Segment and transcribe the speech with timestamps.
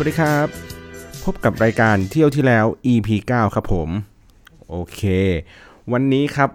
[0.00, 0.48] วัสดีครับ
[1.24, 3.88] พบกับรายการเที่ยวที่แล้ว EP 9 ครับผม
[4.68, 5.00] โอเค
[5.92, 6.50] วันนี้ครับ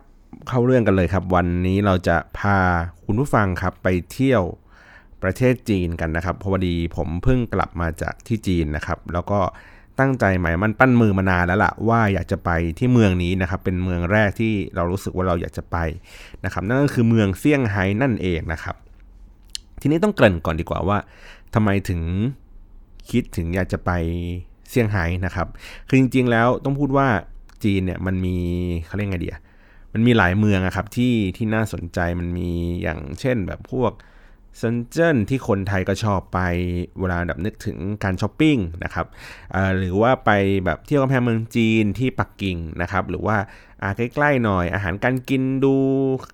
[0.48, 2.58] เข้าเรื่องกันเลยครับ วันนี้เราจะพา
[3.06, 4.44] คุณผู้ฟังครับไปเที่ยว
[5.24, 9.40] ประเทศจีนกันนะครับเพราะวดีผมเพิ่งกลับมาจากที่จีนนะครับ แล้วก็
[10.00, 15.78] ตั้งใจหมายมันปั้นมือมานานแล้วล่ะว่าอยากจะไปที่เมืองนี้นะครับ เป็นเมืองแรกที่เรารู้สึกว่าเราอยากจะไป
[16.46, 18.76] นะครับนั่นก็คือเมืองเซี่ยงไฮ้นั่นเองนะครับ
[19.82, 20.98] ทีนี้ต้องเกริ่นก่อนดีกว่าว่า
[21.54, 22.02] ทำไมถึง
[23.12, 23.92] คิดถึงอยากจะไป
[24.70, 25.48] เซี่ยงไฮ้นะครับ
[25.88, 27.08] คือจริง ๆ แล้วต้องพูดว่า
[27.64, 28.38] จีนเนี่ยมันมี
[28.86, 29.38] เขาเรียกไงเดีย
[29.94, 32.50] มันมีหลายเมืองอะครับที่ที่น่าสนใจมันมี
[32.82, 33.92] อย่างเช่นแบบพวก
[34.58, 36.40] เซนเจิ้นที่คนไทยก็ชอบไป
[37.00, 39.08] เวลาแบบนึกถึงการช้อปปิ้งนะครับ
[39.78, 40.32] หรือว่าไป
[40.66, 43.38] แบบเที่ยวกำแพงเมืองจีนที่ปักกิ่งนะครับ หรือว่า
[43.98, 45.76] ใกล้ๆหน่อยอาหารการกินดู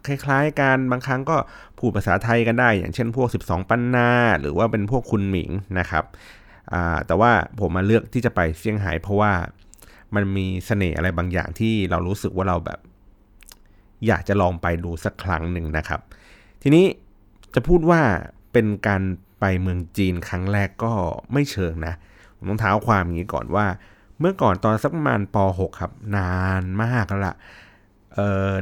[0.08, 1.38] คล้ายๆกันบางครั้งก็
[1.78, 4.09] พูดภาษาไทยกันได้ อย่างเช่นพวก 12 ปันนา
[4.42, 6.03] หรือว่าเป็นพวกคุณหมิงนะครับ
[7.08, 9.31] แต่ว่าผมมาเลือกที่จะไปเซี่ยงไฮ้เพราะว่า
[10.16, 12.80] มันมีเสน่ห์อะไรบางอย่างที่เรารู้สึกว่าเราแบบ
[14.08, 16.02] อยากจะลองไปดูสักครั้งหนึ่งนะครับ
[16.62, 16.86] ทีนี้
[17.53, 18.02] จะพูดว่า
[18.53, 19.02] เป็นการ
[19.40, 20.94] ไปเมืองจีนครั้งแรกก็
[21.34, 21.94] ไม่เชิงนะ
[22.38, 23.66] ผมต้องเท้าความอย่างนี้ก่อนว่า
[24.20, 27.36] เมื่อก่อนตอนสักประมาณป .6 ครับ นานมากแล้วล่ะ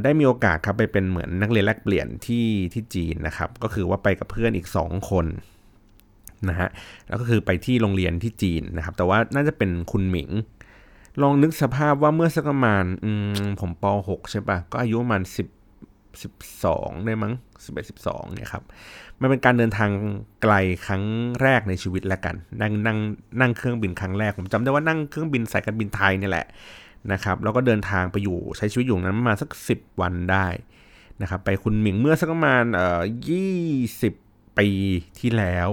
[0.03, 5.25] ได้มีโอกาสครับไปเป็นเหมือนนักเรียนแลกเปลี่ยนที่ที่จีนนะครับ ก็คือว่าไปกับเพื่อนอีก 2 คน
[6.49, 6.69] นะฮะ
[7.07, 10.29] แล้วก็คือไปที่โรงเรียนที่จีนนะครับ แต่ว่าน่าจะเป็นคุณหมิง
[11.21, 12.83] ลองนึกสภาพว่าเมื่อสักประมาณ
[13.59, 15.37] ผมป .6 ใช่ปะก็อายุประมาณ10
[16.23, 17.33] 12ได้มั้ง
[17.65, 18.63] 11 12เนี่ยครับ
[19.21, 19.89] มันเป็นการเดินทาง
[20.41, 20.53] ไกล
[20.85, 21.03] ครั้ง
[21.41, 22.97] แรกในชีวิตแล้วกัน นั่งนั่ง
[23.39, 26.45] นั่งเครื่องบินครั้งแรก ผมจำได้ว่านั่งเครื่องบินสายการบินไทยนี่แหละ
[27.11, 30.47] นะครับแล้วก็เดินทางไปอยู่ใช้ชีวิตอยู่นั้นมาสัก 10 วันได้
[31.21, 33.01] นะครับไปคุณหมิงเมื่อสักประมาณเอ่อ
[33.79, 34.69] 20ปี
[35.19, 35.69] ที่แล้ว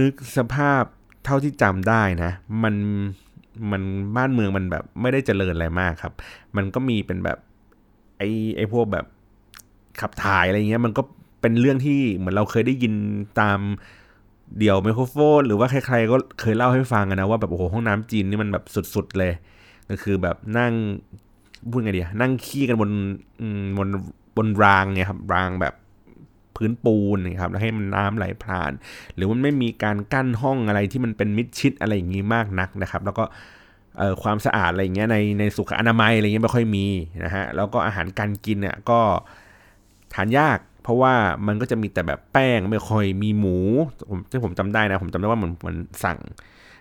[0.00, 0.82] นึกสภาพ
[1.24, 2.30] เท่าที่จำได้นะ
[2.62, 2.74] มัน
[3.70, 3.82] มัน
[4.16, 6.12] บ้านเมืองมันแบบไม่ได้เจริญอะไรมากครับ
[6.56, 7.38] มันก็มีเป็นแบบ
[8.18, 9.06] ไอ้ไอ้พวกแบบ
[10.00, 11.02] ขับถ่ายอะไรเงี้ย มันก็
[11.40, 12.94] เป็นเรื่องที่เหมือนเราเคยได้ยิน
[13.40, 13.58] ตาม
[14.58, 18.64] เดี่ยวไมโครโฟน หรือว่าใครๆก็เคยเล่าให้ฟังนะว่าแบบโอ้โหห้องน้ำจีนนี่มันแบบ
[18.94, 19.32] สุดๆเลย
[19.90, 20.72] ก็คือแบบนั่ง
[21.70, 22.90] พูดไงดีนั่งขี้กันบน
[23.78, 23.88] บน
[24.36, 25.74] บนรางเนี่ยครับรางแบบ
[26.56, 28.72] พื้นปูนนะครับแล้วให้มันน้ำไหลผ่าน
[29.14, 33.24] หรือมันไม่มีการกั้นห้องอะไรที่มันเป็นมิดชิดอะไรอย่างงี้มากนักนะครับ แล้วก็
[34.22, 36.86] ความสะอาดอะไรเงี้ยในในสุขอนามัยอะไรเงี้ยไม่ค่อยมี
[37.24, 39.00] นะฮะแล้วก็อาหารการกินเนี่ยก็
[40.14, 41.14] ทานยากเพราะว่า
[41.46, 43.56] มันก็จะมีแต่แบบแป้งไม่ค่อยมีหมู
[44.10, 46.18] ผมที่ผมจำได้นะ ผมจำได้ว่าเหมือนมันสั่ง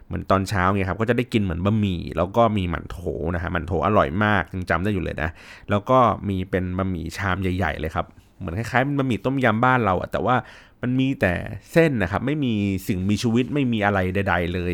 [0.07, 2.97] เหมือนตอนเช้าไงครับ ก็จะได้กินเหมือนบะหมี่แล้วก็มีหมั่นโถ
[3.35, 5.29] นะฮะหมั่นโถอร่อยมากยังจำได้อยู่เลยนะ
[5.69, 5.99] แล้วก็
[6.29, 8.05] มีเป็นบะหมี่ชามใหญ่ ๆ เลยครับ
[8.37, 10.35] เหมือนคล้ายๆเป็นบะหมี่ต้มยำบ้านเราอะแต่ว่า
[10.81, 11.33] มันมีแต่
[11.71, 12.53] เส้นนะครับ ไม่มี
[12.87, 14.73] สิ่งมีชีวิตไม่มีอะไรใด ๆเลย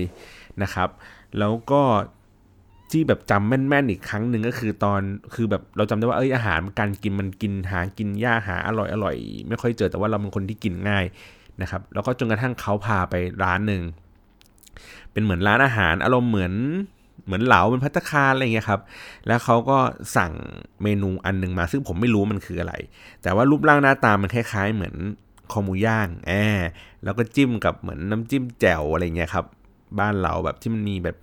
[0.64, 0.90] นะครับ
[1.40, 1.82] แล้วก็
[2.92, 5.02] ที่แบบจำแม่นๆอีกครั้งหนึ่งก็คือตอน
[5.34, 9.16] คือแบบเราจำได้ว่าเอ้ยอาหารการกินมันกินหากินยากหาอร่อยอร่อย
[9.48, 11.06] ไม่ค่อยเจอแต่ว่าเราเป็นคนที่กินง่าย
[11.62, 13.82] นะครับ แล้วก็จนกระทั่งเขาพาไปร้านหนึ่ง
[15.12, 16.54] เป็นเหมือนร้านอาหารอารมณ์เหมือน
[17.26, 18.82] เหมือนเหลาเป็นพัตคารอะไรเงี้ยครับ
[19.28, 19.78] แล้วเขาก็
[20.18, 20.32] สั่ง
[20.84, 22.74] เมนูอันหนึ่งมา ซึ่งผมไม่รู้มันคืออะไร
[23.24, 24.96] แต่ว่ารูปร่างหน้าตามันคล้ายๆ เหมือน
[25.52, 26.32] คอหมูย่างแอ
[27.04, 29.46] แล้วก็จิ้มกับเหมือนน้ำจิ้มแจ่วอะไรเงี้ยครับ
[30.00, 31.18] บ้านเราแบบที่มันมีแบบ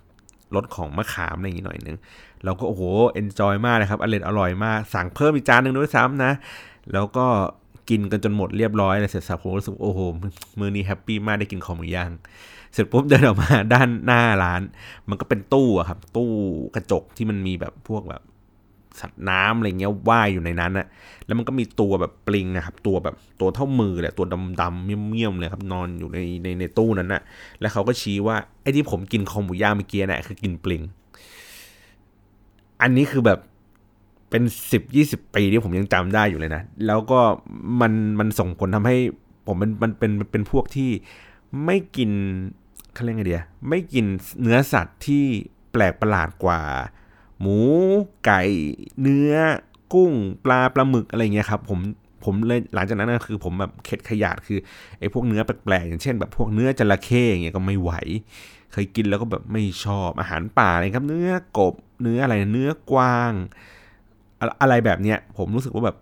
[0.54, 1.96] รสของมะขามอะไรอย่างนี้หน่อยนึง
[2.44, 2.82] เราก็โอ้โห
[3.12, 6.32] เอนจอยมากนะครับอร่อยอร่อยมาก สั่งเพิ่มอีกจานหนึ่งด้วยซ้ำนะ
[6.92, 7.26] แล้วก็
[7.90, 10.00] กินกันจนหมดเรียบร้อยเลยเสร็จสับผมรู้สึกโอ้โห
[10.60, 12.10] มือนี้แฮปปี้มากได้กินของหมูย่าง
[12.72, 14.62] เสร็จปุ๊บเดินออกมาด้านหน้าร้าน
[15.08, 16.30] มันก็เป็นตู้อะครับ ตู้
[16.74, 18.22] กระจกที่มันมีแบบพวกแบบ
[19.00, 20.86] สัตว์น้ำอะไรเงี้ยว่ายอยู่ในนั้นนะ
[21.26, 24.26] แล้วมันก็มีตัวแบบปลิงนะครับ ตัวแบบตัวเท่ามือเลยตัว
[24.60, 27.22] ดำๆเมี่ยมๆเลยครับ นอนอยู่ในในในตู้นั้นนะ
[27.60, 30.82] แล้วเขาก็ชี้ว่าไอ้ที่ผมกินคอหมูย่าเมื่อกี้นี่ยคือกินปลิง
[32.82, 33.38] อันนี้คือแบบ
[34.30, 34.42] เป็น
[34.72, 37.20] สิบยี่สิบปีที่ผมยังจำได้อยู่เลยนะ แล้วก็
[37.80, 38.96] มันมันส่งผลทำให้
[39.46, 40.90] ผมมันมันเป็นเป็นพวกที่
[41.64, 42.10] ไม่กิน
[42.94, 44.04] เขาเรียกไงเดียไม่กิน
[44.42, 45.24] เนื้อสัตว์ที่
[45.72, 46.60] แปลกประหลาดกว่า
[47.40, 47.58] หมู
[48.24, 48.42] ไก่
[49.00, 49.32] เนื้อ
[49.92, 50.12] กุ้ง
[50.44, 51.78] ปลาปลาหมึกอะไรเงี้ยครับผม
[52.24, 54.58] ผมเลยหลังจากนั้นนะคือผมแบบเข็ดขยาดคือ
[54.98, 57.92] ไอ้พวกเนื้อแปลกๆอย่างเช่น แบบพวกเนื้อจระเข้อย่างเงี้ยก็ไม่ไหว
[58.72, 63.32] เคยกินแล้วก็แบบไม่ชอบอาหารป่าอะไรครับ เนื้อกบเนื้ออะไรเนื้อกวาง
[64.60, 65.96] อะไรแบบเนี้ยผมรู้สึกว่าแบบ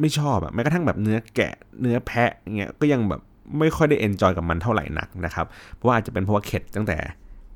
[0.00, 3.20] ไม่ชอบอะแม้กระทั่งแบบเนื้อแกะเนื้อแพะเงี้ยก็ยังแบบ
[3.58, 6.96] ไม่ค่อยได้เอนจอยกับมันเท่าไหร่นักนะครับ เพราะว่าอาจจะเป็นเพราะว่าเข็ดตั้งแต่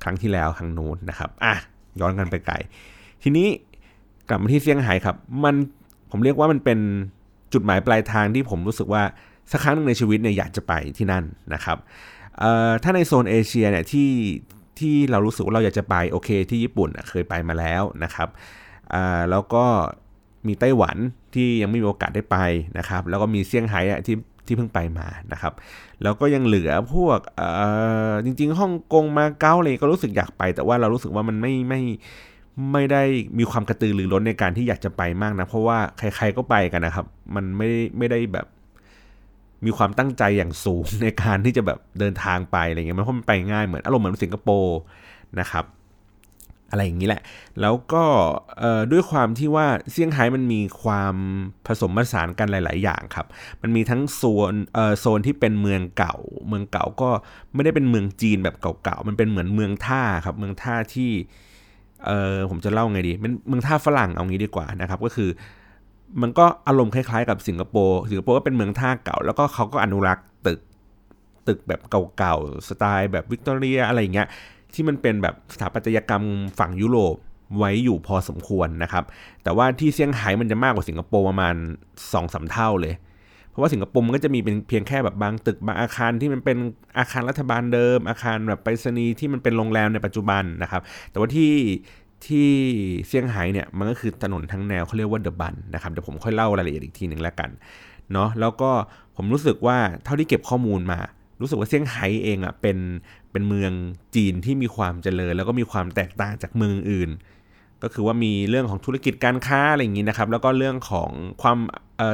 [0.03, 1.55] ครั้งที่แล้วครั้งนู้นนะครับ อะ
[1.99, 2.55] ย้อนกันไปไกล
[3.23, 3.47] ทีนี้
[4.29, 5.55] กลับมาที่เซี่ยงไฮ้ครับ มัน
[6.11, 6.79] ผมเรียกว่ามันเป็น
[7.53, 9.03] จุดหมายปลายทางที่ผมรู้สึกว่า
[9.51, 11.23] สักครั้งหนึ่งในชีวิตเนี่ยอยากจะไปที่นั่น
[11.53, 11.77] นะครับ
[12.83, 14.09] ถ้าในโซนเอเชียเนี่ยที่
[14.79, 18.29] ที่เรารู้สึกว่าเราอยากจะไปโอเค ที่ญี่ปุ่นเคยไปมาแล้วนะครับ
[19.29, 19.65] แล้วก็
[20.47, 20.97] มีไต้หวัน
[21.33, 22.37] ที่ยังไม่มีโอกาสได้ไป
[22.77, 24.15] นะครับ แล้วก็มีเซี่ยงไฮ้ที่
[24.47, 25.53] ที่เพิ่งไปมานะครับ
[26.03, 27.19] แล้วก็ยังเหลือพวก
[28.25, 31.81] จริงๆฮ่องกงมาเก๊าเลยก็รู้สึกอยากไป แต่ว่าเรารู้สึกว่ามันไม่ไม่
[32.73, 33.03] ไม่ได้
[33.39, 37.05] มีความกระตือรือร้นในการที่อยากจะไปมากนะ เพราะว่าใครๆก็ไปกันนะครับ
[37.35, 37.67] มันไม่
[37.97, 38.47] ไม่ได้แบบ
[39.65, 44.79] มีความตั้งใจอย่างสูงในการที่จะแบบเดินทางไปอะไรเงี้ยมันเพราะมันไปง่ายเหมือนอารมณ์เหมือนสิงคโปร์
[45.39, 45.65] นะครับ
[46.69, 47.21] อะไรอย่างนี้แหละ
[47.61, 48.03] แล้วก็
[48.91, 51.15] ด้วยความที่ว่าเซี่ยงไฮ้มันมีความ
[51.67, 53.27] ผสมผสานกันหลาย ๆ อย่างครับ
[53.61, 54.53] มันมีทั้งโซน
[54.99, 56.15] โซนที่เป็นเมืองเก่า
[56.47, 57.09] เมืองเก่าก็
[57.53, 61.11] ไม่ได้เป็นเมืองจีนแบบเก่า ๆ มันเป็นเหมือนเมืองท่าครับ เมืองท่าที่
[62.05, 65.29] เออผมจะเล่าไงดีมันเมืองท่าฝรั่งเอางี้ดีกว่านะครับ ก็คือ
[66.21, 70.59] มันก็อารมณ์คล้าย ๆ กับสิงคโปร์สิงคโปร์ก็เป็นเมืองท่าเก่า แล้วก็เขาก็อนุรักษ์ตึก
[71.47, 71.81] ตึกแบบ
[72.17, 74.27] เก่าๆสไตล์แบบวิกตอเรียอะไรอย่างเงี้ย
[74.77, 76.23] ที่มันเป็นแบบสถาปัตยกรรม
[76.59, 77.15] ฝั่งยุโรป
[77.57, 79.03] ไว้อยู่พอสมควรนะครับ
[79.43, 81.55] แต่ว่าที่เซี่ยงไฮ้มันจะมากกว่าสิงคโปร์ประมาณ
[81.93, 82.93] 2อสเท่าเลย
[83.49, 86.57] เพราะว่าสิงคโปร์มันก็จะมีเป็นเพียงแค่แบบบางตึกบางอาคารที่มันเป็น
[86.97, 90.81] อาคารรัฐบาลเดิม อาคารแบบไปรษณีย์ที่มันเป็นโรงแรมในปัจจุบันนะครับ
[91.11, 91.53] แต่ว่าที่
[92.25, 92.49] ที่
[93.07, 97.49] เซี่ยงไฮ้เนี่ยมันก็คือถนนทั้งแนวเขาเรียกว่าเดอะบันนะครับเดี๋ยวผมค่อยเล่ารายละเอียดอีกทีหนึ่งแล้วกัน
[98.13, 98.71] เนาะแล้วก็
[99.15, 100.99] ผมรู้สึกว่าเท่าที่เก็บข้อมูลมา
[101.41, 102.77] รู้สึกว่าเซี่ยงไฮ้เองอะเป็น
[103.37, 103.73] เป็นเมือง
[104.15, 107.09] จีนที่มีความเจริญ แล้วก็มีความแตกต่างจากเมืองอื่น
[107.83, 111.09] ก็คือว่ามีเรื่องของธุรกิจการค้าอะไรอย่างนี้นะครับ แล้วก็เรื่องของ
[111.41, 111.57] ความ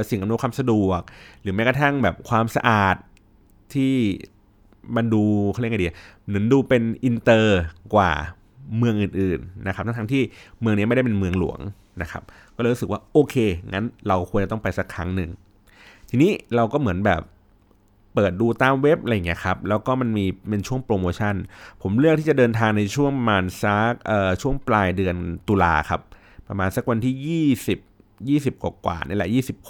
[0.09, 1.01] สิ่งอำนวยความสะดวก
[1.41, 2.95] หรือแม้กระทั่งแบบความสะอาด
[3.73, 3.93] ที่
[4.95, 5.89] มันดูเขาเรียกไงดี
[6.27, 7.61] เหมือนดูเป็นอินเตอร์
[7.95, 8.11] กว่า
[8.77, 10.21] เมืองอื่นๆนะครับทั้งที่
[10.61, 11.59] เมืองนี้ไม่ได้เป็นเมืองหลวง
[12.01, 12.23] นะครับ
[12.55, 13.35] ก็เลยรู้สึกว่าโอเค
[13.73, 15.29] งั้นเราควรจะต้องไปสักครั้งหนึ่ง
[16.09, 17.21] ทีนี้เราก็เหมือนแบบ
[18.13, 21.35] เปิดดูตามเว็บอะไรเงี้ยครับ แล้วก็มันมีเป็นช่วงโปรโมชั่น
[21.81, 25.15] ผมเลือกที่จะเดินทางในช่วงประมาณซักเอ่อช่วงปลายเดือน
[25.47, 26.01] ตุลาครับ
[26.47, 27.15] ประมาณสักวันที่
[28.29, 29.29] 20 20 กว่าๆนี่แหละ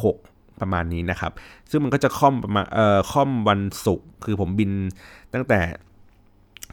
[0.09, 1.31] 26 ประมาณนี้นะครับ
[1.69, 4.71] ซึ่งมันก็จะค่อมประมาณเอ่อค่อมวันศุกร์คือผมบิน
[5.33, 5.59] ตั้งแต่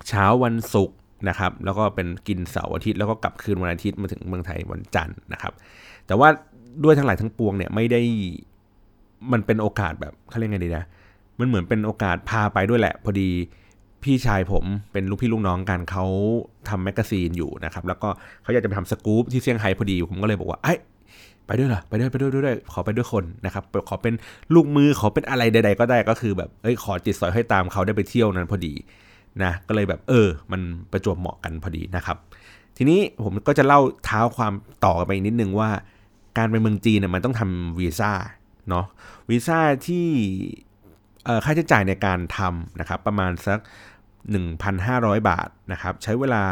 [0.09, 0.97] เช้าวันศุกร์
[1.29, 5.53] นะครับแล้วก็เป็นกินเสาร์อาทิตย์แล้วก็กลับคืนวันอาทิตย์มาถึงเมืองไทยวันจันทร์นะครับ
[6.07, 6.29] แต่ว่า
[6.85, 8.01] ด้วยทั้งหลายทั้งปวงเนี่ยไม่ได้
[9.33, 10.85] มันเป็นโอกาสแบบเขาเรียกไงดีนะ
[11.41, 13.31] มันเหมือนเป็นโอกาสพาไปด้วยแหละ พอดี
[14.03, 16.05] พี่ชายผมเป็นลูกพี่ลูกน้องกันเขา
[16.69, 18.09] ทำ magazine อยู่นะครับ แล้วก็
[18.43, 20.75] เขาอยากจะไปทำสกู๊ปที่เซี่ยงไฮ้พอดี ผมก็เลยบอกว่าไอ้
[21.47, 24.15] ไปด้วยเหรอไปด้วยไปด้วยด้วยขอไปด้วยคนนะครับขอเป็น
[24.55, 28.75] ลูกมือขอเป็นอะไรใด ๆ ก็ได้ก็คือแบบเอ้ยขอติดสอยห้อยตามเขาได้ไปเที่ยวนั้นพอดี
[29.43, 30.61] นะก็เลยแบบเออ มัน
[30.93, 32.17] ประจวบเหมาะกันพอดีนะครับ
[32.77, 34.53] ทีนี้ผมก็จะเล่าเท้าความ
[34.85, 35.71] ต่อไปนิดนึงว่า
[36.39, 38.13] การไปเมืองจีนเนี่ยมันต้องทำวีซ่า
[38.69, 38.87] เนาะ
[39.31, 40.07] วีซ่าที่
[41.45, 43.61] ค่าใช้จ่ายในการทำนะครับประมาณสัก
[44.45, 46.45] 1,500 บาทนะครับใช้เวลา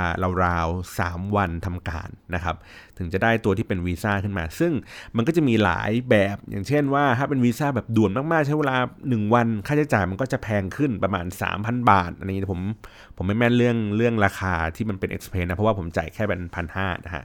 [0.45, 2.57] ราวๆ 3 วันทำการนะครับ
[2.99, 4.73] ถึงจะได้ตัวที่เป็นวีซ่าขึ้นมา ซึ่ง
[5.17, 11.27] มันก็จะมีหลายแบบอย่างเช่นว่าถ้าเป็นวีซ่าแบบด่วนมากๆ ใช้เวลา 1 วัน ค่าใช้จ่ายมันก็จะแพงขึ้นประมาณ
[11.59, 12.61] 3,000 บาทอันนี้ผม
[13.17, 17.25] ผมไม่แม่นเรื่องเรื่องราคาที่มันเป็นเอ็กซ์เพนะเพราะว่าผมจ่ายแค่เป็นพันห้านะฮะ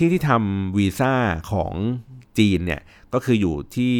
[0.00, 1.12] ที่ที่ทำวีซ่า
[1.52, 1.72] ของ
[2.38, 2.80] จีนเนี่ย
[3.14, 3.94] ก็คืออยู่ที่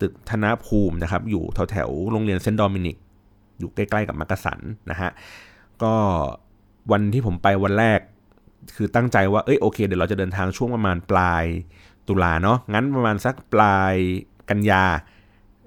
[0.00, 2.96] ตึกธนภูมินะครับ อยู่แถวแถวโรงเรียนเซนต์โดมินิก
[3.58, 5.10] อยู่ใกล้ๆกับมักกะสันนะฮะ
[5.82, 5.94] ก็
[6.92, 8.00] วันที่ผมไปวันแรก
[8.76, 11.44] คือตั้งใจว่าเอ้ยโอเคเดี๋ยวเราจะเดินทางช่วงประมาณปลาย
[12.08, 13.94] ตุลาเนาะงั้นประมาณสักปลาย
[14.50, 14.84] กันยา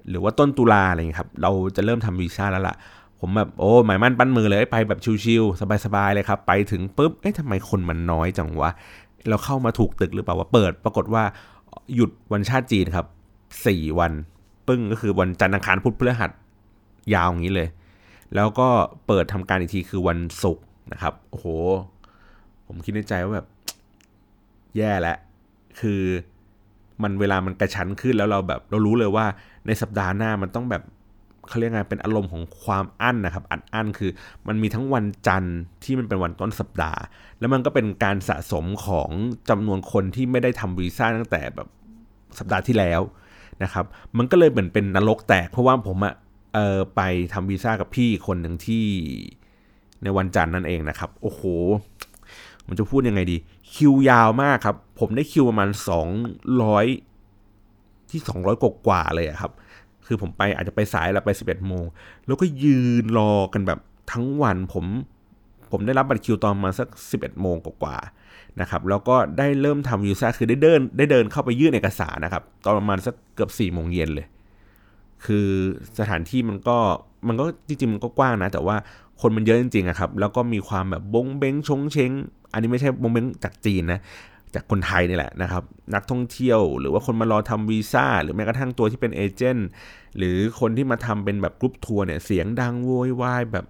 [0.08, 2.76] หรือว่าต้นตุลาอะไรอย่างนี้ครับ เราจะเริ่มทำวีซ่าแล้วล่ะ
[3.20, 8.70] ผมแบบโอ้หมายมั่นปั้นมือเลยไปแบบชิวๆสบายๆเลยครับ ไปถึงปุ๊บเอ๊ะทำไมคนมันน้อยจังวะ
[9.28, 11.24] เราเข้ามาถูกตึกหรือเปล่าว่าเปิด ปรากฏว่า
[11.94, 13.06] หยุดวันชาติจีนครับ
[13.66, 14.12] สี่วัน
[14.68, 16.30] ปึ้งก็คือวันจันทร์อังคารพุธพฤหัส
[17.14, 17.68] ยาวอย่างนี้เลย
[18.34, 18.68] แล้วก็
[19.06, 21.46] เปิดทำการอีกทีคือวันศุกร์นะครับโอ้โห
[22.66, 23.46] ผมคิดในใจว่าแบบ
[24.76, 25.16] แย่แล้ว
[25.80, 26.00] คือ
[27.02, 29.26] มันเวลามันกระชั้นขึ้นแล้วเราแบบเรารู้เลยว่า
[29.66, 30.82] ในสัปดาห์หน้ามันต้องแบบ
[31.48, 34.10] เขาเรียกไงเป็นอารมณ์ของความอั้นนะครับ อัดอั้นคือ
[34.48, 37.00] มันมีทั้งวันจันทร์ที่มันเป็นวันต้นสัปดาห์
[37.38, 39.10] แล้วมันก็เป็นการสะสมของ
[39.50, 41.68] จำนวนคนที่ไม่ได้ทำวีซ่าตั้งแต่แบบ
[42.38, 43.00] สัปดาห์ที่แล้ว
[43.62, 43.84] นะครับ
[44.18, 46.14] มันก็เลยเหมือนเป็นนรกแตก เพราะว่าผมอะ
[46.54, 47.00] เออไป
[47.32, 48.84] ทำวีซ่ากับพี่คนหนึ่งที่
[50.02, 51.42] ในวันจันทร์นั่นเองนะครับ โอ้โห
[52.68, 53.36] มันจะพูดยังไงดี
[53.74, 55.68] คิวยาวมากครับ ผมได้คิวประมาณ
[57.30, 59.52] 200 ที่ 200กว่าๆเลยครับ
[60.06, 61.84] คือผมไปอาจจะไปสายแล้วไป 11โมง
[62.26, 63.78] แล้วก็ยืนรอกันแบบ
[64.12, 64.84] ทั้งวันผม
[65.70, 74.26] ผมได้รับบัตรคิวตอนมาสัก 11 โมงกว่าๆนะครับ แล้วก็ได้เริ่มทำวีซ่าคือได้เดินได้เดินเข้าไปยื่นเอกสารนะครับ ตอนประมาณสักเกือบ4โมงเย็นเลย
[75.26, 75.48] คือ
[75.98, 76.78] สถานที่มันก็
[77.28, 78.76] มันก็จริงๆมันก็กว้างนะ แต่ว่า
[79.20, 82.10] คนมันเยอะจริงๆอะครับ แล้วก็มีความแบบบงเบงชงเชง
[82.52, 84.00] อันนี้ไม่ใช่บงเบงจากจีนนะ
[84.54, 85.62] จากคนไทยนี่แหละนะครับ
[85.94, 89.68] นักท่องเที่ยว หรือว่าคนมารอทำวีซ่า หรือแม้กระทั่งตัวที่เป็น agent
[90.18, 93.64] หรือคนที่มาทำเป็นแบบกรุ๊ปทัวร์เนี่ยเสียงดังโวยวายแบบ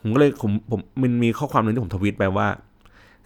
[0.00, 2.48] ผมก็เลยผมผมมันมีข้อความหนึ่งที่ผมทวิตไปว่า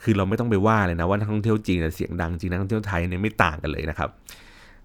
[0.02, 4.08] คือเราไม่ต้องไปว่าเลยนะว่านักท่องเที่ยวจีนเสียงดังจริงนักท่องเที่ยวไทยเนี่ยไม่ต่างกันเลยนะครับ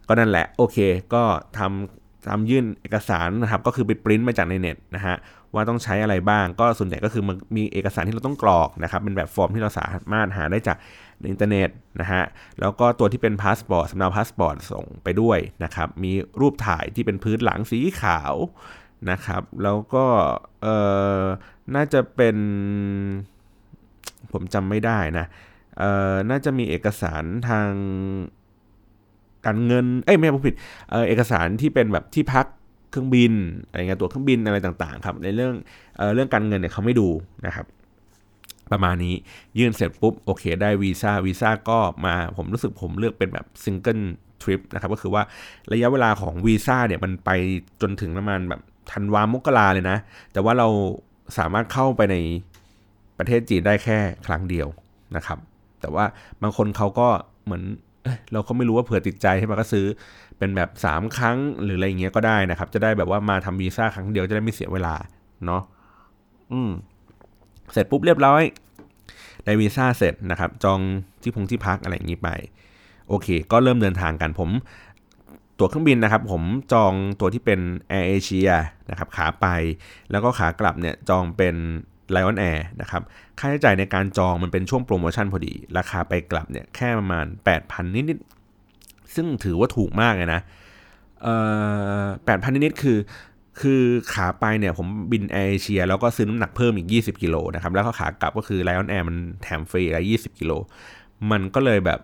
[0.08, 0.78] ก็นั่นแหละโอเค
[1.14, 1.24] ก็
[1.58, 5.16] ทำทำยื่นเอกสารนะครับ ก็คือไปปริ้นมาจากในเน็ตนะฮะ
[5.56, 10.78] ว่าต้องใช้อะไรบ้าง ก็ส่วนใหญ่ก็คือมันมีเอกสารที่เราต้องกรอกนะครับเป็นแบบฟอร์มที่เราสามารถหาได้จาก
[11.30, 11.70] อินเทอร์เน็ต
[12.02, 12.24] นะฮะ
[12.60, 18.34] แล้วก็ตัวที่เป็นพาสปอร์ตสำเนาพาสปอร์ตส่งไปด้วยนะครับมีรูปถ่ายที่เป็นพื้นหลังสีขาว
[19.12, 20.06] นะครับ แล้วก็
[20.62, 20.78] เอ่
[21.20, 21.22] อ
[21.76, 22.38] น่าจะเป็น
[24.32, 25.26] ผมจำไม่ได้นะ
[25.80, 27.70] เอ่อน่าจะมีเอกสารทาง
[29.46, 30.56] การเงิน เอ้ยไม่ผมผิด
[30.92, 32.46] เออเอกสารที่เป็นแบบที่พัก
[32.96, 33.34] เครื่องบิน
[33.68, 35.54] อะไรเงี้ยตัวเครื่องบินอะไรต่างๆครับในเรื่อง
[35.98, 37.08] เออเรื่องการเงินเนี่ยเขาไม่ดู
[37.46, 37.66] นะครับ
[38.72, 39.14] ประมาณนี้
[39.60, 44.00] ยื่นเสร็จปุ๊บโอเคได้วีซ่าวีซ่าก็มาผมรู้สึกผมเลือกเป็นแบบซิงเกิล
[44.42, 45.24] ทริปนะครับก็คือว่า
[45.72, 47.30] ระยะเวลาของวีซ่าเนี่ยมันไป
[47.82, 48.62] จนถึงประมาณแบบ
[48.92, 49.98] ธันวามกราเลยนะ
[50.34, 50.68] แต่ว่าเรา
[51.38, 52.16] สามารถเข้าไปใน
[53.18, 53.98] ประเทศจีนได้แค่
[54.28, 54.68] ครั้งเดียว
[55.16, 55.40] นะครับ
[55.82, 56.06] แต่ว่า
[56.42, 57.08] บางคนเขาก็
[57.46, 57.64] เหมือน
[58.04, 59.86] เเราก็ไม่รู้ว่าเผื่อติดใจให้มาก็ซื้อ
[60.38, 64.96] เป็นแบบ 3 ครั้งหรืออะไรเงี้ยก็ได้นะครับ จะได้แบบว่ามาทำวีซ่าครั้งเดียวจะได้ไม่เสียเวลา
[65.46, 65.62] เนาะ
[66.52, 66.72] อืม
[67.72, 68.44] เสร็จปุ๊บเรียบร้อย
[69.46, 70.80] ได้วีซ่าเสร็จนะครับ จอง
[71.22, 72.30] ที่พงที่พักอะไรอย่างนี้ไป
[73.10, 74.50] โอเค ก็เริ่มเดินทางกันผม
[75.60, 77.60] ตั๋วเครื่องบินนะครับ ผมจองตัวที่เป็น
[77.92, 78.52] Air Asia
[78.90, 79.48] นะครับ ขาไป
[80.12, 81.56] แล้วก็ขากลับเนี่ยจองเป็น
[82.16, 83.02] Lion Air นะครับ
[83.40, 87.26] ค่าใช้จ่ายในการจองมันเป็นช่วงโปรโมชั่นพอดี ราคาไปกลับเนี่ยแค่ประมาณ
[87.62, 88.35] 8,000 นิดๆ
[89.16, 90.42] ซึ่งถือว่าถูกมากเลยนะ
[92.26, 92.98] แปดพันนิดๆคือ
[93.62, 93.82] คือ
[94.14, 100.52] ขาไปเนี่ยผมบิน Air Asia แล้วก็ซื้อน้ำหนักเพิ่มอีก 20 กิโลนะครับ แล้วก็ขากลับก็คือ Lion Air มันแถมฟรีอะไร20 กิโล
[101.32, 102.00] มันก็เลยแบบ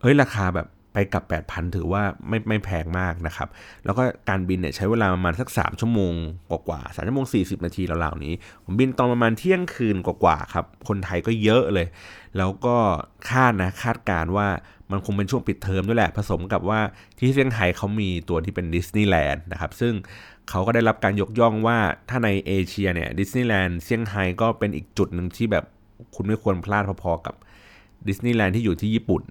[0.00, 3.48] เฮ้ย ราคาแบบ ไปกลับ 8,000 ถือว่าไม่ไม่แพงมากนะครับ
[3.84, 6.14] แล้วก็การบินเนี่ยใช้เวลาประมาณสัก 3 ชั่วโมง
[6.50, 8.32] กว่าๆสามชั่วโมง 40 นาทีราวๆนี้
[8.64, 11.86] ผมบินตอนประมาณเที่ยงคืนกว่าๆครับ คนไทยก็เยอะเลย
[12.36, 12.76] แล้วก็
[13.28, 14.48] คาดนะคาดการณ์ว่า
[14.90, 16.80] มันคงเป็นช่วงปิดเทอมด้วยแหละ ผสมกับว่า
[17.18, 19.94] ที่เซี่ยงไฮ้เขามีตัวที่เป็นดิสนีย์แลนด์นะครับ ซึ่ง
[20.50, 21.78] เขาก็ได้รับการยกย่องว่า
[22.08, 25.64] ถ้าในเอเชียเนี่ยดิสนีย์แลนด์เซี่ยงไฮ้ก็เป็นอีกจุดหนึ่งที่แบบ
[26.14, 27.34] คุณไม่ควรพลาดพอๆกับ
[28.08, 29.22] ดิสนีย์แลนด์ที่อยู่ที่ญี่ปุ่น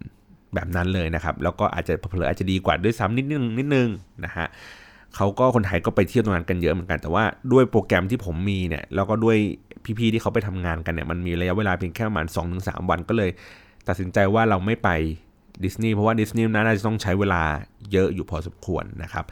[0.53, 3.89] แบบนั้นเลยนะครับ แล้วก็อาจจะเผลออาจจะดีกว่าด้วยซ้ำนิดนึงนิดนึง
[4.25, 4.47] นะฮะ
[5.15, 7.23] เขาก็คนไทยก็ไปเที่ยวตรงนั้นกันเยอะเหมือนกัน แต่ว่า
[7.53, 9.37] ด้วยโปรแกรมที่ผมมีเนี่ยแล้วก็ด้วย
[9.99, 12.27] พี่ๆที่เขาไปทำงานกันเนี่ยมันมีระยะเวลาเพียงแค่ประมาณ
[12.57, 13.29] 2-3วันก็เลย
[13.87, 14.89] ตัดสินใจว่าเราไม่ไป
[15.63, 17.41] ดิสนีย์เพราะว่าดิสนีย์นั้นน่าจะต้องใช้เวลา
[17.91, 19.25] เยอะอยู่พอสมควรนะครับ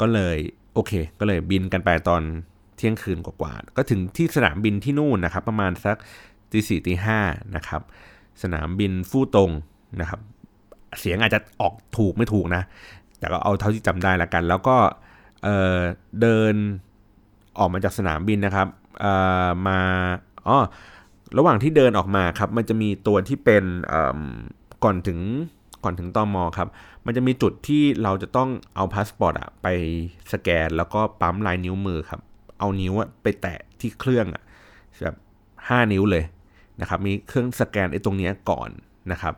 [0.00, 0.36] ก็เลย
[0.74, 2.22] โอเค ก็เลยบินกันไปตอน
[2.76, 5.96] เที่ยงคืนกว่าๆก็ถึงที่สนามบินที่นู่นนะครับ ประมาณสัก
[6.52, 7.20] ตีสี่ตีห้า
[7.56, 7.82] นะครับ
[8.42, 9.50] สนามบินฟู่ตง
[10.00, 10.20] นะครับ
[11.00, 12.62] เสียงอาจจะออกถูกไม่ถูกนะ
[13.18, 14.76] แต่ก็เอาเท่าที่จำได้ละกัน แล้วก็
[15.44, 16.54] เเดิน
[17.58, 18.68] ออกมาจากสนามบินนะครับ
[19.66, 19.78] มา
[20.48, 20.58] อ๋อ
[21.38, 23.64] ระหว่างที่เดินออกมาครับ มันจะมีตัวที่เป็น
[24.84, 25.18] ก่อนถึง
[25.84, 26.68] ก่อนถึงตอมอครับ
[27.06, 29.66] มันจะมีจุดที่เราจะต้องเอาพาสปอร์ตอะไป
[30.32, 32.20] สแกน แล้วก็ปั๊มลายนิ้วมือครับ
[32.58, 34.42] เอานิ้วไปแตะที่เครื่องอะ
[35.02, 35.16] แบบ
[35.68, 36.24] ห้านิ้วเลย
[36.80, 38.70] นะครับ มีเครื่องสแกนไอ้ตรงนี้ก่อน
[39.12, 39.34] นะครับ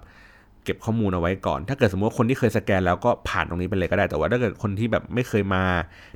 [0.68, 5.64] เก็บข้อมูลเอาไว้ก่อน ถ้าเกิดสมมติว่าคนที่เคยสแกนแล้วก็ผ่านตรงนี้ไปเลยก็ได้ แต่ว่าถ้าเกิดคนที่แบบไม่เคยมา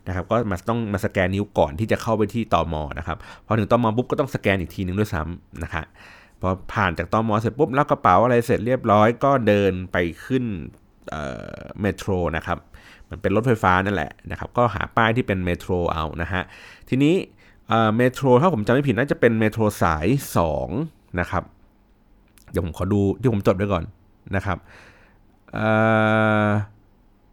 [0.08, 3.16] นะครับ ก็มาต้องมาสแกนนิ้วก่อนที่จะเข้าไปที่ตอมอนะครับ
[3.46, 5.84] พอถึงตอมอปุ๊บก็ต้องสแกนอีกทีนึงด้วยซ้ำนะครับ
[6.40, 10.44] พอผ่านจากตอมอเสร็จปุ๊บแล้วกระเป๋าอะไรเสร็จเรียบร้อยก็เดินไปขึ้น
[11.80, 12.58] metro นะครับ
[13.10, 16.42] มันเป็นรถไฟฟ้านั่นแหละนะครับ ก็หาป้ายที่เป็น metro เอานะฮะ
[16.88, 17.14] ทีนี้
[17.96, 20.06] metro ถ้าผมจำไม่ผิดน่าจะเป็น metro สาย
[20.62, 21.42] 2นะครับ
[22.50, 23.84] เดี๋ยวผมขอดูที่ผมจดไว้ก่อน
[24.36, 24.58] นะครับ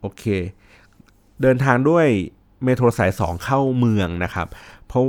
[0.01, 0.23] โอเค
[1.41, 2.07] เดินทางด้วย
[2.63, 4.47] metro สาย 2 เข้าเมืองนะครับ
[4.87, 5.03] เพราะ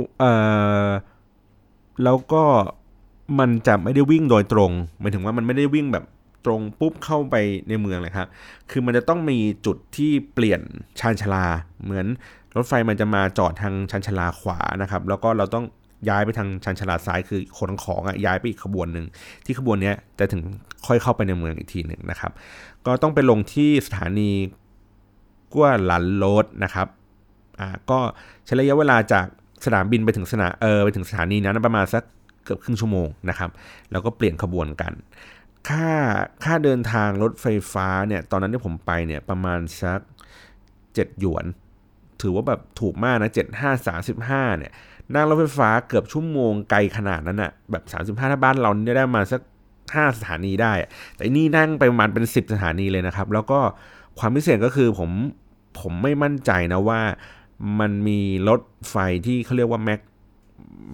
[2.03, 2.43] แล้วก็
[3.39, 6.05] มันจะไม่ได้วิ่งโดยตรงหมายถึงว่ามันไม่ได้วิ่งแบบ
[6.45, 7.35] ตรงปุ๊บเข้าไป
[7.69, 8.27] ในเมืองเลยครับ
[8.69, 10.61] คือมันจะต้องมีจุดที่เปลี่ยน
[10.99, 11.45] ชานชลา
[11.83, 12.05] เหมือน
[12.55, 15.65] รถไฟมันจะมาจอดทางชานชลาขวานะครับ แล้วก็เราต้อง
[16.09, 19.05] ย้ายไปทางชานชลาดซ้ายคือคนของอะย้ายไปอีกขบวนหนึ่ง
[19.45, 20.41] ที่ขบวนนี้จะถึง
[20.85, 22.31] ค่อยเข้าไปในเมืองอีกทีหนึ่งนะครับ
[22.85, 24.31] ก็ต้องไปลงที่สถานี
[25.53, 26.87] กัวหลันโรดนะครับ
[27.59, 27.99] อ่าก็
[28.45, 29.25] ใช้ระยะเวลาจาก
[29.65, 32.03] สนามบินไปถึงสนามเออไปถึงสถานีนั้นประมาณสัก
[32.45, 33.49] เกือบครึ่งชั่วโมงนะครับ
[33.91, 34.93] แล้วก็เปลี่ยนขบวนกัน
[35.69, 35.87] ค่า
[36.43, 39.99] ค่าเดินทางรถไฟฟ้าเนี่ยตอนนั้นที่ผมไปเนี่ยประมาณสัก
[40.93, 41.45] เจ็ดหยวน
[42.21, 44.71] ถือว่าแบบถูกมากนะเจ็ดห้าสามสิบห้าเนี่ย
[45.15, 49.41] นั่งรถไฟฟ้าเกือบชั่วโมงไกลขนาดนั้นอะแบบสามสิบห้าถ้าบ้านเราเนี่ยได้มาสัก
[49.95, 50.73] ห้าสถานีได้
[51.15, 53.59] แต่นี่นั่งไปประมาณเป็นสิบสถานีเลยนะครับ แล้วก็
[54.19, 55.11] ความพิเศษก็คือผม
[55.79, 57.01] ผมไม่มั่นใจนะว่า
[57.79, 60.01] มันมีรถไฟที่เขาเรียกว่า Mac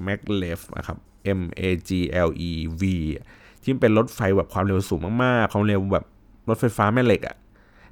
[0.07, 0.97] Mac l e f นะครับ
[1.39, 1.91] M A G
[2.27, 2.83] L E V
[3.63, 6.05] ที่เป็นรถไฟแบบความเร็วสูงมากๆ ความเร็วแบบ
[6.49, 7.35] รถไฟฟ้าแม่เหล็กอะ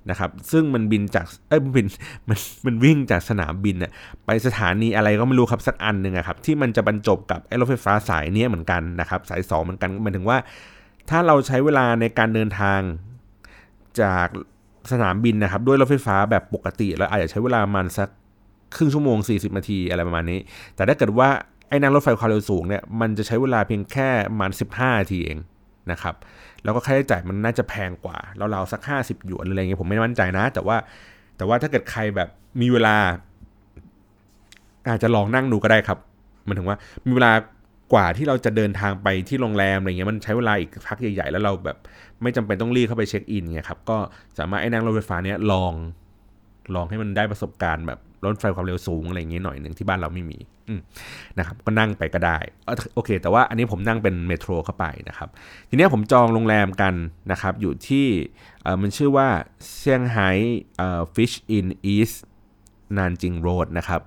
[0.09, 1.87] นะครับซึ่งมันบินจากเอ้ยบิน
[2.29, 3.91] มันมันวิ่งจากสนามบินอะ
[4.25, 10.37] ไปสถานีอะไรก็ไม่รู้ครับสักอันหนึ่งอะครับที่มันจะบรรจบกับไอ้รถไฟฟ้าสายนี้เหมือนกันนะครับสาย2เหมือนกันหมายถึงว่า
[11.09, 12.79] ถ้าเราใช้เวลาในการเดินทาง
[14.01, 14.27] จาก
[14.91, 18.09] สนามบินนะครับด้วยรถไฟฟ้าแบบปกติ แล้วอาจจะใช้เวลามันสัก
[18.75, 20.39] ครึ่งชั่วโมง 40 นาทีอะไรประมาณนี้
[20.75, 21.29] แต่ถ้าเกิดว่า
[21.69, 24.09] ไอ้นั่งรถไฟความเร็วสูงเนี่ยมันจะใช้เวลาเพียงแค่
[24.39, 25.37] มัน 15นาทีเอง
[25.91, 26.15] นะครับ
[26.65, 28.17] แล้วก็ค่าใช้จ่ายมันน่าจะแพงกว่า
[28.51, 30.77] เราๆสัก 50หยวนอะไรเงี้ยผมไม่มั่นใจนะ แต่ว่า
[31.37, 32.29] แต่ว่าถ้าเกิดใครแบบ
[32.61, 32.95] มีเวลา
[34.89, 35.99] อาจจะลองนั่งดูก็ได้ครับ
[36.47, 37.33] มันถึงว่ามีเวลา
[37.93, 41.77] กว่าที่เราจะเดินทางไปที่โรงแรมอะไรเงี้ยมันใช้เวลาอีกพักใหญ่ๆ แล้วเราแบบ
[42.21, 43.97] ไม่จำเป็นต้องรีบเข้าไปเช็คอินไงครับก็
[44.37, 45.73] สามารถไอ้นั่งรถไฟฟ้าเนี้ยลอง
[46.75, 50.39] ลองให้มันได้ประสบการณ์แบบ รถไฟความเร็วสูงอะไรอย่างเงี้ยหน่อยหนึ่งที่บ้านเราไม่มี
[51.37, 52.37] นะครับก็นั่งไปก็ได้
[52.95, 55.29] โอเค แต่ว่าอันนี้ผมนั่งเป็น metro เข้าไปนะครับ
[55.69, 56.93] ทีนี้ผมจองโรงแรมกัน
[57.31, 58.07] นะครับ อยู่ที่
[58.81, 59.27] มันชื่อว่า
[59.75, 62.11] Shanghai Fish Inn East
[62.97, 64.01] นานจิงโรดนะครับ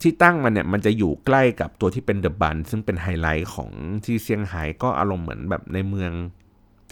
[0.00, 3.70] ที่ตั้งมันเนี่ยมันจะอยู่ใกล้กับตัวที่เป็นเดอะบันซึ่งเป็นไฮไลท์ของ
[4.04, 6.12] ที่เซี่ยงไฮ้ก็อารมณ์เหมือนแบบในเมือง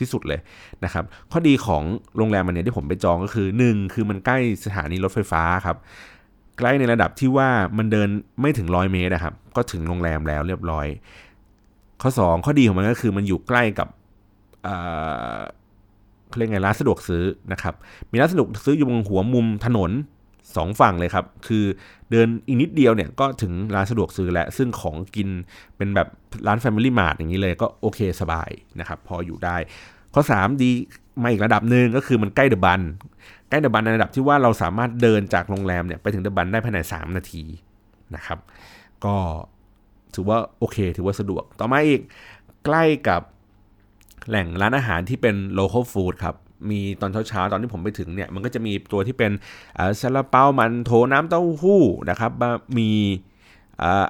[0.03, 0.41] ที่สุดเลย
[0.85, 1.83] นะครับข้อดีของ
[2.17, 5.77] โรงแรมมันเนี่ยที่ผมไปจองก็คือ 1 คือมันใกล้สถานีรถไฟฟ้าครับ
[6.59, 8.09] ใกล้ในระดับที่ว่ามันเดิน
[8.41, 10.87] ไม่ถึงร้อยเมตรนะครับก็ถึงโรงแรมแล้วเรียบร้อย
[12.03, 13.89] ข้อ 2 ข้อดีของมันก็คือมันอยู่ใกล้กับ
[16.29, 17.75] เขาเรียกไงร้านสะดวกซื้อนะครับ
[18.11, 19.91] มีร้านสะดวกซื้ออยู่บนหัวมุมถนน
[20.57, 21.65] สองฝั่งเลยครับ คือ
[22.11, 25.29] เดินอีกนิดเดียวเนี่ยก็ถึงร้านสะดวกซื้อแล้ว ซึ่งของกิน
[25.77, 26.09] เป็นแบบ
[26.47, 29.57] ร้าน Family Mart อย่างนี้เลยก็โอเคสบายนะครับ พออยู่ได้
[30.15, 30.71] ข้อ 3 ดี
[31.23, 32.81] มาอีกระดับหนึ่งก็คือมันใกล้เดอะบัน
[33.49, 37.43] ใกล้เดอะบันในระดับที่ว่าเราสามารถเดินจากโรงแรมเนี่ยไปถึงเดอะบันได้ภายใน 3 นาที
[38.15, 38.39] นะครับ
[39.05, 39.15] ก็
[40.15, 42.01] ถือว่าโอเค ถือว่าสะดวก ต่อมาอีก
[42.67, 43.23] ใกล้กับ
[44.29, 46.37] แหล่งร้านอาหารที่เป็น local food ครับ
[46.71, 49.33] มีตอนเช้าๆ ตอนที่ผมไปถึงเนี่ย มันก็จะมีตัวที่เป็น
[50.01, 52.31] ซาลาเปามันโถน้ำเต้าหู้นะครับ
[52.79, 52.91] มี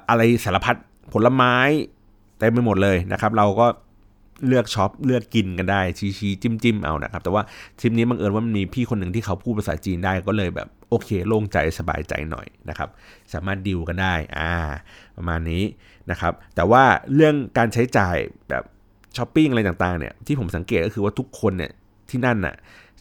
[0.09, 0.77] อะไรสารพัด
[1.12, 1.57] ผลไม้
[2.38, 3.67] เต็มไปหมดเลยนะครับ เราก็
[4.47, 7.43] เลือกช็อปเลือกกินกันได้ชี้ชี้จิ้มจิ้มเอานะครับ แต่ว่า
[7.79, 12.89] ทริปนี้บังเอิญว่ามันมีพี่คนหนึ่งที่เขาพูดภาษาจีนได้ก็เลยแบบโอเคโล่งใจสบายใจหน่อยนะครับ
[13.33, 14.53] สามารถดิวกันได้อ่า
[15.17, 15.63] ประมาณนี้
[16.11, 16.83] นะครับ แต่ว่า
[17.15, 18.17] เรื่องการใช้จ่าย
[18.49, 18.65] แบบ
[19.17, 21.73] ช้อปปิ้งอะไรต่างๆเนี่ยที่ผมสังเกตก็คือว่าทุกคนเนี่ย
[22.11, 22.55] ที่นั่นน่ะ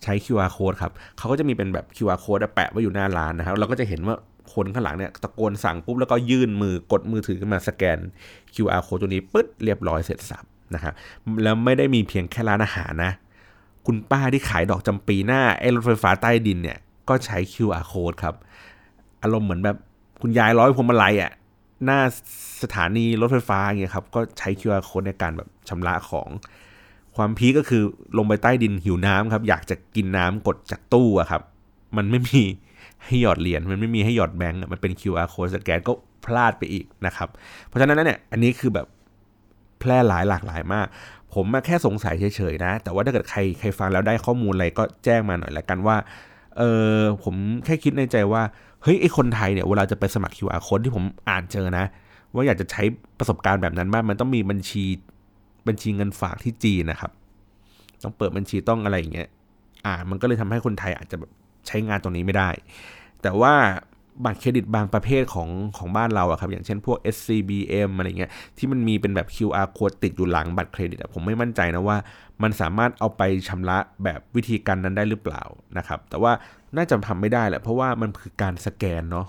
[0.04, 4.16] ใช้ QR code ครับเขาก็จะมีเป็นแบบ QR code แปะไว้อยู่หน้าร้านนะครับ เราก็จะเห็นว่า
[4.54, 7.98] คนข้างหลังเนี่ยตะโกนสั่งปุ๊บแล้วก็ยื่นมือกดมือถือขึ้นมาสแกน
[8.56, 10.44] QR code ตัวนี้ปึ๊ดเรียบร้อยเสร็จสับ
[10.76, 10.94] นะครับ
[11.44, 13.14] แล้วไม่ได้มีเพียงแค่ร้านอาหารนะ
[13.86, 16.78] คุณป้าที่ขายดอกจำปีหน้าไอ้รถไฟฟ้าใต้ดินเนี่ย
[17.10, 18.36] ก็ใช้ QR code ครับ
[19.24, 19.78] อารมณ์เหมือนแบบ
[20.22, 21.32] คุณยายร้อยพวงมาลัยอะ
[21.86, 22.00] หน้า
[22.64, 26.28] สถานีรถไฟฟ้าอย่างเงี้ยครับก็ใช้ QR code ในการแบบชำระของ
[27.16, 27.84] ความพีก็คือ
[28.18, 31.42] ลงไปใต้ดินหิวน้ำครับอยากจะกินน้ำกดจากตู้อะครับ
[31.98, 32.42] มันไม่มี
[33.06, 35.94] ให้หยอดเหรียญมันไม่มีให้หยอดแบงก์มันเป็น QR code สแกนก็
[36.26, 37.30] พลาดไปอีกนะครับ
[37.68, 38.88] เพราะฉะนั้นเนี่ยอันนี้คือแบบ
[39.82, 40.88] แพร่หลายหลากหลายมาก
[41.34, 45.98] ผมมาแค่สงสัยเฉยๆนะ แต่ว่าถ้าเกิดใครใครฟังแล้วได้ข้อมูลอะไรก็แจ้งมาหน่อยละกันว่า
[46.58, 46.64] เอ
[46.94, 48.42] อผมแค่คิดในใจว่า
[48.84, 51.86] เฮ้ยไอคนไทยเนี่ยเวลาจะไปสมัคร QR code ที่ผมอ่านเจอนะ
[52.34, 52.84] ว่าอยากจะใช้
[53.20, 54.84] ประสบการณ์แบบนั้นมากมันต้องมีบัญชี
[55.68, 57.12] บัญชีเงินฝากที่จีนนะครับ
[58.04, 59.30] ต้องเปิดบัญชีต้องอะไรอย่างเงี้ย
[59.86, 61.32] อ่ามันก็เลยทำให้คนไทยอาจจะแบบ
[61.68, 62.50] ใช้งานตรงนี้ไม่ได้
[63.22, 63.54] แต่ว่า
[64.26, 71.98] บัตรเครดิตบางประเภทของของบ้านเราอะครับ อย่างเช่นพวก SCBM อะไรเงี้ยที่มันมีเป็นแบบ QR code ติดอยู่หลังบัตรเครดิตอะผมไม่มั่นใจนะว่า
[72.44, 75.44] มันสามารถเอาไปชำระแบบวิธีการนั้นได้หรือเปล่า
[75.78, 76.32] นะครับ แต่ว่า
[76.78, 79.28] น่าจะทำไม่ได้แหละเพราะว่ามันคือการสแกนเนาะ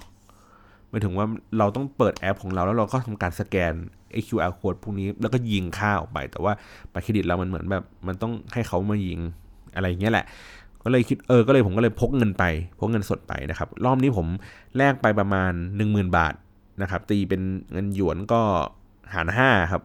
[0.91, 1.27] หมายถึงว่า
[1.59, 3.73] เราต้องเปิดแอปของเราแล้วเราก็ทำการสแกน
[4.13, 6.53] ไอ QR code พวกนี้แล้วก็ยิงค่าออกไป แต่ว่า
[6.93, 9.21] บัตรเครดิตเรามันเหมือนแบบมันต้องให้เขามายิง
[9.75, 10.27] อะไรเงี้ยแหละ
[10.85, 12.45] ก็เลยคิดเออก็เลยผมก็เลยพกเงินไป
[12.79, 14.27] พกเงินสดไปนะครับ รอบนี้ผม
[14.77, 16.35] แลกไปประมาณ 10,000 บาท
[16.83, 17.43] นะครับ ตีเป็น
[17.73, 18.41] เงินหยวนก็
[19.15, 19.83] หาร5ครับ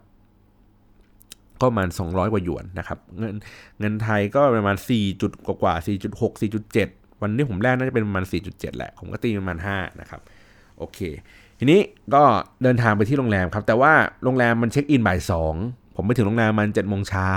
[1.61, 3.35] ก็ประมาณ 200 กว่าหยวนนะครับ เงิน
[3.79, 5.31] เงินไทยก็ประมาณ 4 จุด
[5.63, 5.73] กว่า
[6.09, 6.41] 4.6
[6.81, 10.21] 4.7 วันนี้ผมแลกน่าจะเป็นประมาณ 4.7 แหละ ผมก็ตีประมาณ 5 นะครับ
[10.77, 10.99] โอเค
[11.59, 11.79] ทีนี้
[12.13, 12.23] ก็
[12.63, 15.55] เดินทางไปที่โรงแรมครับ แต่ว่าโรงแรมมันเช็คอินบ่ายสอง
[15.95, 17.31] ผมไปถึงโรงแรมมันเจ็ดโมงเช้า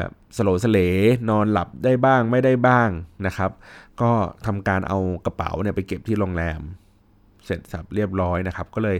[0.00, 0.78] แบบสะโหลสะเหล
[1.28, 2.88] นอนหลับได้บ้างไม่ได้บ้าง
[3.26, 3.50] นะครับ
[4.00, 4.10] ก็
[4.46, 6.60] ทำการเอากระเป๋าเนี่ยไปเก็บที่โรงแรม
[7.44, 8.96] เสร็จสับเรียบร้อยนะครับ ก็เลย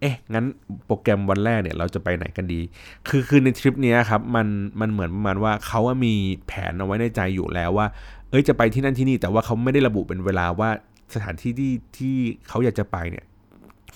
[0.00, 0.44] เอ๊ะงั้น
[0.86, 2.60] โปรแกรมวันแรกเนี่ยเราจะไปไหนกันดี
[3.08, 4.46] คือคือในทริปนี้ครับมัน
[4.80, 6.14] มันเหมือนประมาณว่าเขาามี
[6.46, 7.86] แผนเอาไว้ในใจอยู่แล้วว่า
[8.30, 10.70] เอ้ยจะไปที่นั่นที่นี่แต่ว่าเขาไม่ได้ระบุเป็นเวลาว่า
[11.14, 12.16] สถานที่ที่ที่
[12.48, 13.24] เขาอยากจะไปเนี่ย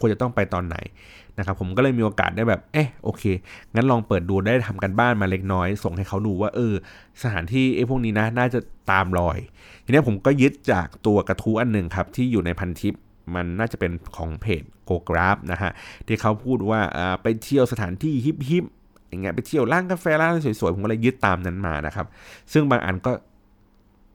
[0.01, 0.77] ควรจะต้องไปตอนไหน
[1.39, 3.23] นะครับผมก็เลยมีโอกาสได้แบบเอ๊ะโอเค
[3.75, 6.75] งั้นลองเปิดดูได้ทำกันบ้านมาเล็กน้อย ส่งให้เขาดูว่าเออ
[7.23, 9.39] สถานที่ไอ้พวกนี้นะน่าจะตามรอย
[9.85, 12.95] ทีนี้ผมก็ยึดจากตัวกระทู้อันหนึ่งครับที่อยู่ในพันทิป
[13.35, 15.71] มันน่าจะเป็นของเพจโกกราฟนะฮะ
[16.07, 16.81] ที่เขาพูดว่า
[17.23, 18.65] ไปเที่ยวสถานที่ฮิปฮิป
[19.09, 22.07] อย่างเงี้ยไปเที่ยวร้านกาแฟร้านสวยๆผมก็เลยยึดตามนั้นมานะครับ
[22.53, 23.13] ซึ่งบางอันก็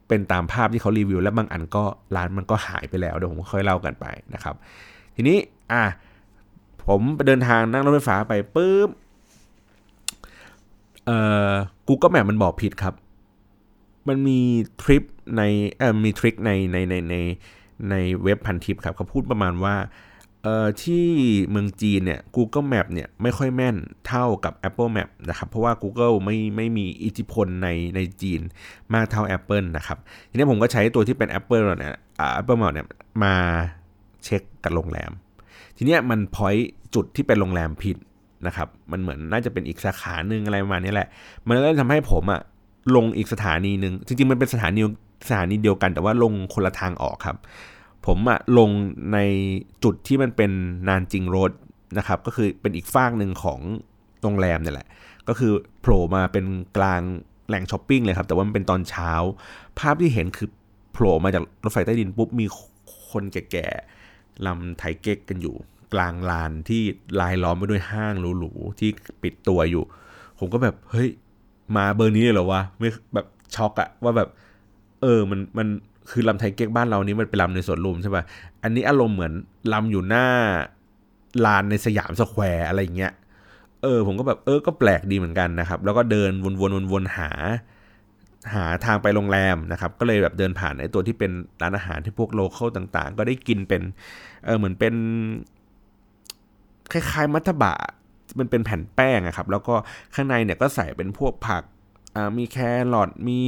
[0.07, 1.83] เป็นตามภาพที่เขารีวิว และบางอันก็
[2.15, 4.55] ร้านมันก็หายไปแล้วเดี๋ยวผมค่อยเล่ากันไปนะครับ
[5.15, 5.37] ทีนี้
[5.71, 5.83] อะ
[6.87, 8.89] ผมเดินทางนั่งรถไฟฟ้าไปปุ๊บ
[11.05, 11.17] เอ่
[11.49, 11.53] อ
[11.87, 12.93] Google Map มันบอกผิดครับ
[14.07, 14.39] มันมี
[14.81, 15.03] ทริป
[15.37, 15.41] ใน
[15.77, 17.15] เอ่อมีทริคในในในใน
[17.89, 19.75] ในเว็บพันทิปครับเขาพูดประมาณว่า
[20.43, 21.05] เอ่อที่
[21.49, 23.75] เมืองจีนเนี่ย Google Map เนี่ยไม่ค่อยแม่น
[24.07, 28.41] เท่ากับ Apple Map นะครับ เพราะว่า Google ไม่ไม่มีอิทธิพลในในจีน
[28.93, 29.97] มากเท่า Apple นะครับ
[30.29, 32.87] ทีนี้ผมก็ใช้ตัวที่เป็น Apple เนี่ยอ่า Apple Map เนี่ย
[33.23, 33.35] มา
[34.23, 35.11] เช็คกับโรงแรม
[35.77, 36.55] ทีเนี้ยมันพอย
[36.95, 37.97] จุดที่เป็นโรงแรมผิด
[38.47, 41.07] นะครับ มันเหมือนน่าจะเป็นอีกสาขาหนึ่งอะไรประมาณนี้แหละ
[41.47, 42.41] มันก็ทำให้ผมอะ
[42.95, 44.81] ลงอีกสถานีหนึ่งจริงๆมันเป็นสถานี
[45.29, 47.37] สถานีเดียวกัน แต่ว่าลงคนละทางออกครับ
[48.05, 48.69] ผมอะลง
[49.13, 49.19] ใน
[49.83, 50.51] จุดที่มันเป็น
[50.89, 51.51] นานจิงโรด
[51.97, 53.59] นะครับ ก็คือเป็นอีกฟากหนึ่งของ
[54.21, 54.87] โรงแรมนี่แหละ
[55.27, 56.45] ก็คือโผล่มาเป็น
[56.77, 57.01] กลาง
[57.47, 59.11] แหล่งช้อปปิ้งเลยครับ แต่ว่ามันเป็นตอนเช้า
[59.79, 60.49] ภาพที่เห็นคือ
[60.93, 62.45] โผล่มาจากรถไฟใต้ดินปุ๊บมี
[63.09, 64.04] คนแก่ๆ
[64.47, 65.55] ลำไถเก๊กกันอยู่
[65.93, 66.81] กลางลานที่
[67.19, 68.89] ลายล้อมไปด้วยห้างหรูๆที่
[69.23, 69.83] ปิดตัวอยู่
[70.39, 71.09] ผมก็แบบเฮ้ย
[71.75, 74.29] มาเบอร์นี้เลยเหรอวะไม่แบบช็อกอะว่าแบบ
[75.01, 75.67] เออมันมัน
[76.11, 78.23] คือลำไทยเก๊กบ้านเรานี้มันเป็นลำในสวนลุมใช่ป่ะ
[78.63, 79.33] อันนี้อารมณ์เหมือน
[79.73, 80.27] ลำอยู่หน้า
[81.45, 83.13] ลานในสยามสแควร์อะไรอย่างเงี้ย
[83.81, 87.29] เออ ผมก็แบบเออก็แปลกดีเหมือนกันนะครับ แล้วก็เดินวนๆวนๆหา
[88.53, 91.31] หาทางไปโรงแรมนะครับ ก็เลยแบบเดินผ่านไอ้ตัวที่เป็น
[91.61, 93.81] ร้านอาหารที่พวกโลเคอลต่างๆ ก็ได้กินเป็น
[94.45, 94.93] เออเหมือนเป็น
[96.91, 97.73] คล้ายๆมัทบะ
[98.39, 99.75] มันเป็นแผ่นแป้งอะครับ แล้วก็
[100.15, 101.63] ข้างในเนี่ยก็ใส่เป็นพวกผัก
[102.37, 102.57] มีแค
[102.93, 103.39] รอทมี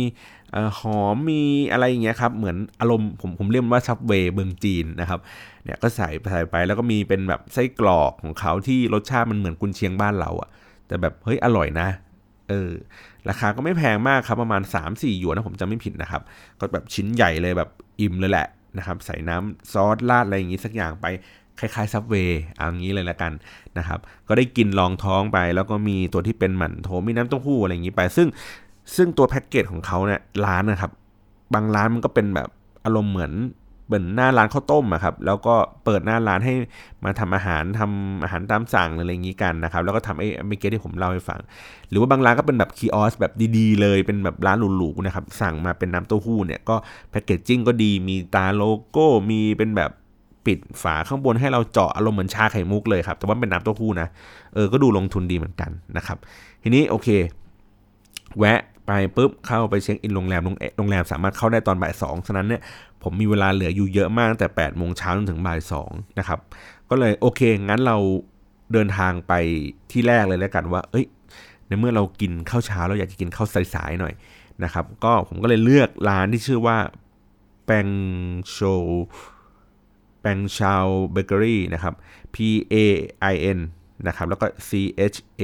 [0.79, 5.19] หอมมีอะไรอย่างเงี้ยครับ เหมือนอารมณ์ผมผมเรียกว่าซับเวย์เมืองจีนนะครับ
[5.63, 10.49] เนี่ยก็ใส่ใส่ไปแล้วก็มีเป็นแบบไส้กรอกของเขาที่รสชาติมันเหมือนกุนเชียงบ้านเราอะ
[10.88, 11.88] แต่แบบเฮ้ยอร่อยนะ
[12.49, 12.71] เออ
[13.29, 16.21] ราคาก็ไม่แพงมากครับประมาณ 3-4หยวนนะผมจำไม่ผิดนะครับ
[16.60, 17.69] ก็แบบชิ้นใหญ่เลยแบบ
[18.01, 21.05] อิ่มเลยแหละนะครับใส่น้ำซอสราดอะไรอย่างงี้สักอย่างไป
[21.60, 23.31] คล้ายๆซับเวย์เอางี้เลยละกัน
[23.77, 28.27] นะครับก็ได้กินรองท้องไป แล้วก็มีตัวที่เป็นหมันโถมีน้ำเต้าหู้อะไรอย่างนี้ไป ซึ่ง
[28.95, 30.91] ซึ่งตัวแพ็กเกจของเขาเนี่ยร้านนะครับ
[31.53, 32.49] บางร้านมันก็เป็นแบบ
[32.86, 33.31] อารมณ์เหมือน
[33.88, 36.54] เหมือนหน้าร้านข้าวต้มอะครับแล้วก็เปิดหน้าร้านให้
[37.06, 41.39] มาทำอาหารทำอาหารตามสั่งอะไรอย่างนี้กันนะครับแล้วก็ทำไอ้เมเกที่ผมเล่าให้ฟัง
[41.89, 46.76] หรือว่าบางร้านก็เป็นแบบ kiosk แบบดีๆ เลยเป็นแบบร้านหรูๆนะครับสั่งมาเป็นน้ำเต้าหู้เนี่ยก็
[47.12, 49.91] packaging ก็ดีมีตราโลโก้มีเป็นแบบ
[50.45, 54.08] ปิดฝาข้างบนให้เราเจาะอารมณ์เหมือนชาไข่มุกเลยครับแต่ว่าเป็นน้ำเต้าหู้นะ
[54.54, 56.17] เออก็ดูลงทุนดีเหมือนกันนะครับ
[56.63, 57.08] ทีนี้โอเค
[58.39, 60.41] แวะไปปุ๊บเข้าไปเช็คอินโรงแรม
[60.78, 62.62] โรงแรมสามารถเข้าได้ตอนบ่ายสองฉะนั้นเนี่ย
[63.03, 66.39] ผมมีเวลาเหลืออยู่เยอะมากตั้งแต่8ปดโมงเช้าจนถึงบ่ายสองนะครับ
[66.89, 67.97] ก็เลยโอเค งั้นเรา
[68.73, 69.33] เดินทางไป
[69.91, 71.05] ที่แรกเลยแล้วกันว่า เอ้ย
[71.67, 74.13] ในเมื่อเรากินข้าวเช้าเราอยากจะกินข้าวสายๆหน่อย
[74.63, 76.77] นะครับ ก็ผมก็เลยเลือกร้านที่ชื่อว่า
[77.65, 77.88] แปง
[78.49, 78.57] โช
[80.21, 81.93] แปงชาวเบเกอรี่นะครับ
[82.33, 82.36] P
[82.73, 82.75] A
[83.33, 83.60] I N
[84.07, 84.69] นะครับ แล้วก็ C
[85.13, 85.43] H A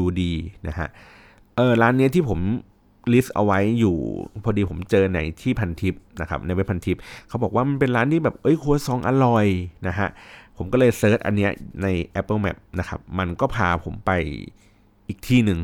[0.00, 0.20] U D
[0.68, 0.88] นะฮะ
[1.56, 2.40] เออร้านนี้ที่ผม
[3.14, 3.96] list เอาไว้อยู่
[4.44, 6.96] พอดีผมเจอในที่พันทิปนะครับในเว็บพันทิป
[7.28, 9.46] เขาบอกว่ามันเป็นร้านที่แบบเอ้ยครัวซองต์อร่อย
[9.88, 10.08] นะฮะ
[10.56, 11.86] ผมก็เลย search อันเนี้ยใน
[12.20, 14.10] Apple Map นะครับมันก็พาผมไป
[15.08, 15.58] อีกที่หนึ่ง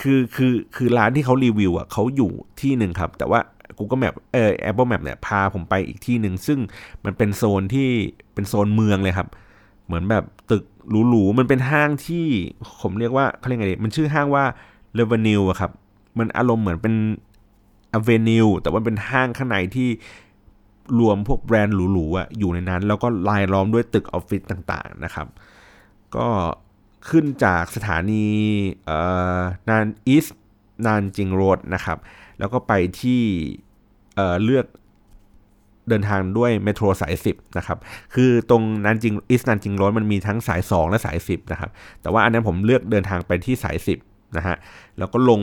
[0.00, 3.40] คือคือคือร้านที่เขารีวิวอะเขาอยู่ที่หนึ่งครับ แต่ว่า
[3.78, 6.58] Google Map เออ Apple Map เนี่ยพาผมไปอีกที่หนึ่งซึ่ง
[7.04, 7.88] มันเป็นโซนที่
[8.34, 9.28] เป็นโซนเมืองเลยครับ
[9.86, 10.64] เหมือนแบบตึก
[11.08, 12.26] หรูๆมันเป็นห้างที่
[12.82, 14.44] ผมเรียกว่าเขาเรียกไงดีมันชื่อห้างว่า
[14.98, 15.70] Revenue อะครับ
[16.18, 16.94] มันอารมณ์เหมือนเป็น
[17.98, 19.88] Avenue แต่ว่าเป็นห้างข้างในที่
[20.98, 25.26] รวมพวกแบรนด์หรูๆอะอยู่ในนั้น แล้วก็ลายล้อมด้วยตึกออฟฟิศต่างๆนะครับ
[26.16, 26.28] ก็
[27.08, 28.24] ขึ้นจากสถานี
[29.68, 30.26] นานอีส
[30.86, 31.98] นานจิงโรดนะครับ
[32.38, 33.22] แล้วก็ไปที่
[34.14, 34.66] เเลือก
[35.88, 37.78] เดินทางด้วยเมโทรสาย 10 นะครับ
[38.14, 41.70] คือตรงนันจิงอีสนันจิงโรดมันมีทั้งสาย 2 และสาย 10 นะครับ
[42.02, 43.76] แต่ว่าอันนั้นผมเลือกเดินทางไปที่สาย
[44.06, 44.56] 10 นะฮะ
[44.98, 45.40] แล้วก็ลง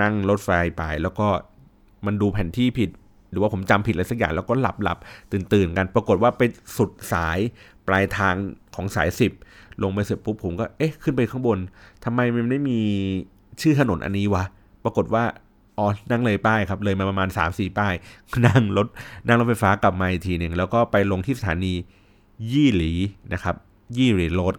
[0.00, 1.26] นั่งรถไฟไป แล้วก็
[2.06, 2.90] มันดูแผนที่ผิด
[3.30, 4.98] หรือว่าผมจำผิดอะไรสักอย่างแล้วก็หลับหลับ
[5.32, 6.42] ตื่นตื่นกัน ปรากฏว่าไป
[6.76, 7.38] สุดสาย
[7.86, 8.34] ปลายทาง
[8.74, 9.08] ของสาย
[9.44, 11.58] 10 ลงไปเสร็จปุ๊บผมก็เอ๊ะขึ้นไปข้างบน
[12.04, 12.78] ทำไมมันไม่มี
[13.60, 14.44] ชื่อถนนอันนี้วะ
[14.84, 15.24] ปรากฏว่า
[15.78, 17.94] อ๋อนั่งเลยป้ายครับ เลยมาประมาณ 3-4 ป้าย
[18.46, 18.86] นั่งรถ
[19.26, 21.72] นั่งรถไฟฟ้ากลับมาอีกทีหนึ่งแล้วก็ไปลงที่สถานี
[22.52, 22.92] ยี่หลี
[23.32, 23.54] นะครับ
[23.96, 24.54] ยี่หลีโรด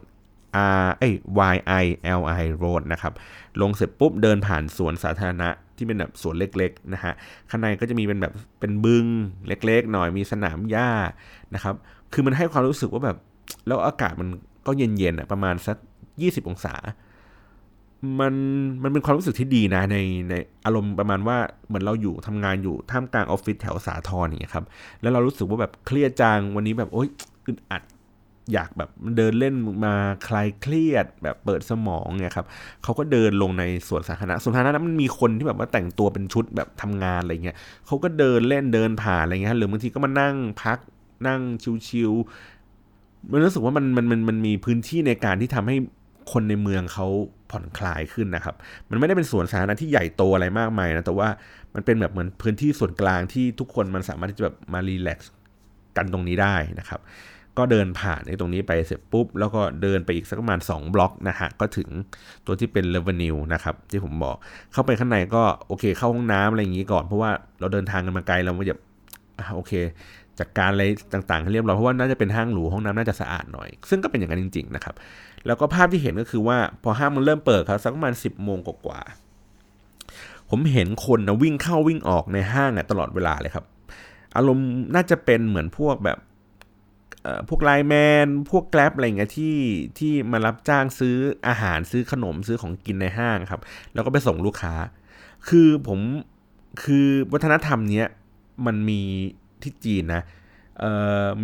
[0.82, 1.08] R เอ้
[1.52, 1.84] Y I
[2.20, 3.12] L I Road นะครับ
[3.60, 7.12] ลงเสร็จปุ๊บเดินผ่านสวนสาธารณะที่เป็นแบบสวนเล็กๆนะฮะ
[7.50, 9.06] ข้างในก็จะมีเป็นแบบเป็นบึง
[9.48, 10.90] เล็กๆ หน่อยมีสนามหญ้า
[11.54, 11.74] นะครับ
[12.12, 13.16] คือมันให้ความรู้สึกว่าแบบ
[13.66, 14.28] แล้วอากาศมัน
[14.66, 15.76] ก็เย็นๆอะประมาณสัก
[16.12, 16.74] 20 องศา
[18.20, 18.34] มัน
[18.82, 19.96] มันเป็นความรู้สึกที่ดีนะใน
[20.30, 20.34] ใน
[20.64, 24.64] อารมณ์ประมาณว่าเหมือนเราอยู่ทำงานอยู่ท่ามกลางออฟฟิศแถวสาทรนี่ครับ
[25.00, 27.08] แล้วเรารู้สึกว่าแบบเครียดจังวันนี้แบบโอ๊ย
[27.46, 27.82] อึดอัด
[28.52, 29.94] อยากแบบเดินเล่นมา
[30.26, 32.46] คลายเครียดแบบเปิดสมองเนี่ยครับ
[32.82, 40.78] เขาก็เดินลงในสวนสาธารณะสวนสาธารณะมันมีคนที่แบบว่าแต่งตัวเป็นชุดแบบทำงานอะไรเงี้ยเขาก็เดินเล่นเดินผ่านอะไรเงี้ยหรือบางทีก็มานั่งพัก
[41.26, 41.40] นั่ง
[41.88, 45.76] ชิวๆมันรู้สึกว่ามันมันมันมันมีพื้นที่ในการที่ทำให้
[46.32, 47.06] คนในเมืองเขา
[47.50, 48.54] ผ่อนคลายขึ้นนะครับ
[48.90, 51.28] มันไม่ได้เป็นสวนสาธารณะที่ใหญ่โตอะไรมากมายนะ แต่ว่า
[51.74, 55.32] มันเป็นแบบเหมือนพื้นที่ส่วนกลางที่ทุกคนมันสามารถที่จะแบบมา relax
[55.96, 57.00] กันตรงนี้ได้นะครับ
[57.58, 61.88] ก็เดินผ่านในตรงนี้ไปเสร็จปุ๊บ แล้วก็เดินไปอีกสักประมาณ 2 บล็อกนะฮะ ก็ถึง
[62.46, 64.36] ตัวที่เป็น L'Avenue นะครับ ที่ผมบอก
[64.72, 68.76] เข้าไปข้างในก็โอเค เข้าห้องน้ำอะไรอย่างนี้ก่อน เพราะว่าเราเดินทางกันมาไกลเราไม่จะ
[69.54, 69.72] โอเค
[70.38, 70.84] จัดกการอะไร
[71.14, 74.94] ต่างๆให้เรียบร้อยเพราะว่าน่าจะเป็นห้างหรูห้องน้ำน่าจะสะอาดหน่อย ซึ่งก็เป็นอย่างนั้นจริง ๆ นะครับ
[75.46, 79.00] แล้วก็ภาพที่เห็นก็คือว่าพอห้างมันเริ่มเปิดครับสักประมาณสิบโมงกว่า
[80.50, 83.64] ผมเห็นคนนะวิ่งเข้าวิ่งออกในห้างตลอดเวลาเลยครับ
[84.36, 86.18] อารมณ์น่าจะเป็นเหมือนพวกแบบ
[87.48, 89.56] พวกไลแมน พวกแกลบอะไรเงี้ยที่
[89.98, 91.16] ที่มารับจ้างซื้อ
[91.48, 93.60] อาหารซื้อขนมซื้อของกินในห้างครับ
[93.94, 94.74] แล้วก็ไปส่งลูกค้า
[95.48, 96.00] คือผม
[96.82, 98.06] คือวัฒนธรรมเนี้ย
[98.66, 99.00] มันมี
[99.62, 100.22] ที่จีนนะ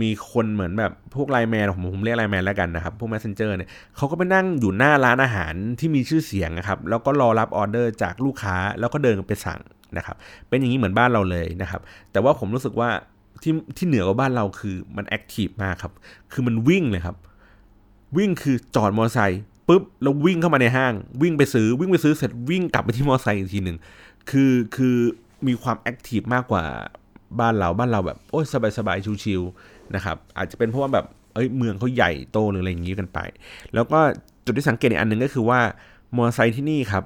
[0.03, 9.61] มีคนเหมือนแบบพวก LINE MAN ผมผมเรียก LINE MAN แล้วกันนะครับ พวก messenger เนี่ยเขาก็ไปนั่งอยู่หน้าร้านอาหารที่มีชื่อเสียงนะครับ แล้วก็รอรับออเดอร์จากลูกค้าแล้วก็เดินไปสั่ง
[9.97, 10.17] นะครับ
[10.49, 11.81] เป็นอย่างนี้เหมือนบ้านเราเลยนะครับ
[12.13, 12.91] แต่ว่าผมรู้สึกว่า
[13.43, 15.93] ที่ที่เหนือกว่าบ้านเราคือมัน active มากครับ
[16.33, 17.17] คือมันวิ่งเลยครับ
[18.17, 23.77] วิ่งคือจอดมอเตอร์ไซค์ปุ๊บแล้ววิ่งเข้ามาในห้าง วิ่งไปซื้อวิ่งไปซื้อเสร็จวิ่งกลับไปที่มอเตอร์ไซค์อีกทีหนึ่ง
[24.31, 24.97] คือคือ
[25.47, 26.65] มีความ active มากกว่า
[27.41, 28.45] บ้านเราบ้านเราแบบโอ้ย
[28.79, 33.19] สบายๆชิวๆนะครับอาจจะเป็นเพราะว่าแบบเอ้ยเมืองเขาใหญ่โตหรืออะไรอย่างนี้กันไป
[33.75, 33.99] แล้วก็
[34.45, 35.61] จุดที่สังเกตอีกอันหนึ่งก็คือว่า
[36.17, 37.05] มอเตอร์ไซค์ที่นี่ครับ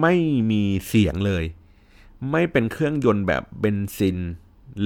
[0.00, 0.14] ไม่
[0.50, 1.44] มีเสียงเลย
[2.30, 4.18] ไม่เป็นเครื่องยนต์แบบเบนซิน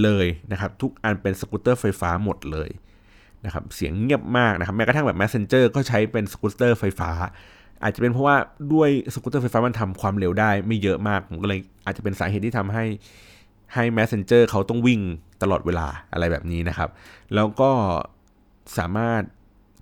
[0.03, 2.70] เลยนะครับ ทุกอันเป็นสกูตเตอร์ไฟฟ้าหมดเลย
[3.44, 7.11] นะครับเสียงเงียบมากนะครับแม้กระทั่งแบบ Messenger ก็ใช้เป็นสกูตเตอร์ไฟฟ้า
[7.83, 8.37] อาจจะเป็นเพราะว่า
[8.73, 12.85] ด้วยสกูตเตอร์ไฟฟ้ามันทำความเร็วได้ไม่เยอะมากผมก็เลยอาจจะเป็นสาเหตุที่ทำให้
[13.75, 15.01] ให้ Messenger เขาต้องวิ่ง
[15.42, 16.90] ตลอดเวลาอะไรแบบนี้นะครับ
[17.35, 17.70] แล้วก็
[18.79, 19.23] สามารถ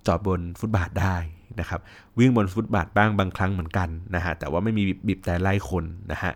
[0.07, 1.15] จอดบนฟุตบาทได้
[1.59, 1.79] นะครับ
[2.19, 6.33] วิ่งบนฟุตบาทบ้างบางครั้งเหมือนกันนะฮะแต่ว่าไม่มีบีบแตรไล่คนนะฮะ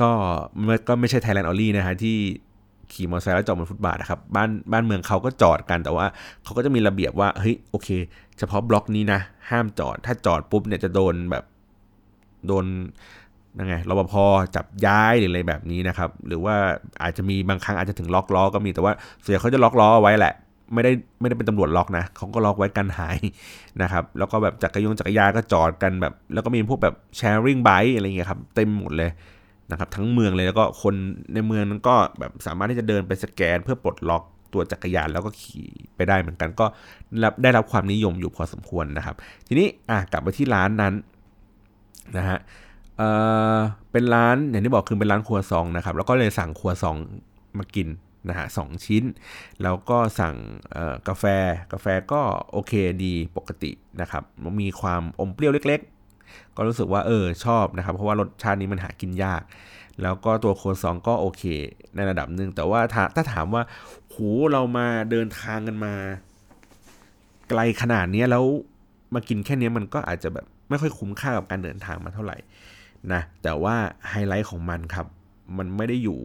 [0.00, 0.10] ก็
[0.88, 2.16] ก็ไม่ใช่ Thailand only นะฮะที่
[2.94, 6.06] ขี่มอเตอร์ไซค์แล้วจอดบนฟุตบาทนะครับบ้านบ้านเมืองเขาก็จอดกันแต่ว่า
[6.44, 7.88] เขาก็จะมีระเบียบว่าเฮ้ยโอเค
[8.38, 11.44] เฉพาะบล็อกนี้นะ ห้ามจอด ถ้าจอดปุ๊บเนี่ยจะโดนแบบ
[12.46, 12.64] โดน
[13.56, 14.14] นั่นไงรปภ.
[14.56, 16.54] จับย้ายหรืออะไรแบบนี้นะครับ หรือว่า
[17.02, 20.34] อาจจะมีบางครั้งอาจจะถึงล็อกล้อก็มีแต่ว่าส่วนใหญ่เขาจะล็อกล้อไว้แหละ
[20.74, 23.18] ไม่ได้ไม่ได้เป็นตำรวจล็อกนะเขาก็ล็อกไว้กันหาย
[23.82, 29.10] นะครับแล้วก็แบบจักรยงจักรยานก็จอดกันแบบ แล้วก็มีพวกแบบ sharing bike อะไรเงี้ยครับเต็มหมดเลย
[29.70, 30.94] นะครับทั้งเมืองเลยแล้วก็คน
[31.34, 34.22] ในเมืองนั้นก็แบบสามารถที่จะเดินไปสแกน เพื่อปลดล็อก
[34.52, 36.66] ตัวจักรยานแล้วก็ขี่ไปได้เหมือนกัน ก็
[37.22, 40.94] รับได้รับความนิยมอยู่พอสมควรนะครับ ทีนี้อะกลับไปที่ร้านนั้น
[42.16, 42.38] นะฮะ
[42.98, 43.02] เอ
[43.56, 43.58] อ
[43.92, 46.96] เป็นร้านอย่างที่บอกคือเป็นร้านครัวซองนะครับแล้วก็เลยสั่งครัวซอง
[47.58, 47.88] มากิน
[48.28, 49.04] นะฮะสองชิ้น
[49.62, 50.34] แล้วก็สั่ง
[51.08, 51.24] กาแฟ
[51.72, 52.20] กาแฟก็
[52.52, 52.72] โอเค
[53.04, 54.22] ดีปกตินะครับ
[54.60, 55.80] มีความอมเปรี้ยวเล็ก
[56.56, 59.42] ก็รู้สึกว่าเออชอบนะครับ เพราะว่ารสชาตินี้มันหากินยาก
[60.02, 61.42] แล้วก็ตัวครัวซองต์ก็โอเค
[61.96, 63.62] ในระดับหนึ่งแต่ว่าถ้าถ้าถามว่า
[64.10, 64.16] โห
[64.52, 65.94] เรามาเดินทางกันมา
[67.48, 68.44] ไกลขนาดนี้แล้ว
[69.14, 72.36] มากินแค่นี้มันก็อาจจะแบบไม่ค่อยคุ้มค่ากับการเดินทางมาเท่าไหร่
[73.12, 73.76] นะแต่ว่า
[74.08, 75.06] ไฮไลท์ของมันครับ
[75.58, 76.20] มันไม่ได้อยู่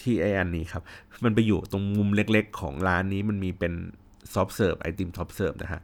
[0.00, 0.82] ที่ไออันนี้ครับ
[1.24, 3.72] มันไปอยู่ตรงมุมเล็กๆ ของร้านนี้มันมีเป็น
[4.34, 5.80] soft serve ไอติม soft serve นะฮะ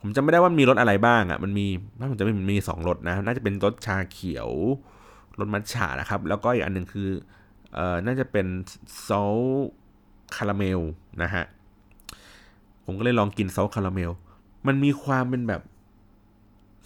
[0.00, 1.66] ผมจำไม่ได้ว่ามีรสอะไรบ้างอะ่ะ มันมี
[1.98, 4.50] ถ้าผมจะไม่มีสองรสนะ น่าจะเป็นรสชาเขียว
[5.38, 7.08] รสมัทฉะนะครับ แล้วก็อีกอันหนึ่งคือ
[7.74, 8.46] เอ่อน่าจะเป็น
[9.08, 9.36] salt
[10.36, 10.80] caramel
[11.22, 11.44] นะฮะ
[12.84, 14.10] ผมก็เลยลองกิน salt caramel
[14.66, 15.62] มันมีความเป็นแบบ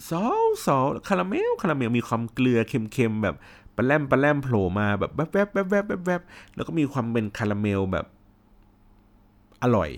[0.09, 3.37] ซอสซอสคาราเมลคาราเมลมีความเกลือเค็มๆแบบ
[3.77, 6.23] ปะแล่มปะแล่มโผล่มาแบบแวบแวบแวบแวบแวบแวบ
[6.55, 8.07] แล้วก็มีความเป็นคาราเมลแบบ
[9.62, 9.90] อร่อย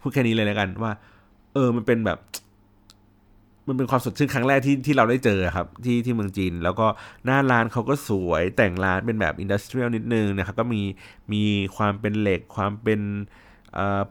[0.00, 0.92] พูดแค่นี้เลยแล้วกันว่า
[1.54, 2.18] เออ มันเป็นแบบ
[3.68, 6.86] มันเป็นความสดชื่นครั้งแรกที่ที่เราได้เจอครับ ที่ที่เมืองจีน แล้วก็
[7.24, 10.82] หน้าร้านเขาก็สวยแต่งร้านเป็นแบบอินดัสเทรียลนิดนึงนะครับ ก็มี
[11.32, 11.42] มี
[11.76, 13.00] ความเป็นเหล็ก ความเป็น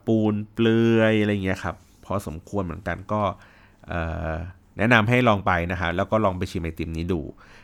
[0.07, 1.75] ปูนเปลือยอะไรเงี้ยครับ
[2.05, 3.21] พอสมควรเหมือนกันก็
[4.77, 7.21] แนะนำให้ลองไปนะฮะแล้วก็ลองไปชิมไอติมนี้ดู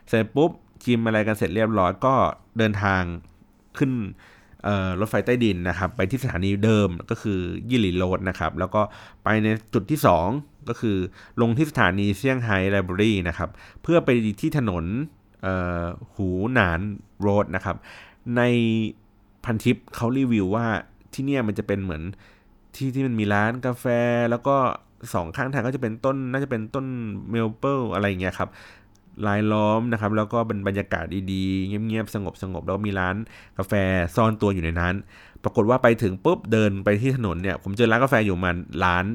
[0.08, 0.52] เสร็จปุ๊บ
[0.84, 2.14] ชิมอะไรกันเสร็จเรียบร้อยก็
[2.58, 3.02] เดินทาง
[3.78, 3.92] ขึ้น
[5.00, 8.82] รถไฟใต้ดินนะครับ ไปที่สถานีเดิมก็คือยี่หลี่โรดนะครับ แล้วก็
[9.24, 10.00] ไปในจุดที่
[10.34, 10.98] 2 ก็คือ
[11.42, 13.50] ลงที่สถานีเซี่ยงไฮ้ไลบรารีนะครับ
[13.82, 14.10] เพื่อไป
[14.42, 14.86] ที่ถนน
[16.16, 16.80] หูหนาน
[17.22, 17.76] โรดนะครับ
[18.38, 18.42] ใน
[19.46, 20.66] พันทิปเขารีวิวว่า
[21.14, 22.02] ที่เนี่ยมันจะเป็นเหมือน
[22.76, 23.86] ที่ที่มันมีร้านกาแฟ
[24.32, 24.56] แล้วก็
[25.14, 26.86] สองข้างทางก็จะเป็นต้นน่าจะเป็นต้น
[27.30, 28.50] เมลเปิลอะไรเงี้ยครับ
[29.28, 33.16] ลายล้อมนะครับ แล้วก็เป็นบรรยากาศดีๆ เงียบๆ สงบสงบแล้วมีร้าน
[33.58, 33.74] กาแฟ
[34.16, 34.94] ซ่อนตัวอยู่ในนั้น
[35.44, 39.06] ปรากฏว่าไปถึงปุ๊บเดินไปที่ถนนเนี่ย ผมเจอร้านกาแฟอยู่มันร้าน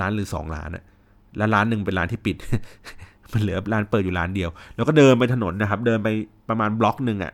[0.00, 0.84] ร้านหรือสองร้านอะ
[1.36, 2.36] แล้วร้านหนึ่งเป็นร้านที่ปิด
[3.32, 6.08] มันเหลือร้านเปิดอยู่ร้านเดียว แล้วก็เดินไปถนนนะครับ เดินไป
[6.48, 7.32] ประมาณบล็อกหนึ่งอะ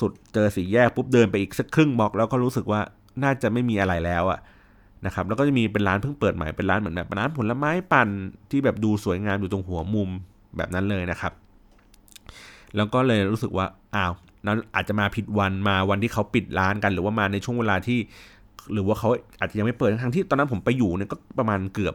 [0.00, 2.80] สุดเจอสี่แยกปุ๊บเดินไปอีกสักครึ่งบล็อกแล้วก็รู้สึกว่า
[3.22, 4.38] น่าจะไม่มีอะไรแล้วอะ
[5.06, 8.08] นะครับแล้วก็จะมีเป็นร้านเพิ่งเปิดใหม่เป็นร้านเหมือนแบบร้านผลไม้ปั่น
[8.50, 10.10] ที่แบบดูสวยงามอยู่ตรงหัวมุม
[10.56, 11.32] แบบนั้นเลยนะครับ
[12.76, 14.12] แล้วก็เลยรู้สึกว่าอ้าว
[14.46, 17.98] นั้นอาจจะมาผิดวันมาวันที่เขาปิดร้านกัน หรือว่ามาในช่วงเวลาที่
[18.72, 19.08] หรือว่าเขา
[19.40, 21.94] อาจจะยังไม่เปิดทั้งที่ตอนนั้นผมไปอยู่เนี่ยก็ประมาณเกือบ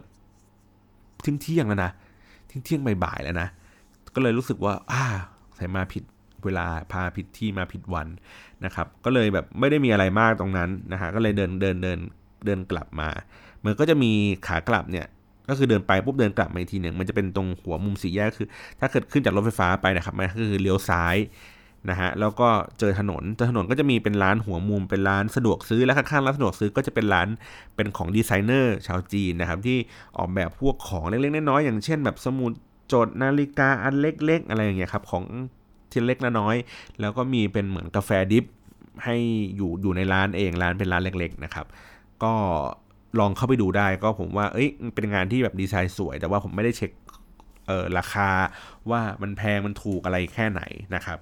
[1.22, 1.92] เที่ยงเที่ยงแล้วนะ
[2.48, 3.48] เที่ยงเที่ยงบ่ายแล้วนะ
[4.16, 5.04] ก็เลยรู้สึกว่าอ่า
[5.56, 6.04] ใส่มาผิด
[6.46, 8.08] เวลาพาผิดที่มาผิดวัน
[8.66, 12.00] นะครับ ก็เลยแบบไม่ได้มีอะไรมากตรงนั้นนะฮะก็เลยเดินเดินเดิน
[12.46, 13.10] เดินกลับมา
[13.66, 14.12] มันก็จะมี
[14.48, 15.08] ขากลับเนี่ย
[15.50, 18.48] ก็คือเดินไปปุ๊บเดินกลับมาอีกทีหนึ่งมันจะเป็นตรงหัวมุมสี่แยกคือ
[18.80, 21.18] ถ้าเกิดขึ้นจากรถไฟฟ้าไปนะครับมันก็คือเลี้ยวซ้าย
[21.90, 22.50] นะฮะแล้วก็
[22.80, 27.28] เจอถนนเจอถนนก็จะมีเป็นร้านหัวมุมเป็นร้านสะดวกซื้อและข้างๆร้านสะดวกซื้อก็จะเป็นร้าน
[27.76, 29.78] เป็นของดีไซเนอร์ชาวจีนนะครับที่
[30.18, 32.52] ออกแบบพวกของเล็กๆน้อยๆอย่างเช่น แบบสมุด
[32.94, 35.24] จดนาฬิกาอันเล็ก ๆ อะไรอย่างเงี้ยครับของ
[35.92, 36.56] ทีเล็กน้อย
[37.00, 38.46] แล้วก็มีเป็นเหมือนกาแฟดิฟ
[39.04, 39.16] ให้
[39.56, 41.66] อยู่อยู่ในร้านเองร้านเป็นร้านเล็ก ๆ นะครับ
[42.24, 42.34] ก็
[43.20, 46.92] ลองเข้าไปดูได้ก็ผมว่า เอ้ยเป็นงานที่แบบดีไซน์สวย แต่ว่าผมไม่ได้เช็ค
[47.68, 48.30] เออราคา
[48.92, 50.62] ว่ามันแพงมันถูกอะไรแค่ไหน
[50.96, 51.20] นะครับ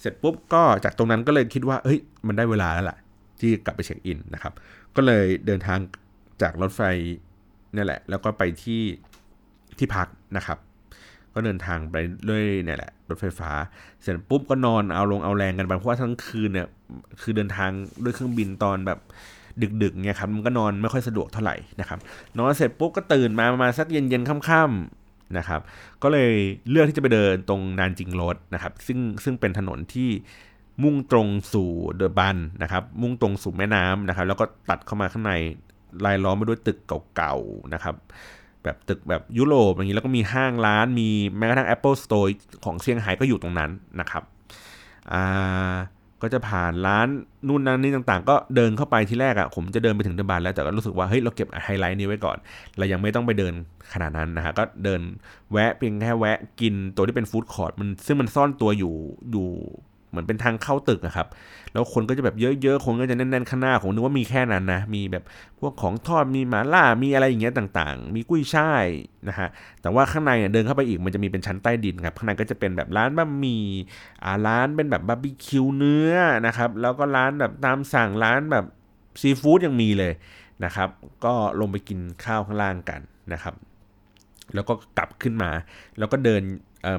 [0.00, 2.98] เสร็จปุ๊บก็จากตรงนั้นก็เลยคิดว่าเอ้ยมันได้เวลาแล้วล่ะ
[3.40, 4.52] ที่กลับไปเช็คอินนะครับ
[4.96, 5.78] ก็เลยเดินทาง
[6.42, 6.80] จากรถไฟ
[7.74, 8.82] นี่แหละ แล้วก็ไปที่
[9.78, 10.58] ที่พักนะครับ
[11.34, 11.96] ก็เดินทางไป
[12.28, 13.50] ด้วยเนี่ยแหละรถไฟฟ้า
[14.00, 16.68] เสร็จปุ๊บก็นอนเอาลงเอาแรงกันไปเพราะว่าทั้งคืนเนี่ย
[17.22, 17.70] คือเดินทาง
[18.02, 19.00] ด้วยเครื่องบินตอนแบบ
[19.82, 21.98] ดึกๆเนี่ยครับมันก็นอนไม่ค่อยสะดวกเท่าไหร่นะครับ
[22.38, 25.60] นอนเสร็จปุ๊บก็ตื่นมาประมาณสักเย็นๆค่ำๆนะครับ
[26.02, 26.32] ก็เลย
[26.70, 30.10] เลือกที่จะไปเดินตรงนานจิงโรดนะครับซึ่งซึ่งเป็นถนนที่
[30.82, 35.32] มุ่งตรงสู่เดอะบันนะครับมุ่งตรงสู่แม่น้ำนะครับแล้วก็ตัดเข้ามาข้างใน
[36.04, 36.78] รายล้อมไปด้วยตึก
[37.16, 37.94] เก่าๆนะครับ
[38.62, 42.28] แบบตึกแบบยุโรปอย่างนี้แล้วก็มีห้างร้านมีแม้กระทั่ง Apple Store
[42.64, 44.22] ของเซี่ยงไฮ้ก็อยู่ตรงนั้นนะครับ
[45.12, 45.74] อ่า
[46.22, 47.08] ก็จะผ่านร้าน
[47.48, 52.36] นู่นนั่นนี่ต่างๆ ก็เดินเข้าไปที่แรกอะ่ะผมจะเดินไปถึงเดอะบันด์แล้วแต่ก็รู้สึกว่าเฮ้ยเราเก็บไฮไลท์นี้ไว้ก่อน
[52.78, 53.54] เรายังไม่ต้องไปเดิน
[53.92, 55.00] ขนาดนั้นนะฮะก็เดิน
[55.52, 58.94] แวะเพียงแค่แวะกินตัวที่เป็น food court มันซึ่งมันซ่อนตัวอยู่
[59.30, 59.48] อยู่
[60.12, 61.26] เหมือนเป็นทางเข้าตึกนะครับ
[61.72, 65.24] แล้วคนก็จะแบบเยอะๆ คนก็จะแน่นๆ ข้างหน้าผมนึกว่ามีแค่นั้นนะ มีแบบ
[65.60, 68.86] พวกของทอด มีหมาล่า มีอะไรอย่างเงี้ยต่างๆ มีกุ้ยช่าย
[69.28, 69.48] นะฮะ
[69.82, 73.64] แต่ว่าข้างในเนี่ยเดินเข้าไปอีกมันจะมีเป็นชั้นใต้ดินครับ ข้างในก็จะเป็นแบบร้านบะหมี่
[74.24, 76.12] อ่าร้านเป็นแบบบาร์บีคิวเนื้อ
[76.46, 78.64] นะครับ แล้วก็ร้านแบบตามสั่งร้านแบบ
[79.20, 80.12] ซีฟู้ดยังมีเลย
[80.64, 80.88] นะครับ
[81.24, 83.00] ก็ลงไปกินข้าวข้างล่างกัน
[83.32, 83.54] นะครับ
[84.54, 85.50] แล้วก็กลับขึ้นมา
[85.98, 86.42] แล้วก็เดิน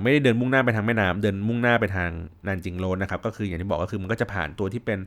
[0.02, 2.10] ไม่ได้เดินมุ่งหน้าไปทางแม่น้ำเดินมุ่งหน้าไปทาง
[2.48, 5.00] นานจิงโรดนะครับ ก็คืออย่างที่บอกก็คือมันก็จะผ่านตัวที่เป็น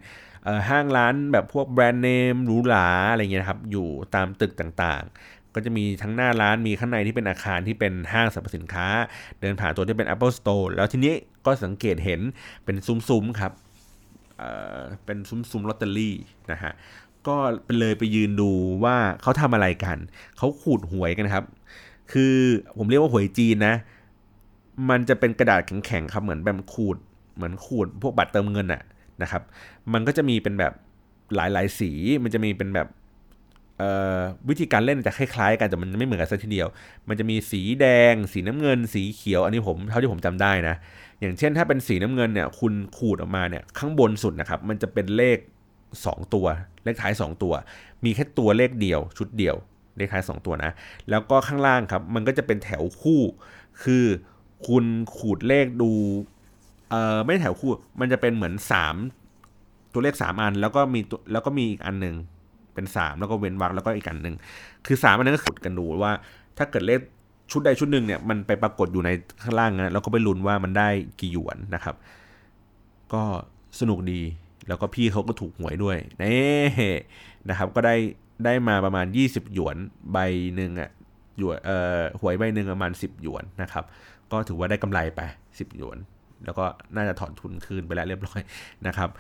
[0.69, 8.87] ห้างร้านแบบพวกแบรนด์เนมหรูหราอะไรเงี้ยครับ อยู่ตามตึกต่างๆ ก็จะมีทั้งหน้าร้านมีข้างในที่เป็นอาคารที่เป็นห้างสรรพสินค้า
[9.41, 11.15] เดินผ่านตัวที่เป็น Apple Store แล้วทีนี้
[11.47, 12.21] ก็สังเกตเห็น
[12.65, 13.53] เป็นซุ้มๆครับ
[14.39, 16.15] เเป็นซุ้มๆลอตเตอรี่
[16.53, 16.73] นะฮะ
[17.27, 18.51] ก็ไปเลยไปยืนดู
[18.85, 19.99] ว่าเขาทำอะไรกัน
[20.39, 21.45] เขาขูดหวยกันครับ
[22.13, 22.35] คือ
[22.79, 23.75] ผมเรียกว่าหวยจีนนะ
[24.91, 26.97] มันจะเป็นกระดาษแข็งๆครับเหมือนแบบขูด
[27.37, 28.83] เหมือนขูดพวกบัตรเติมเงินอะ
[29.23, 29.43] นะครับ
[29.93, 30.73] มันก็จะมีเป็นแบบ
[31.35, 31.91] หลายๆ สี
[32.23, 32.89] มันจะมีเป็นแบบ
[34.49, 36.69] วิธีการเล่นจะคล้ายๆ กันแต่มันไม่เหมือนกันสักทีเดียว
[37.09, 40.77] มันจะมีสีแดง สีน้ำเงิน สีเขียว อันนี้ผมเท่าที่ผมจำได้นะ
[41.21, 45.39] อย่างเช่นถ้าเป็นสีน้ำเงินเนี่ย คุณขูดออกมาเนี่ยข้างบนสุดนะครับ มันจะเป็นเลข
[45.87, 46.47] 2 ตัว
[46.85, 47.53] เลขท้าย 2 ตัว
[48.05, 49.57] มีแค่ตัวเลขเดียว ชุดเดียว
[49.97, 50.71] เลขท้าย 2 ตัวนะ
[51.11, 53.21] แล้วก็ข้างล่างครับ มันก็จะเป็นแถวคู่
[53.83, 54.05] คือ
[54.67, 54.85] คุณ
[55.17, 55.91] ขูดเลขดู
[56.91, 58.55] เอ่อไม่แถวคู่ มันจะเป็นเหมือน
[59.23, 61.01] 3ตัวเลข3อัน แล้วก็มี
[61.33, 62.15] แล้วก็มีอีกอันหนึ่ง
[62.75, 64.35] เป็น3แล้วก็เว้นวรรคแล้วก็อีกอันหนึ่ง
[64.87, 66.13] คือ3อันนั้นก็ขุดกันดูว่า
[66.59, 67.01] ถ้าเกิดเลข
[67.51, 69.11] ชุดใดชุดหนึ่งเนี่ยมันไปปรากฏอยู่ใน
[69.43, 70.89] ข้างล่างนะเราก็ไปลุ้นว่ามันได้
[71.21, 71.95] กี่หยวนนะครับ
[73.13, 73.23] ก็
[73.81, 74.21] สนุกดี
[74.69, 76.95] แล้วก็พี่เขาก็ถูกหวยด้วยนี่
[77.49, 77.95] นะครับ ก็ได้
[78.45, 79.77] ได้มาประมาณ 20 หยวน
[80.13, 80.19] ใบ
[80.57, 80.91] หนึ่งอะ
[81.39, 83.85] หยวนเอ่อหวยใบหนึ่งประมาณ 10 หยวนนะครับ
[84.33, 85.21] ก็ถือว่าได้กำไรไป
[85.51, 85.99] 10หยวน
[86.45, 86.65] แล้วก็
[86.97, 88.41] น่าจะถอนทุนคืนไปแล้วเรียบร้อย
[88.87, 89.11] นะครับ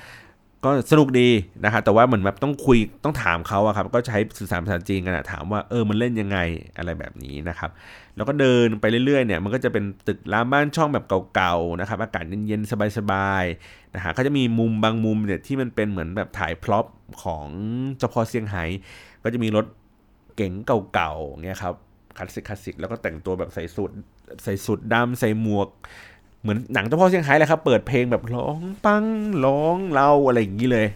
[0.64, 1.28] ก็สนุกดี
[1.64, 6.38] นะครับแต่ว่าเหมือนแบบต้องคุยต้องถามเขาอะครับ ก็ใช้สื่อสารภาษาจีนกันอะถามว่าเออมันเล่นยังไง
[6.78, 7.70] อะไรแบบนี้นะครับ
[8.16, 11.04] แล้วก็เดินไปเรื่อยๆเนี่ยมันก็จะเป็นตึกรามบ้านช่องแบบ
[11.34, 16.86] เก่าๆนะครับ อากาศเย็นๆสบายๆนะฮะก็จะมีมุมบางมุมเนี่ยที่มันเป็นเหมือนแบบถ่าย prop
[17.22, 17.46] ของ
[17.98, 18.64] เจ้าพ่อเซี่ยงไฮ้
[19.24, 19.66] ก็จะมีรถ
[20.36, 20.52] เก๋ง
[20.94, 21.74] เก่าๆเงี้ยครับ
[22.16, 23.90] คลาสสิกคลาสสิกแล้วก็แต่งตัวแบบใส่สูท
[24.44, 25.68] ใส่สูทดำใส่หมวก
[26.42, 29.04] เหมือนหนังเจ้าพ่อเซี่ยงไฮ้เลยครับ เปิดเพลงแบบ浪奔
[29.44, 30.86] 浪流อะไรอย่างนี้เลย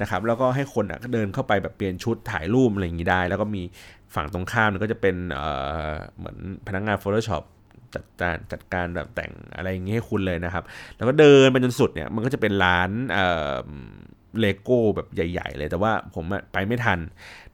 [0.00, 3.62] นะครับ แล้วก็ให้คนเดินเข้าไปแบบเปลี่ยนชุดถ่ายรูปอะไรอย่างนี้ได้ แล้วก็มี
[4.14, 5.16] ฝั่งตรงข้ามก็จะเป็น
[6.16, 7.42] เหมือนพนักงาน Photoshop
[7.94, 10.64] จัดการจัดการแบบแต่งอะไรอย่างนี้ให้คุณเลยนะครับ
[10.96, 12.90] แล้วก็เดินไปจนสุดเนี่ยมันก็จะเป็นร้าน
[14.40, 16.98] เลโก้แบบใหญ่ ๆ เลยแต่ว่าผมไปไม่ทัน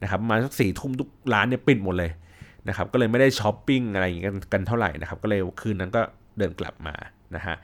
[0.01, 2.11] นะครับ มาสักสี่ทุ่มทุกร้านเนี่ยปิดหมดเลย
[2.69, 6.01] นะครับก็เลยไม่ได้ช้อปปิ้งอะไรอย่างนี้กันเท่าไหร่นะครับก็เลยคืนนั้นก็
[6.37, 6.95] เดินกลับมา
[7.35, 7.55] นะฮะ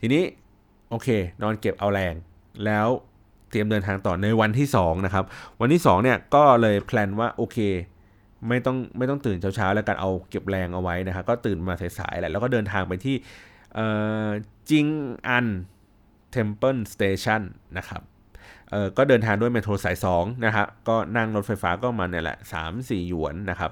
[0.00, 0.22] ทีนี้
[0.90, 1.08] โอเค
[1.42, 2.14] นอนเก็บเอาแรง
[2.64, 2.88] แล้ว
[3.50, 5.24] เตรียมเดินทางต่อในวันที่2นะครับ
[5.60, 7.58] วันที่2เนี่ยก็เลย plan ว่าโอเค
[8.48, 13.16] ไม่ต้องไม่ต้องตื่นเช้าๆแล้วกันเอาเก็บแรงเอาไว้นะครับก็ตื่นมาสายๆแหละแล้วก็เดินทางไปที่
[14.70, 14.86] จิง
[15.28, 15.46] อัน
[16.30, 17.42] temple station
[17.78, 18.02] นะครับ
[18.70, 23.70] เออก็เดินทางด้วย metro สาย2นะครับก็นั่งรถไฟฟ้าก็มาเนี่ยแหละ 3 4 หยวนนะครับ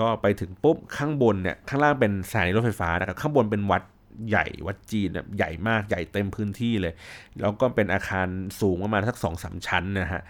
[0.00, 3.82] ก็ไปถึงปุ๊บข้างบนเนี่ยข้างล่างเป็นสถานีรถไฟฟ้านะครับข้างบนเป็นวัด
[4.28, 6.94] ใหญ่วัดจีนแบบใหญ่มากใหญ่เต็มพื้นที่เลย
[7.40, 8.26] แล้วก็เป็นอาคาร
[8.60, 10.22] สูงประมาณสักสองสามชั้นนะฮะ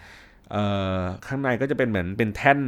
[1.25, 2.59] ข้างในก็จะเป็นเหมือนเป็นแท่น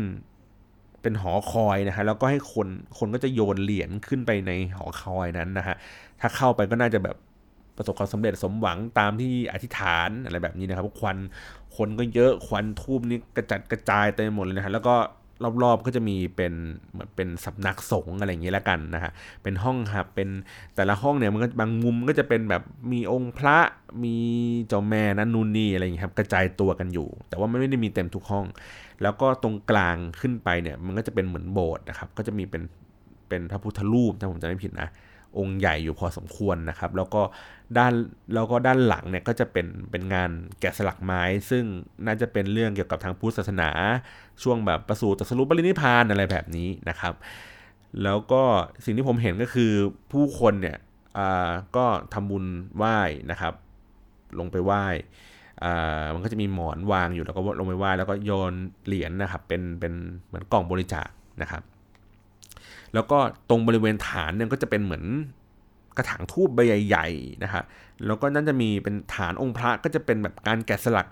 [1.02, 2.68] เป็นหอคอยนะฮะแล้วก็ให้คน
[2.98, 5.76] คนก็จะโยนเหรียญขึ้นไปในหอคอยนั้นนะฮะ
[6.22, 7.16] ถ้าเข้าไปก็น่าจะแบบ
[7.78, 11.18] ประสบความสำเร็จสมหวังตามที่อธิษฐานอะไรแบบนี้นะครับควัน
[11.78, 14.96] คนก็เยอะควันทูบนี่กระจัดกระจายเต็มหมดเลยนะฮะแล้วก็
[15.64, 16.54] รอบๆก็จะมีเป็น
[16.92, 19.12] เหมือนเป็นสำนักสงฆ์อะไรอย่างนี้แล้วกันนะฮะ
[19.44, 20.30] เป็นห้องครับเป็น
[20.76, 23.58] แต่ละห้องเนี่ยมันก็บางมุมก็จะเป็นแบบมีองค์พระ
[24.04, 24.16] มี
[24.68, 28.46] เจ้าแม่นั่นนู่นนี่อะไรอย่างนี้ครับกระจายตัวกันอยู่ แต่ว่าไม่ได้มีเต็มทุกห้อง
[29.02, 32.64] แล้วก็ตรงกลางขึ้นไปเนี่ยมันก็จะเป็นเหมือนโบสถ์นะครับก็จะมีเป็น
[33.30, 34.90] เป็นพระพุทธรูปถ้าผมจำไม่ผิดนะ
[35.38, 37.22] องค์ใหญ่อยู่พอสมควรนะครับ แล้วก็
[37.78, 37.94] ด้าน
[38.34, 41.64] แล้วก็ด้านหลังเนี่ยก็จะเป็นเป็นงานแกะสลักไม้ ซึ่ง
[42.06, 43.70] น่าจะเป็นเรื่องเกี่ยวกับทางพุทธศาสนา
[44.44, 47.14] ช่วงแบบประสูติตรัสรู้ปรินิพานอะไรแบบนี้นะครับ
[48.04, 48.44] แล้วก็
[48.86, 49.72] สิ่งที่ผมเห็นก็คือ
[50.12, 50.78] ผู้คนเนี่ย
[51.76, 52.46] ก็ทำบุญ
[52.78, 53.00] ไหว้
[53.32, 53.54] นะครับ
[54.40, 54.86] ลงไปไหว้
[56.14, 58.54] มันก็จะมีหมอนวางอยู่แล้วก็ลงไปไหว้แล้วก็โยน
[58.86, 59.94] เหรียญนนะครับ เป็นเป็น
[60.28, 61.08] เหมือนกล่องบริจาค
[61.42, 61.62] นะครับ
[62.94, 63.18] แล้วก็
[63.50, 65.04] ตรงบริเวณฐานเนี่ยก็จะเป็นเหมือน
[65.98, 67.64] กระถางทูบใบใหญ่ๆนะฮะ
[68.06, 71.08] แล้วก็นั่นจะมีเป็นฐานองค์พระก็จะเป็นแบบการแกะสลัก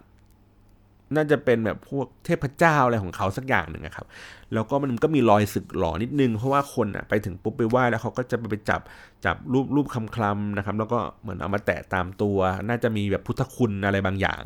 [1.15, 4.05] น่าจะเป็นแบบพวกเทพเจ้าอะไรของเขาสักอย่างหนึ่งครับ
[4.53, 8.82] แล้วก็มันก็มีรอยสึกหล่อนิดนึง เพราะว่าคนอะไปถึงปุ๊บไปไหว้แล้วเขาก็จะไปจับ
[9.26, 14.41] จับรูปรูปคำคลำนะครับ แล้วก็เหมือนเอามาแตะตามตัว น่าจะมีแบบพุทธคุณอะไรบางอย่าง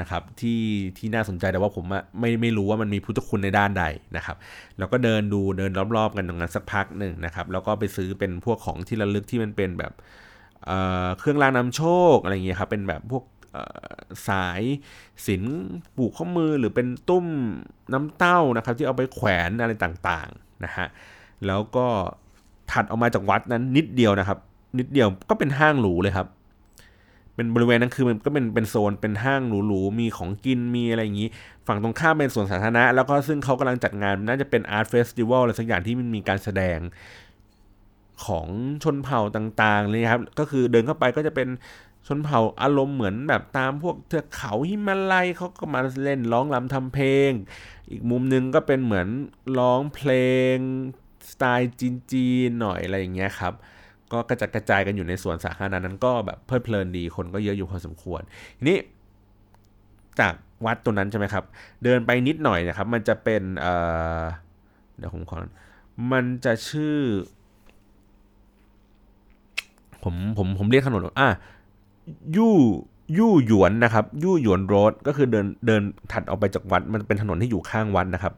[0.00, 0.60] นะครับที่
[0.98, 1.84] ที่น่าสนใจแต่ว่าผม
[2.20, 3.84] ไม่ไม่รู้ว่ามันมีพุทธคุณในด้านใด
[4.16, 4.36] นะครับ
[4.78, 9.92] แล้วก็เดินดูเดินรอบๆกันตรงนั้นสักพักหนึ่งนะครับแล้วก็ไปซื้อเป็นพวกของที่ระลึกที่มันเป็นแบบ
[10.66, 11.82] เเครื่องรางนำโช
[12.14, 13.24] คอะไรอย่างเงี้ยครับเป็นแบบพวก
[14.28, 14.62] สาย
[15.26, 15.42] สิน
[15.96, 17.26] ปลูกข้อมือหรือเป็นตุ้ม
[17.92, 20.86] น้ำเต้านะครับ ที่เอาไปแขวนอะไรต่างๆนะฮะ
[21.46, 21.86] แล้วก็
[22.72, 24.38] ถัดออกมาจากวัดนั้นนิดเดียวนะครับ
[24.78, 26.26] นิดเดียวก็เป็นห้างหรูเลยครับ
[27.40, 31.28] เป็นบริเวณนั้นคือมันก็เป็นเป็นโซนเป็นห้างหรูๆมีของกินมีอะไรอย่างนี้
[31.66, 36.78] ฝั่งตรงข้ามเป็นสวนสาธารณะ แล้วก็ซึ่งเขากำลังจัดงานน่าจะเป็นอาร์ตเฟสติวัลอะไรสักอย่างที่มันมีการแสดง
[38.24, 38.46] ของ
[38.82, 41.48] ชนเผ่าต่างๆเลยครับ ก็คือเดินเข้าไปก็จะเป็น
[42.06, 47.30] ชนเผ่าอารมณ์เหมือนแบบตามพวกเทือกเขาหิมาลัยเขาก็มาเล่นร้องรำทำเพลง
[47.90, 49.08] อีกมุมนึงก็เป็นเหมือน
[49.58, 50.12] ร้องเพล
[50.54, 50.56] ง
[51.30, 51.72] สไตล์
[52.12, 53.54] จีนๆหน่อยอะไรอย่างเงี้ยครับ
[54.12, 58.22] ก็กระจัดกระจายกันอยู่ในสวนสาธารณะนั้นก็แบบเพลิดเพลินดีคนก็เยอะอยู่พอสมควร
[58.58, 58.78] ทีนี้
[60.20, 60.34] จาก
[60.66, 61.44] วัดตัวนั้นใช่ไหมครับ
[61.84, 65.36] เดินไปนิดหน่อยนะครับ มันจะเป็นเเดี๋ยวผมขอ
[66.12, 66.98] มันจะชื่อ
[70.02, 71.28] ผมผมผมเรียกถนนอะ
[72.36, 72.54] ยู่
[73.18, 75.82] ยู่หยวนนะครับ ยู่หยวนโรดก็คือเดินเดิน
[76.12, 78.32] ถัดออกไปจากวัด มันเป็นถนนที่อยู่ข้างวัดนะครับ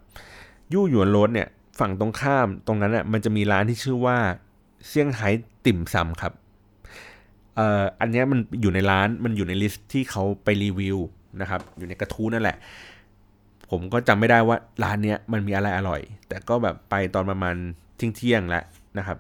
[0.73, 1.49] ยู่หยวนโรดเนี่ย
[1.81, 4.19] ฝั่งตรงข้ามตรงนั้นอะมันจะมีร้านที่ชื่อว่า
[4.89, 5.29] เซี่ยงไฮ้
[5.67, 6.33] ติ่มซำครับ
[7.57, 10.99] เอ่ออันนี้มันอยู่ในร้านมันอยู่ในลิสต์ที่เขาไปรีวิว
[11.41, 12.57] นะครับ อยู่ในกระทู้นั่นแหละ
[13.71, 17.55] ผมก็จำไม่ได้ว่าร้านเนี้ยมันมีอะไรอร่อย แต่ก็แบบไปตอนประมาณ
[17.97, 18.65] เที่ยงเที่ยงแล้ว
[18.99, 19.19] นะครับ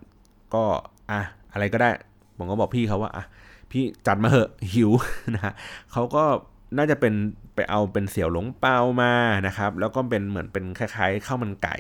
[0.55, 0.65] ก็
[1.11, 1.21] อะ
[1.53, 1.91] อะไรก็ได้
[2.37, 3.25] ผมก็บอกพี่เขาว่าอะ
[3.71, 4.91] พี่จัดมาเหอะหิว
[5.35, 5.53] นะฮะ
[5.93, 6.25] เขาก็
[6.77, 7.15] น่าจะเป็น
[7.55, 9.13] ไปเอาเป็นเสี่ยวหลงเปามา
[9.47, 11.77] นะครับ แล้วก็เป็นเหมือนเป็นคล้ายๆข้าวมันไก่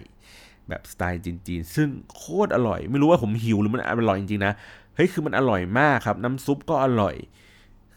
[0.72, 4.52] แบบสไตล์จีนๆ ซึ่งโคตรอร่อย ไม่รู้ว่าผมหิวหรือมันอร่อยจริงๆนะ
[4.96, 7.14] เฮ้ย คือมันอร่อยมากครับ น้ำซุปก็อร่อย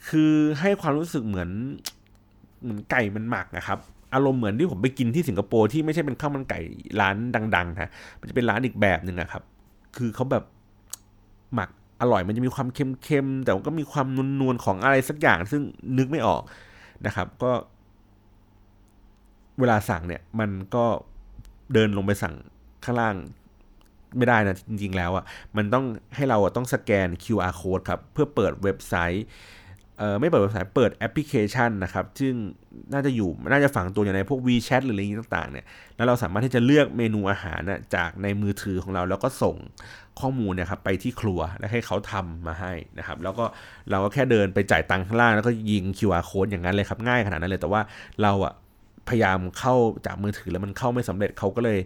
[0.10, 1.50] คือให้ความรู้สึกเหมือน
[2.62, 3.80] เหมือนไก่มันหมักนะครับ
[4.14, 6.60] อารมณ์เหมือนที่ผมไปกินที่สิงคโปร์ที่ไม่ใช่เป็นข้าวมันไก่
[7.02, 7.16] ร้าน
[7.56, 9.44] ดังๆนะมันจะเป็นร้านอีกแบบหนึ่งอะครับ
[9.98, 10.44] คือเขาแบบ
[11.54, 11.70] หมัก
[12.02, 14.08] อร่อยมันจะมีความเค็มๆ แต่ก็มีความ
[14.42, 15.62] นวลๆของอะไรสักอย่าง ซึ่ง
[15.98, 16.42] นึกไม่ออก
[17.06, 17.52] นะครับ ก็
[19.60, 20.86] เวลาสั่งเนี่ย มันก็
[21.74, 22.36] เดินลงไปสั่ง
[22.86, 23.16] ข้างล่าง
[24.18, 25.24] ไม่ได้นะจริงๆแล้วอะ่ะ
[25.58, 29.26] มันต้องให้เราอะต้องสแกน QR code ครับเพื่อเปิดเว็บไซต์
[29.98, 32.34] เอ่อไม่เปิดเว็บไซต์เปิดแอปพลิเคชันนะครับซึ่ง
[32.94, 35.66] น่าจะอยู่น่าจะฝังตัวอยู่ในพวก WeChat หรืออะไรอย่างต่างๆเนี่ย
[35.96, 39.56] แล้วเราสามารถที่จะเลือกเมนูอาหารนะจากในมือถือของเรา แล้วก็ส่ง
[40.20, 43.46] ข้อมูลนะครับไปที่ครัวแล้วให้เขาทำมาให้นะครับ แล้วก็
[43.92, 47.82] เราก็แค่เดินไปจ่ายตังค์ข้างล่างแล้วก็ยิง QR code อย่างนั้นเลยครับง่ายขนาดนั้นเลยแต่ว่า
[48.22, 48.54] เราอะ
[49.10, 49.76] พยายามเข้า
[50.06, 51.80] จากมือถือแล้วมันเข้าไม่สำเร็จเขาก็เลย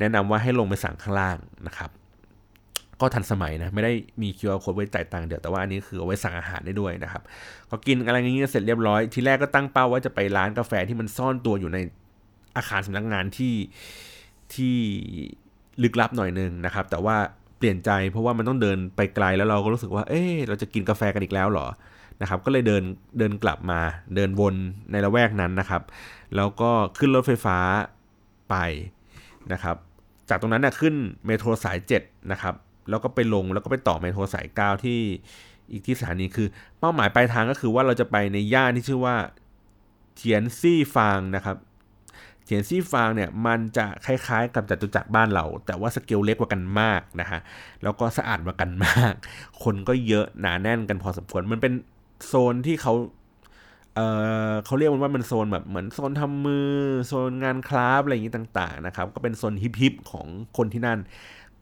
[0.00, 1.36] แนะนำว่าให้ลงไปสั่งข้างล่าง
[1.66, 1.90] นะครับ
[3.00, 3.92] ก็ทันสมัยนะ ไม่ได้
[4.22, 7.22] มี QR code ไว้จ่ายตังค์เดียวแต่ว่าอันนี้คือเอาไว้สั่งอาหารได้ด้วยนะครับ
[7.70, 11.78] ก็กินอะไรอย่างเงี้ยเสร็จเรียบร้อย ทีแรกก็ตั้งเป้าว่าจะไปร้านกาแฟที่มันซ่อนตัวอยู่ใน
[12.56, 13.54] อาคารสำนักงานที่
[14.54, 14.76] ที่
[15.82, 17.16] ลึกลับหน่อยนึงนะครับ แต่ว่า
[17.58, 21.66] เปลี่ยนใจเพราะว่ามันต้องเดินไปไกลแล้วเราก็รู้สึกว่า เอ๊เราจะกินกาแฟกันอีกแล้วหรอ
[22.20, 22.82] นะครับ ก็เลยเดิน
[23.18, 23.80] เดินกลับมา
[24.14, 24.54] เดินวน
[24.90, 25.82] ในละแวกนั้นนะครับ
[26.36, 27.58] แล้วก็ขึ้นรถไฟฟ้า
[28.50, 28.56] ไป
[29.52, 29.76] นะครับ
[30.28, 30.94] จากตรงนั้นนะขึ้น
[31.26, 32.54] metro สาย7นะครับ
[32.90, 35.00] แล้วก็ไปลงแล้วก็ไปต่อ metro สาย 9 ที่
[35.70, 39.16] อีกที่สถานีคือ เป้าหมายปลายทางก็คือว่าเราจะไปในย่านที่ชื่อว่า
[40.16, 41.56] เทียนจื่อฟางนะครับ
[42.44, 47.40] เทียนจื่อฟางเนี่ยมันจะคล้ายๆ กับจตุจักรบ้านเรา แต่ว่าสเกลเล็กกว่ากันมากนะฮะ
[47.82, 49.12] แล้วก็สะอาดกว่ากันมาก
[49.62, 51.72] คนก็เยอะหนาแน่นกันพอสมควรมันเป็น
[52.26, 52.94] โซนที่เขา
[53.94, 54.00] เอ
[54.50, 56.68] อเขาเรียกมันว่ามันโซนแบบเหมือนโซนทำมือ
[57.06, 60.26] โซนงาน craft อะไรอย่างนี้ต่างๆนะครับ ก็เป็นโซน hip ๆของ
[60.56, 60.98] คนที่นั่น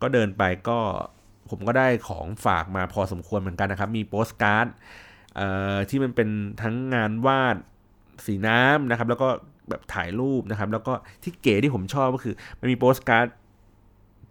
[0.01, 0.79] ก็เดินไปก็
[1.49, 4.67] ผมก็ได้ของฝากมาพอสมควรเหมือนกันนะครับ มีโปสการ์ด
[5.89, 6.29] ที่มันเป็น
[6.61, 7.55] ทั้งงานวาด
[8.25, 9.27] สีน้ำนะครับ แล้วก็
[9.69, 13.27] แบบถ่ายรูปนะครับ แล้วก็ที่เก๋ที่ผมชอบก็คือ มันมีโปสการ์ด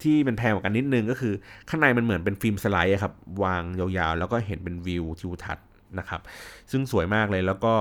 [0.02, 1.34] ที่มันแพงกว่ากันนิดนึงก็คือ
[1.68, 3.12] ข้างในมันเหมือนเป็นฟิล์มสไลด์ครับ
[3.44, 5.66] วางยาวๆ แล้วก็เห็นเป็นวิวทิวทัศน์
[5.98, 6.20] นะครับ
[6.70, 7.74] ซึ่งสวยมากเลยแล้วก็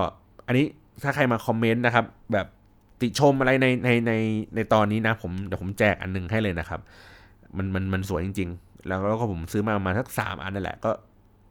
[0.47, 0.66] อันนี้
[1.03, 2.47] ถ้าใครมาคอมเมนต์นะครับ แบบ
[3.01, 4.14] ติชมอะไรในในใน
[4.55, 6.80] ในตอนนี้นะ ผมเดี๋ยวผมแจกอันนึงให้เลยนะครับ
[7.57, 10.91] มันมันมันสวยจริง ๆ แล้วแล้วก็ผมซื้อมาประมาณสักสามอันนั่นแหละก็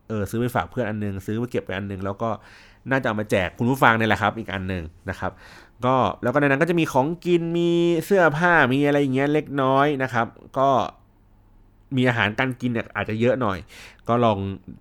[0.08, 2.30] เออซื้อไปฝากเพื่อนอันนึง ซื้อไปเก็บไปอันนึง แล้วก็
[2.90, 5.32] น่าจะเอามาแจกคุณผู้ฟังนี่แหละครับ อีกอันหนึ่งนะครับ
[5.84, 7.70] ก็แล้วก็ในนั้นก็จะมีของกินมี
[8.04, 10.26] เสื้อผ้ามีอะไรอย่างเงี้ยเล็กน้อยนะครับ
[10.58, 10.68] ก็
[11.96, 13.58] มีอาหารการกินเนี่ยอาจจะเยอะหน่อย
[14.08, 14.38] ก็ลอง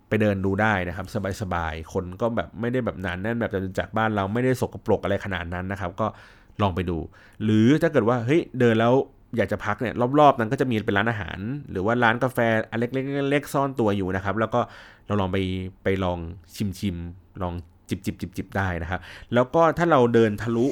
[0.07, 1.07] ไปเดินดูได้นะครับ
[1.41, 6.07] สบายๆ คนก็แบบไม่ได้แบบนานแน่นแบบจะจากบ้านเราไม่ได้สกปรกอะไรขนาดนั้นนะครับ ก็
[6.61, 6.97] ลองไปดู
[7.43, 8.93] หรือถ้าเกิดว่าเฮ้ยเดินแล้ว
[9.37, 11.37] อยากจะพักเนี่ยรอบๆ นั้นก็จะมีเป็นร้านอาหาร
[11.71, 12.39] หรือว่าร้านกาแฟ
[12.69, 14.59] อันเล็กๆซ่อนตัวอยู่นะครับ แล้วก็
[15.07, 15.37] เราลองไป
[15.83, 16.19] ไปลอง
[16.55, 16.95] ชิมชิม
[17.41, 17.53] ลอง
[17.89, 18.99] จิบจิบจิบจิบได้นะครับ
[19.33, 20.67] แล้วก็ถ้าเราเดินทะลุ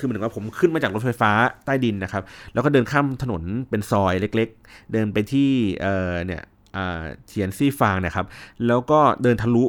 [0.00, 1.30] คือเหมือนว่าผมขึ้นมาจากรถไฟฟ้า
[1.64, 2.22] ใต้ดินนะครับ
[2.52, 5.50] แล้วก็เดินข้ามถนนเป็นซอยเล็ก ๆ เดินไปที่
[5.82, 6.42] เอ่อเนี่ย
[7.26, 8.26] เทียนซี่ฟางนะครับ
[8.66, 9.64] แล้วก็เดินทะลุ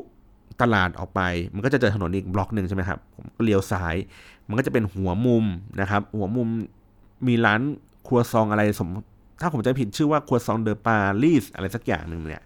[0.61, 1.21] ตลาดออกไป
[1.55, 3.95] มันก็จะเจอถนนอีกบล็อกหนึ่งใช่ไหมครับผมก็เลี้ยวซ้าย
[4.47, 5.45] มันก็จะเป็นหัวมุม
[5.81, 6.47] นะครับ หัวมุม
[7.27, 7.61] มีร้าน
[8.07, 8.89] ครัวซองอะไรสม
[9.41, 12.43] ถ้าผมจะผิดชื่อว่าครัวซองเดอปารีสอะไรสักอย่างหนึ่งเนี่ย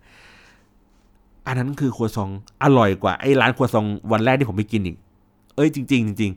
[1.47, 2.29] อันนั้นคือครัวซอง
[2.63, 4.97] อร่อยกว่าไอ้ร้านครัวซองวันแรกที่ผมไปกินอีก
[5.55, 6.31] เอ้ยจริง ๆ จริง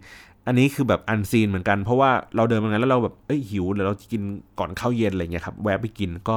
[0.48, 4.22] อันนี้คือแบบอันซีนเหมือนกัน เพราะว่าเราเดินมางั้นแล้วเราแบบเอ้ยหิวเดี๋ยวเรากิน
[4.58, 6.36] ก่อนเข้าเย็นอะไรเงี้ยครับแวะไปกินก็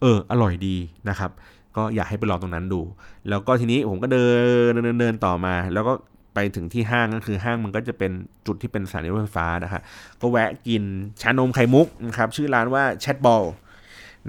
[0.00, 0.76] เอออร่อยดี
[1.08, 1.30] นะครับ
[1.76, 2.80] ก็อยากให้ไปลองตรงนั้นดู
[3.28, 4.26] แล้วก็ทีนี้ผมก็เดิ
[4.68, 5.92] นเดินเดินต่อมา แล้วก็
[6.34, 8.12] ไปถึงที่ห้างก็คือห้างมันก็จะเป็น
[8.46, 9.82] จุดที่เป็นสถานีรถไฟฟ้านะครับ
[10.20, 10.82] ก็แวะกิน
[11.20, 13.44] ชานมไข่มุกนะครับชื่อร้านว่าแชทบอล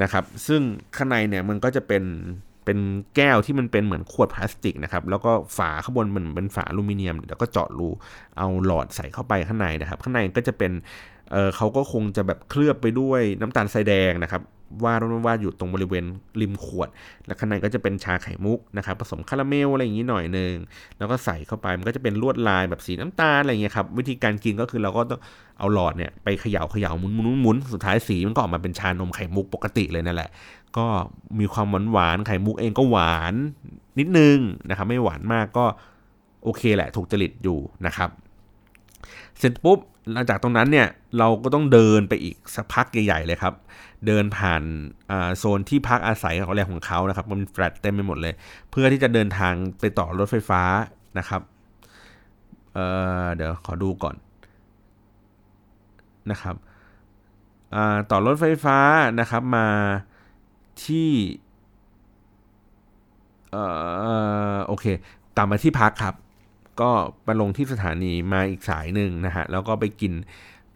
[0.02, 0.62] นะครับซึ่ง
[0.96, 2.04] ข้างในเนี่ยมันก็จะเป็น
[2.72, 7.90] เป็นแก้วที่มันเป็นเหมือนขวดพลาสติกนะครับแล้วก็ฝาข้างบนมันเป็นฝาอลูมิเนียมแล้วก็เจาะรู
[8.38, 10.72] เอาหลอดใส่เข้าไปข้างในนะครับ ข้างในก็จะเป็น
[11.32, 14.42] เเขาก็คงจะแบบเคลือบไปด้วยน้ำตาลทรายแดงนะครับ
[14.84, 16.06] วาดว่าอยู่ตรงบริเวณ
[16.42, 16.90] ริมขวด
[17.26, 20.54] แล้วข้างในก็จะเป็นชาไข่มุกนะครับผสมคาราเมลอะไรอย่างนี้หน่อยนึง
[20.98, 25.20] แล้วก็ใส่เข้าไปมันก็จะเป็นลวดลายแบบสีน้ำตาลอะไรเงี้ยครับวิธีการกินก็คือเราก็ต้อง
[25.60, 30.30] เอาหลอดเนี่ยไปเขย่าเขย่าหมุนหมุนหมุนสุดท้ายสีมันก็ออกมาเป็นชานมไข่มุกปกติเลยนั่นแหละ
[30.78, 30.86] ก็
[31.40, 33.34] มีความหวานหวานไข่มุกเองก็หวาน
[34.00, 34.38] นิดนึง
[34.70, 35.66] นะครับไม่หวานมากก็
[36.44, 38.10] โอเคแหละถูกจริตอยู่นะครับ
[39.40, 39.80] เสร็จปุ๊บ
[40.14, 43.54] หลังจากตรงนั้นเนี่ยเราก็ต้องเดินไปอีกสักพักใหญ่ ๆ เลยครับ
[44.08, 44.64] เดินผ่าน
[45.38, 48.34] โซนที่พักอาศัยของแรงของเขานะครับมันแฟลตเต็มไปหมดเลย
[48.72, 50.62] เพื่อที่จะเดินทางไปต่อรถไฟฟ้า
[51.18, 51.42] นะครับ
[52.74, 54.16] เเดี๋ยวขอดูก่อน
[56.32, 56.56] นะครับ
[58.12, 58.78] ต่อรถไฟฟ้า
[59.20, 59.68] นะครับมา
[60.86, 61.12] ที่
[64.68, 64.86] โอเค
[65.38, 66.16] กลับมาที่พักครับ
[66.82, 66.92] ก็
[67.24, 70.14] ไปลงที่สถานีมาอีกสายหนึ่งนะฮะแล้วก็ไปกิน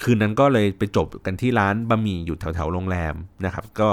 [0.02, 3.16] คืนนั้นก็เลยไปจบกันที่ร้านบะหมี่อยู่แถวๆโรงแรม
[3.46, 3.89] นะครับ ก็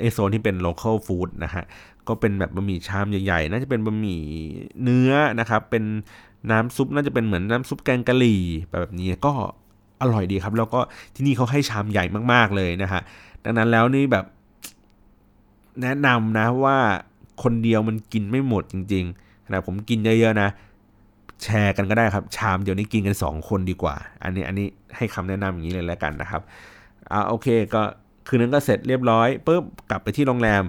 [0.00, 1.64] ไอโซนที่เป็น local food นะฮะ
[2.08, 4.22] ก็เป็นแบบบะหมี่ชามใหญ่ๆ น่าจะเป็นบะหมี่
[4.82, 5.84] เนื้อนะครับ เป็น
[6.50, 9.32] น้ำซุปน่าจะเป็นเหมือนน้ำซุปแกงกะหรี่แบบนี้ก็
[10.02, 10.80] อร่อยดีครับ แล้วก็
[11.14, 13.00] ที่นี่เขาให้ชามใหญ่มากๆเลยนะฮะ
[13.44, 14.24] ดังนั้นแล้วนี่แบบ
[15.82, 16.78] แนะนำนะว่า
[17.42, 20.48] คนเดียวมันกินไม่หมดจริงๆขณะผมกินเยอะๆนะ
[21.42, 24.66] แชร์กันก็ได้ครับ ชามเดี๋ยวนี้กินกัน 2 คนดีกว่า อันนี้อันนี้
[24.96, 26.42] ให้คำแนะนำอย่างนี้เลยแล้วกันนะครับ
[27.12, 27.82] อ่าโอเคก็
[28.26, 30.62] คืนนั้นก็เสร็จเรียบร้อยปุ๊บกลับไปที่โรงแรม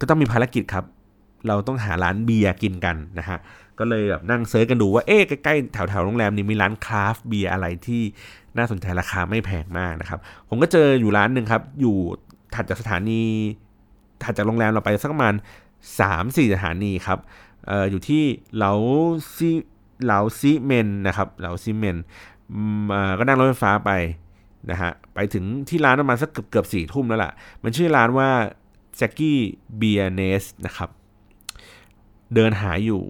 [0.00, 0.84] ก็ต้องมีภารกิจครับ
[1.48, 3.38] เราต้องหาร้านเบียร์กินกันนะฮะ
[3.78, 8.02] ก็เลยแบบนั่ง search กันดูว่าเอ๊ะใกล้ๆแถวๆโรงแรมนี้มีร้าน craft beer อะไรที่
[8.56, 11.96] น่าสนใจราคาไม่แพงมากนะครับ ผมก็เจออยู่ร้านหนึ่งครับ อยู่
[12.54, 13.22] ถัดจากสถานี
[14.22, 15.34] ถัดจากโรงแรมเราไปสักประมาณ
[15.92, 17.18] 3-4 สถานีครับ
[17.70, 18.22] อออยู่ที่
[18.56, 18.72] เหล่า
[19.36, 19.50] ซี
[20.04, 21.96] เหล่าซีเหมินนะครับเหล่าซีเหมิน
[23.18, 23.90] ก็นั่งรถไฟฟ้าไป
[24.70, 27.32] นะฮะไปถึงที่ร้านประมาณสักเกือบเกือบสี่ทุ่มแล้วล่ะ
[27.62, 28.28] มันชื่อร้านว่า
[28.96, 29.38] แจ็กกี้
[29.76, 30.88] เบียเนสนะครับ
[32.34, 33.02] เดินหาอยู่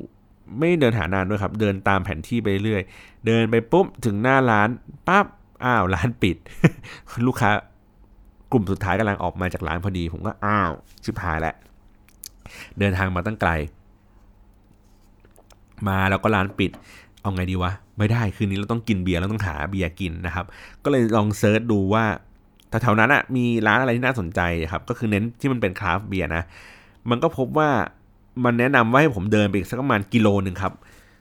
[0.58, 2.82] ไม่เดินหานานด้วยครับ เดินตามแผนที่ไปเรื่อย
[3.26, 4.68] เดินไปปุ๊บถึงหน้าร้าน
[5.08, 5.26] ปั๊บ
[5.64, 6.36] อ้าวร้านปิด
[7.26, 7.50] ลูกค้า
[8.52, 10.70] กลุ่มสุดท้ายกำลังออกมาจากร้านพอดี ผมก็อ้าว
[11.04, 11.54] ชิบหายแล้ว
[12.78, 13.50] เดินทางมาตั้งไกล
[15.88, 16.70] มาแล้วก็ร้านปิด
[17.22, 20.46] เอาไงดีวะ ไม่ได้คืนนี้เราต้องกินเบียร์เราต้องหาเบียร์กินนะครับ
[20.84, 22.04] ก็เลยลอง search ดูว่า
[22.82, 24.40] แถวๆนั้นอะมีร้านอะไรที่น่าสนใจ
[24.72, 26.42] ครับก็คือเน้นที่มันเป็น craft beer นะ
[27.10, 27.70] มันก็พบว่า
[28.44, 30.72] มันแนะนำว่าให้ผมเดินไปอีกสักประมาณกิโลหนึ่งครับ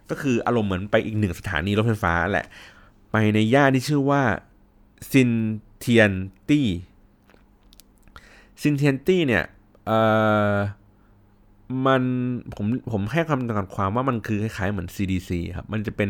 [0.10, 2.48] ก็คืออารมณ์เหมือนไปอีกหนึ่งสถานีรถไฟฟ้าแหละ
[3.12, 4.22] ไปในย่านที่ชื่อว่า
[5.12, 5.32] ซิน
[5.80, 6.12] เทียน
[6.50, 6.68] ตี้
[8.62, 9.44] ซินเทียนตี้เนี่ย
[9.86, 10.00] เอ่
[10.52, 10.54] อ
[11.86, 12.04] มัน
[12.56, 16.10] ผมผมให้คำจำกัดความว่ามันคือคล้ายๆเหมือน CDC ครับ มันจะเป็น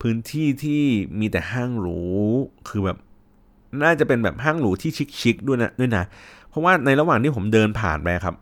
[0.00, 0.82] พื้นที่ที่
[1.20, 2.00] มีแต่ห้างหรู
[2.68, 2.98] คือแบบ
[3.82, 4.90] น่าจะเป็นแบบห้างหรูที่
[5.20, 6.04] ชิคๆด้วยนะด้วยนะ
[6.48, 8.34] เพราะว่าในระหว่างที่ผมเดินผ่านไปครับ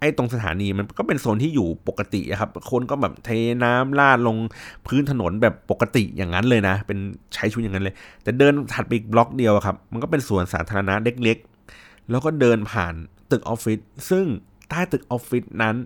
[0.00, 3.30] ไอ้ตรงสถานีมันก็เป็นโซนที่อยู่ปกติครับ คนก็แบบเท
[3.64, 4.36] น้ำลาดลง
[4.86, 6.98] พื้นถนนแบบปกติอย่างนั้นเลยนะ เป็น
[7.34, 12.94] ใช้ชุดอย่างนั้นเลย แต่เดินถัดไปอีกบล็อกเดียวครับ มันก็เป็นสวนสาธารณะเล็กๆ แล้วก็เดินผ่าน
[13.30, 13.80] ตึกออฟฟิศ
[14.10, 14.24] ซึ่ง
[14.70, 15.76] ใต้ตึกออฟฟิศนั้น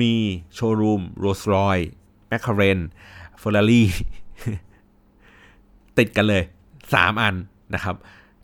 [0.00, 0.14] มี
[0.54, 1.78] โชว์รูมโรลส์รอยซ์
[2.28, 2.78] แมคลาเรน
[3.38, 3.88] เฟอร์รารี่
[5.98, 6.42] ติดกันเลย
[6.82, 7.34] 3 อัน
[7.74, 7.96] นะครับ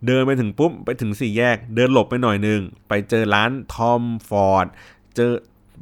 [0.06, 4.66] เดินไปถึงปุ๊บ ไปถึงสี่แยก เดินหลบไปหน่อยนึง ไปเจอร้านทอมฟอร์ด
[5.16, 5.30] เจอ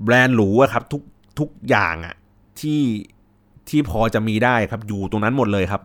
[0.04, 1.02] แบรนด์หรูอะครับ ทุก
[1.38, 2.14] ทุกอย่างอะ
[2.60, 2.82] ที่
[3.68, 5.82] ที่พอจะมีได้ครับอยู่ตรงนั้นหมดเลยครับ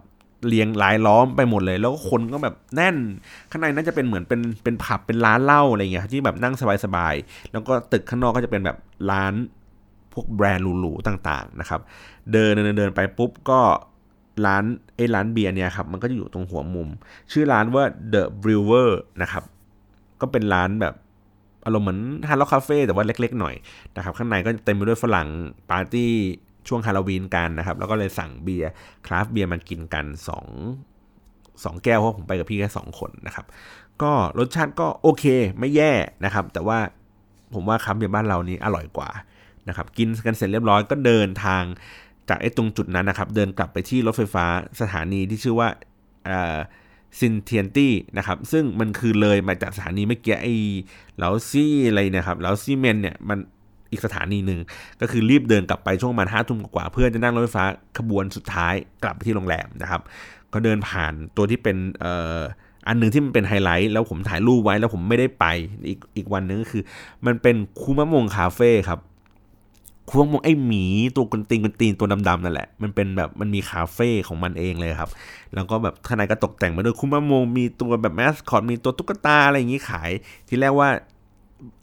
[0.47, 2.95] เรียงรายล้อมไปหมดเลย แล้วก็คนก็แบบแน่น
[3.51, 8.77] ข้างในน่าจะเป็นเหมือนเป็นเป็นผับเป็นร้านเหล้าอะไรเงี้ยที่แบบนั่งสบายๆแล้วก็ตึกข้างนอกก็จะเป็นแบบ
[9.11, 9.33] ร้าน
[10.13, 11.81] พวกแบรนด์หรูๆต่างๆนะครับ
[12.31, 13.59] เดินเดินเดินไปปุ๊บก็
[14.45, 14.63] ร้าน
[14.95, 16.89] ไอ้ร้านเบียร์เนี่ยครับมันก็จะอยู่ตรงหัวมุม
[17.31, 17.83] ชื่อร้านว่า
[18.13, 18.89] The Brewer
[19.21, 19.43] นะครับ
[20.21, 20.95] ก็เป็นร้านแบบ
[21.65, 23.55] อารมณ์เหมือนฮาร์ดร็อคคาเฟ่แต่ว่าเล็กๆหน่อย
[23.95, 25.27] นะครับ ข้างในก็เต็มไปด้วยฝรั่ง
[25.69, 26.11] ปาร์ตี้
[26.67, 28.71] ช่วงฮาโลวีนกันนะครับ แล้วก็เลยสั่งเบียร์
[29.07, 30.05] craft beer มากินกัน
[30.89, 33.45] 2 2แก้วเพราะผมไปกับพี่แค่2คนนะครับ
[34.01, 35.25] ก็รสชาติก็โอเค
[35.59, 35.91] ไม่แย่
[36.25, 36.79] นะครับ แต่ว่า
[37.53, 39.09] ผมว่า craft เบียร์บ้านเรานี้อร่อยกว่า
[39.67, 41.63] นะครับ กินกันเสร็จเรียบร้อยก็เดินทาง
[42.29, 44.45] จากไอ้ตรงจุดนั้นนะครับ เดินกลับไปที่รถไฟฟ้า
[44.81, 45.67] สถานีที่ชื่อว่า
[47.19, 50.55] ซินเทียนตี้นะครับ ซึ่งมันคือเลยมาจากสถานีเมื่อกี้ไอ้
[51.17, 53.39] เหลาซี่อะไรนะครับเหลาซี่เมนเนี่ยมัน
[53.93, 54.59] อีกสถานีหนึ่ง
[55.01, 57.65] ก็คือรีบเดินกลับไปช่วงประมาณห้าทุ่มกว่าเพื่อจะนั่งรถไฟฟ้า
[57.97, 58.73] ขบวนสุดท้าย
[59.03, 60.01] กลับไปที่โรงแรมนะครับ
[60.53, 61.77] ก็เดินผ่านตัวที่เป็น
[62.87, 65.45] อันหนึ่งที่มันเป็นไฮไลท์แล้วผมถ่ายรูปไว้แล้วผมไม่ได้ไป
[65.87, 66.83] อีกอีกวันนึงก็คือ
[67.25, 68.99] มันเป็นคูมะมงคาเฟ่ครับ
[70.09, 70.85] คูมะมงไอหมี
[71.15, 75.09] ตัวกนตีนกนตีนตัวดำๆนั่นแหละมันเป็นแบบมันมีคาเฟ่ของมันเองเลยครับ
[75.53, 80.09] แล้วก็แบบข้างในก็ตกแต่งมาด้วยคูมะมงมีตัวแบบแมสคอตมีตัวตุ๊กตาอะไรอย่างนี้ขาย
[80.47, 80.89] ที่แรกว่า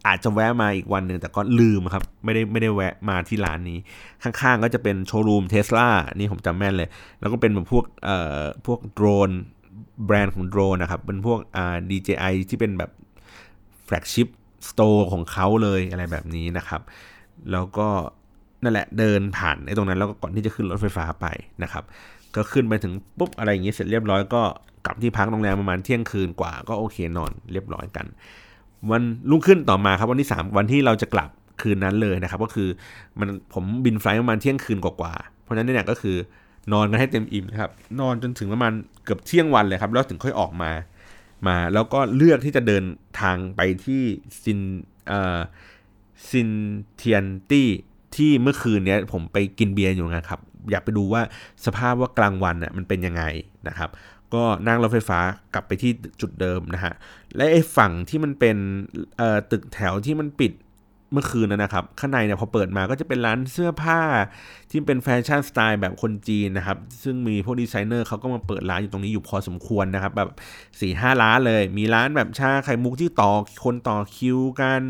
[0.07, 3.78] อาจจะแวะมาอีกวันหนึ่งแต่ก็ลืมครับ ไม่ได้ไม่ได้แวะมาที่ร้านนี้
[4.22, 6.89] ข้างๆก็จะเป็นโชว์รูมเทสลานี่ผมจำแม่นเลย
[7.20, 9.31] แล้วก็เป็นแบบพวกเอ่อพวกโดรน
[10.07, 12.91] แบรนด์ของโดรนนะครับ เป็นพวกอ่า DJI ที่เป็นแบบ
[13.84, 14.28] flagship
[14.68, 16.81] store ของเขาเลยอะไรแบบนี้นะครับ
[17.53, 17.89] แล้วก็
[18.62, 21.26] นั่นแหละเดินผ่านไอ้ตรงนั้นแล้วก็ก่อนที่จะขึ้นรถไฟฟ้าไป
[21.62, 21.85] นะครับ
[22.37, 24.43] ก็ขึ้นไปถึงปุ๊บอะไรอย่างนี้เสร็จเรียบร้อยก็
[24.87, 28.07] กลับที่พักโรงแรมประมาณเที่ยงคืนกว่าก็โอเคนอนเรียบร้อยกัน
[28.91, 32.68] วันรุ่งขึ้นต่อมาครับวันที่ 3 วันที่เราจะกลับคืนนั้นเลยนะครับ ก็คือ
[33.18, 36.16] มันผมบินไฟล์ประมาณเที่ยงคืนกว่าๆเพราะฉะนั้นเนี่ยก็คือ
[36.72, 37.70] นอนกันให้เต็มอิ่มครับ
[38.01, 38.72] นอนจนถึงประมาณ
[39.05, 40.70] เกือบเที่ยงวันเลยครับแล้วถึงค่อยออกมา
[41.47, 42.85] มา แล้วก็เลือกที่จะเดิน
[43.20, 44.03] ทางไปที่
[44.43, 44.61] ซิน
[45.09, 45.39] เอ่อ
[46.31, 46.51] ซิน
[46.97, 47.68] เทียนตี้
[48.16, 51.22] ที่เมื่อคืนเนี้ยผมไปกินเบียร์อยู่นะครับ อยากไปดูว่า
[51.66, 53.22] สภาพว่ากลางวันน่ะมันเป็นยังไง
[53.68, 53.91] นะครับ
[54.35, 55.20] ก็นั่งรถไฟฟ้า
[55.55, 56.93] กลับไปที่จุดเดิมนะฮะ
[57.37, 58.57] และไอ้ฝั่งที่มันเป็น
[59.51, 60.53] ตึกแถวที่มันปิด
[61.12, 64.01] เมื่อคืนนะครับ ข้างในเนี่ยพอเปิดมาก็จะเป็นร้านเสื้อผ้า
[64.70, 73.33] ที่เป็นแฟชั่นสไตล์แบบคนจีนนะครับ ซึ่งมีพวกดีไซเนอร์เขาก็มาเปิดร้านอยู่ตรงนี้อยู่พอสมควรนะครับ แบบสี่ห้าร้านเลย มีร้านแบบชาไข่มุกที่ต่อ
[73.64, 74.81] คนต่อคิวกัน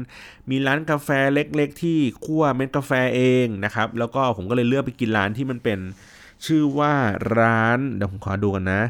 [0.50, 5.78] มีร้านกาแฟเล็ก ๆ ที่คั่วเม็ดกาแฟเองนะครับ แล้วก็ผมก็เลยเลือกไปกินร้านที่มันเป็น
[6.46, 6.92] ชื่อว่า
[7.38, 8.82] ร้านเดี๋ยวผมขอดูกันนะ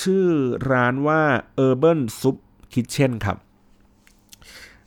[0.00, 0.26] ชื่อ
[0.72, 1.22] ร้านว่า
[1.66, 2.36] Urban Soup
[2.72, 3.38] Kitchen ครับ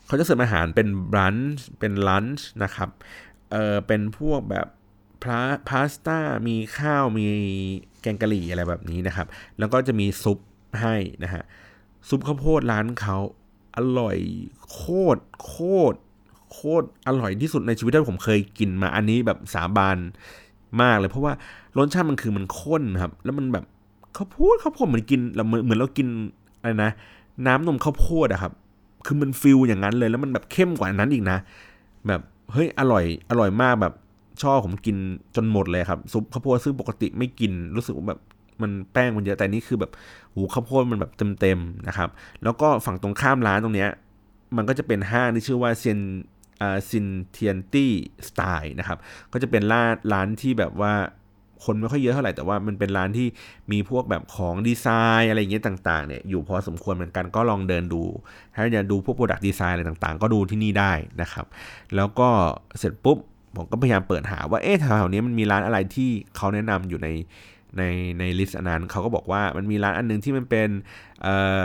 [0.05, 2.89] เขาจะเสิร์ฟอาหารเป็นรันช์เป็นลันช์นะครับ
[3.51, 4.67] เออเป็นพวกแบบ
[5.23, 5.39] พา
[5.69, 7.25] พาสต้า มีข้าว มี
[8.01, 9.27] แกงกะหรี่อะไรแบบนี้นะครับ
[9.59, 10.39] แล้วก็จะมีซุป
[10.81, 11.43] ให้นะฮะ
[12.09, 13.17] ซุปข้าวโพดร้านเขา
[13.75, 14.17] อร่อย
[14.71, 14.81] โค
[15.15, 15.55] ตรโค
[15.91, 15.97] ตร
[16.51, 19.97] โคตรอร่อยที่สุดในชีวิตที่ผมเคยกินมา อันนี้แบบสาบาน
[20.81, 21.33] มากเลย เพราะว่า
[21.77, 23.65] รสชาติมันคือมันข้นครับ แล้วมันแบบ
[24.17, 26.07] ข้าวโพดข้าวโพดเหมือนกินเราเหมือนเหมือนเรากิน
[26.59, 26.91] อะไรนะ
[27.47, 28.51] น้ำนมข้าวโพดอะครับ
[29.05, 31.37] คือมันฟิลอย่างนั้นเลย แล้วมันแบบเข้มกว่านั้นอีกนะ
[32.07, 32.21] แบบ
[32.53, 33.93] เฮ้ยอร่อยอร่อยมากแบบ
[34.41, 34.97] ชอบผมกิน
[35.35, 38.19] จนหมดเลยครับ ซุปข้าวโพดซึ่งปกติไม่กินรู้สึกว่าแบบ
[38.61, 39.91] มันแป้งมันเยอะแต่นี่คือแบบ
[40.33, 42.09] หูข้าวโพดมันแบบเต็มๆนะครับ
[42.43, 43.89] แล้วก็ฝั่งตรงข้ามร้านตรงเนี้ย
[44.57, 46.40] มันก็จะเป็นห้างที่ชื่อว่าเซนอ่า
[46.89, 47.91] ซินเทียนตี้
[48.27, 48.97] สไตล์นะครับ
[49.31, 50.93] ก็จะเป็นร้านร้านที่แบบว่า
[51.65, 53.27] คนไม่ค่อยเยอะเท่าไหร่แต่ว่ามันเป็นร้านที่
[53.71, 54.87] มีพวกแบบของดีไซ
[55.21, 58.03] น์อะไรเงี้ยต่างๆเนี่ยอยู่พอสมควรเหมือนกันก็ลองเดินดู
[58.55, 60.91] ถ้าอยากดูพวก product design อะไรต่างๆ ก็ดูที่นี่ได้
[61.21, 61.45] นะครับ
[61.95, 62.29] แล้วก็
[62.79, 63.17] เสร็จปุ๊บ
[63.55, 67.07] ผมก็พยายามเปิดหาว่าเอ๊ะแถวๆนี้มันมีร้านอะไรที่เขาแนะนำอยู่ใน
[67.77, 67.83] ใน
[68.19, 70.69] ใน list อันนั้นเขาก็บอกว่ามันมีร้านอันนึงที่มันเป็น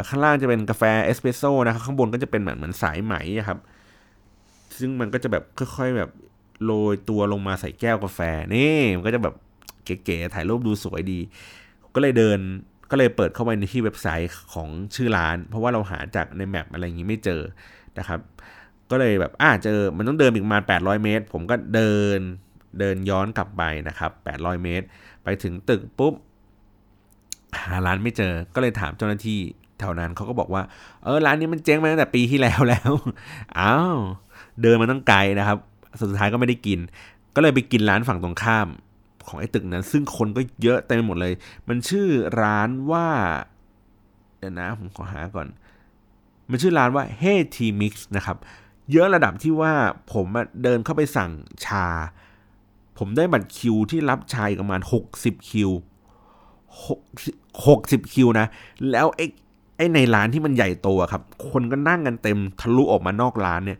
[0.08, 3.14] ข้างล่างจะเป็นกาแฟเอสเปรสโซ่นะครับข้างบนก็จะเป็นเหมือนเหมือนสายไหม
[3.48, 3.58] ครับ
[4.78, 6.10] ซึ่งมันก็จะแบบค่อยๆแบบ
[6.64, 8.20] โรยตัวลงมาใส่แก้วกาแฟ
[8.54, 9.34] นี่มันก็จะแบบ
[9.84, 11.20] เก๋ๆถ่ายรูปดูสวยดี
[11.94, 12.38] ก็เลยเดิน
[12.90, 17.40] ก็เลยเปิดเข้าไปในที่เว็บไซต์ของชื่อร้าน เพราะว่าเราหาจากใน map อะไรอย่างนี้ไม่เจอ
[17.98, 18.20] นะครับ
[18.90, 22.18] ก็เลยแบบอ่าเจอมันต้องเดินอีกประมาณ 800 เมตร ผมก็เดิน
[22.78, 24.86] เดินย้อนกลับไปนะครับ 800 เมตร
[25.24, 26.14] ไปถึงตึกปุ๊บ
[27.60, 29.40] หาร้านไม่เจอก็เลยถามเจ้าหน้าที่
[29.80, 30.62] แถวนั้นเขาก็บอกว่า
[31.04, 32.92] เออร้านนี้มันเจ๊งมาตั้งแต่ปีที่แล้วแล้ว
[33.58, 33.98] อ้าว
[34.62, 35.58] เดินมาตั้งไกลนะครับ
[36.00, 36.78] สุดท้ายก็ไม่ได้กิน
[37.34, 38.68] ก็เลยไปกินร้านฝั่งตรงข้าม
[39.26, 41.32] ของไอ้ตึกนั้น ซึ่งคนก็เยอะเต็มไปหมดเลย
[41.68, 42.08] มันชื่อ
[42.40, 43.08] ร้านว่า
[44.38, 45.46] เดี๋ยวนะผมขอหาก่อน
[46.50, 48.36] มันชื่อร้านว่า Hey T Mix นะครับ
[48.92, 49.72] เยอะระดับที่ว่า
[50.12, 50.26] ผม
[50.62, 51.30] เดินเข้าไปสั่ง
[51.64, 51.86] ชา
[52.98, 54.80] ผมได้บัตรคิวที่รับชายประมาณ
[55.14, 55.70] 60 คิว
[57.32, 58.46] 60คิวนะ
[58.90, 59.26] แล้วไอ้
[59.76, 63.78] ไอ้ในร้านที่มันใหญ่โตครับ คนก็นั่งกันเต็มทะลุออกมานอกร้านเนี่ย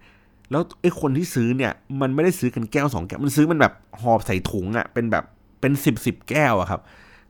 [0.51, 5.25] แล้วไอ้คนที่ซื้อเนี่ย มันไม่ได้ซื้อกันแก้วสองแก้ว มันซื้อมันแบบหอบใส่ถุงอะ่ะ เป็นแบบ
[5.61, 6.81] เป็นสิบสิบแก้วอะครับ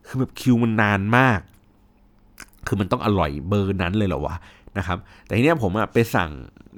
[0.07, 1.39] คือแบบคิวมันนานมาก
[2.67, 4.35] คือมันต้องอร่อยเบอร์นั้นเลยเหรอวะ
[4.77, 6.31] นะครับ แต่ทีเนี้ยผมอะไปสั่ง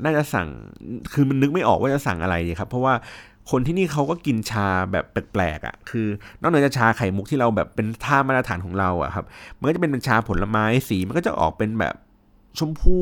[0.04, 0.48] น่าจะสั่ง
[1.14, 2.94] คือมันนึกไม่ออกว่าจะสั่งอะไรครับ เพราะว่า
[3.52, 6.08] คนที่นี่เขาก็กินชาแบบแปลกๆอะ่ะ คือ
[6.42, 9.26] นอกเหนือจากชาไข่มุกที่เราแบบเป็นท่ามาตรฐานของเราอะครับ
[9.60, 11.96] มันก็จะเป็นชาผลไม้สี มันก็จะออกเป็นแบบ
[12.58, 12.98] ชมพู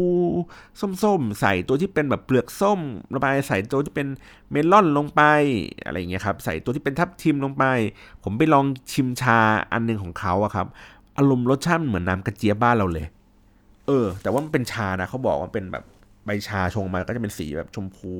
[1.03, 2.79] ส้มๆ ใส่ตัวที่เป็นแบบเปลือกส้ม
[3.11, 4.07] ลงไปใส่ตัวที่เป็น
[4.51, 5.21] เมลอนลงไป
[5.85, 7.63] อะไรเงี้ยครับใส่ตัวที่เป็นทับทิมลงไป
[8.23, 9.39] ผมไปลองชิมชา
[9.73, 10.67] อันนึงของเขาอะครับ
[11.17, 13.05] อารมณ์รสชาติเหมือนน้ำกระเจี๊ยบบ้านเราเลย
[13.87, 15.83] เออ แต่ว่ามันเป็นชานะเขาบอกว่าเป็นแบบ
[16.25, 18.13] ใบชาชงมาก็จะเป็นสีแบบชมพู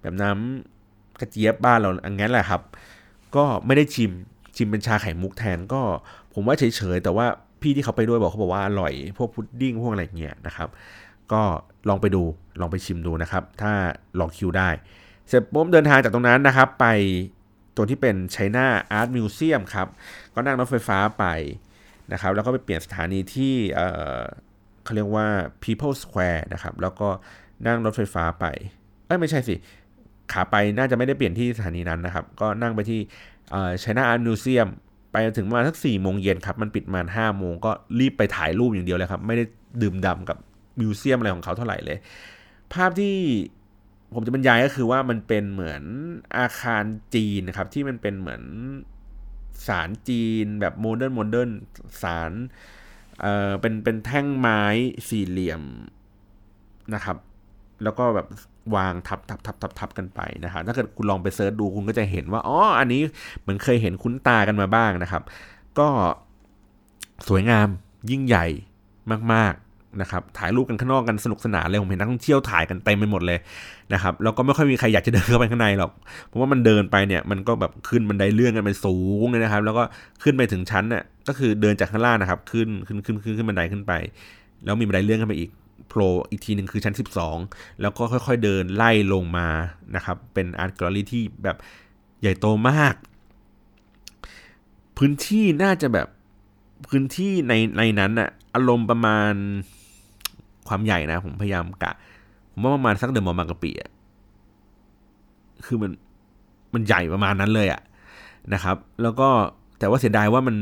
[0.00, 2.62] แบบน้ำกระเจี๊ยบบ้านเราอันนั้นแหละครับ
[3.36, 4.10] ก็ไม่ได้ชิม
[4.56, 5.80] ชิมเป็นชาไข่มุกแทนก็
[6.34, 7.26] ผมว่าเฉยๆแต่ว่า
[7.64, 10.68] พี่ที่เขาไปด้วยบอกเขาบอกว่าอร่อยพวกพุดดิ้งพวกอะไรเงี้ยนะครับ
[11.32, 11.42] ก็
[11.88, 12.22] ลองไปดู
[12.60, 13.72] ลองไปชิมดูนะครับ ถ้า
[14.18, 14.68] ลองคิวได้
[15.28, 16.86] เสร็จปุ๊บเดินทางจากตรงนั้นนะครับ ไป
[17.76, 19.88] ตัวที่เป็น China Art Museum ครับ
[20.34, 21.24] ก็นั่งรถไฟฟ้าไป
[22.12, 23.54] นะครับ แล้วก็ไปเปลี่ยนสถานีที่
[24.84, 25.26] เขาเรียกว่า
[25.62, 27.08] People Square นะครับ แล้วก็
[27.66, 28.44] นั่งรถไฟฟ้าไป
[29.06, 29.54] เอ้ยไม่ใช่สิ
[30.32, 33.00] ขาไปน่าจะไม่ได้เปลี่ยนที่สถานีนั้นนะครับ ก็นั่งไปที่
[33.80, 34.02] ไชน่
[35.14, 39.44] ไปถึงมาสักสี่โมงเย็นครับ มันปิดมาห้าโมงก็รีบไปถ่ายรูปอย่างเดียวเลยครับ ไม่ได้
[39.82, 40.38] ดื่มด่ำกับ
[40.80, 41.98] museum อะไรของเขาเท่าไหร่เลย
[42.72, 43.16] ภาพที่
[44.14, 45.82] ผมจะบรรยายก็คือว่ามันเป็นเหมือน
[46.38, 46.84] อาคาร
[47.14, 48.42] จีนนะครับ ที่มันเป็นเหมือน
[49.66, 51.50] ศาลจีนแบบ modern modern
[52.02, 52.32] ศาล
[53.20, 54.62] เอ่อเป็นเป็นแท่งไม้
[55.08, 55.62] สี่เหลี่ยม
[56.94, 57.16] นะครับ
[57.82, 58.26] แล้วก็แบบ
[58.76, 63.00] วางทับทับทับทับทับกันไปนะครับถ้าเกิดคุณลองไป search ดูคุณก็จะเห็นว่าอ๋ออันนี้
[63.40, 65.22] เหมือนเคยเห็นคุ้นตากันมาบ้างนะครับ
[65.78, 65.88] ก็
[67.28, 67.68] สวยงาม
[68.10, 68.46] ยิ่งใหญ่
[69.32, 73.38] มากๆนะครับ ถ่ายรูปกันข้างนอกกันสนุกสนานเลยผมเห็นนักท่องเที่ยวถ่ายกันเต็มไปหมดเลย
[73.92, 75.90] นะครับแล้วก็ไม่ค่อยมีใครอยากจะเดินเข้าไปข้างในหรอก
[76.26, 79.82] เพราะว่ามันเดินไปเนี่ยมันก็แบบขึ้นบันไดเลื่อนกันไปสูงเลยนะครับ แล้วก็
[80.22, 83.92] ขึ้นไปถึงชั้นเนี่ยก็คือเดินจากข้างล่างนะครับ ขึ้นขึ้นขึ้นขึ้นขึ้นบันไดขึ้นไป
[84.64, 85.50] แล้วมีบันไดเลื่อนขึ้นไปอีก
[85.94, 86.94] ผล่อีกทีหนึ่งคือชั้น
[87.36, 89.48] 12 แล้วก็ค่อยๆเดินไล่ลงมา
[89.96, 91.56] นะครับ เป็นอาร์ตแกลเลอรี่ที่แบบ
[92.20, 92.94] ใหญ่โตมาก
[94.98, 96.08] พื้นที่น่าจะแบบ
[96.88, 99.32] พื้นที่ในในนั้นอะอารมณ์ประมาณ
[100.68, 101.92] ความใหญ่นะ ผมพยายามกะ
[102.52, 103.90] ผมว่าประมาณสักเดอะมอลล์บางกะปิอะ
[105.66, 105.92] คือมัน
[106.74, 107.80] มันใหญ่ประมาณนั้นเลยอะ
[108.54, 109.28] นะครับ แล้วก็
[109.78, 110.56] แต่ว่าเสียดายว่ามัน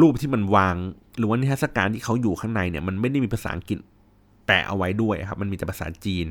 [0.00, 0.74] รูปที่มันวาง
[1.18, 3.78] หรือว่านิทรรศการที่เขาอยู่ข้างในเนี่ยมันไม่ได้มีภาษาอังกฤษ
[4.50, 6.26] แปะเอาไว้ด้วยครับ มันมีแต่ภาษาจีน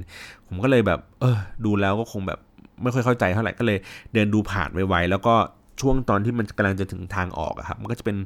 [0.47, 2.39] ผมก็เลยแบบ เออ ดูแล้วก็คงแบบ
[2.83, 3.77] ไม่ค่อยเข้าใจเท่าไหร่ก็เลย
[4.13, 5.35] เดินดูผ่านไวๆแล้วก็
[5.81, 8.17] ช่วงตอนที่มันกำลังจะถึงทางออกอะครับ มันก็จะเป็น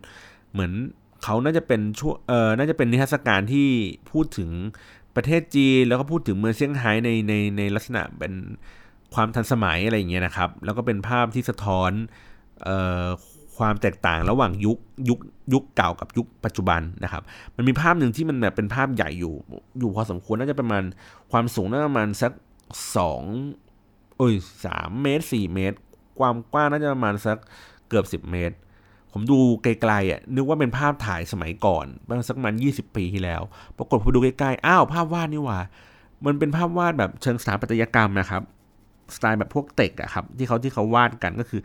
[0.54, 0.72] เหมือน
[1.24, 3.68] เขาน่าจะเป็นช่วงเออน่าจะเป็นนิทรรศการที่
[4.12, 4.50] พูดถึง
[5.16, 8.34] ประเทศจีนแล้วก็พูดถึงเมืองเซี่ยงไฮ้ในในในลักษณะเป็น
[9.14, 11.91] ความทันสมัยอะไรอย่างเงี้ยนะครับ แล้วก็เป็นภาพที่สะท้อน
[12.64, 13.06] เอ่อ
[13.58, 14.78] ความแตกต่างระหว่างยุค
[15.10, 15.20] ยุค
[15.54, 17.24] ยุคเก่ากับยุคปัจจุบันนะครับ
[17.56, 19.34] มันมีภาพหนึ่งที่มันแบบเป็นภาพใหญ่อยู่
[19.80, 20.84] อยู่พอสมควรน่าจะประมาณ
[21.32, 22.32] ความสูงน่าจะประมาณสัก
[22.97, 23.22] สอง
[24.18, 24.36] เอ้ย
[24.66, 25.78] สามเมตรสี่เมตร
[26.20, 27.38] ความกว้างน่าจะประมาณสัก
[27.89, 28.56] เกือบสิบเมตร
[29.12, 33.41] ผมดูไกลๆอะนึกว่าเป็นภาพถ่ายสมัยก่อนประมาณสักมันยี่สิบปีที่แล้ว
[33.78, 35.60] ปรากฏพอดูใกล้ๆอ้าวภาพวาดนี่ว่า
[36.26, 38.41] มันเป็นภาพวาดแบบเชิงสถาปัตยกรรมนะครับ
[39.16, 41.62] สไตล์แบบพวกเต็กอะครับที่เขาที่เขาวาดกันก็คือ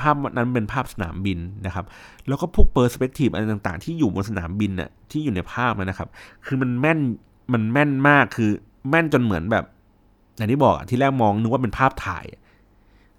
[0.00, 1.84] ภาพนั้นเป็นภาพสนามบินนะครับ
[2.28, 6.08] แล้วก็พวกเปอร์สเปกทีฟอะไรต่างๆ ที่อยู่บนสนามบินอะที่อยู่ในภาพนะครับ
[6.46, 6.98] คือมันแม่น
[7.52, 8.50] มันแม่นมากคือ
[8.88, 9.64] แม่นจนเหมือนแบบ
[10.36, 12.24] อย่างที่บอกที่แรกมองนึกว่าเป็นภาพถ่าย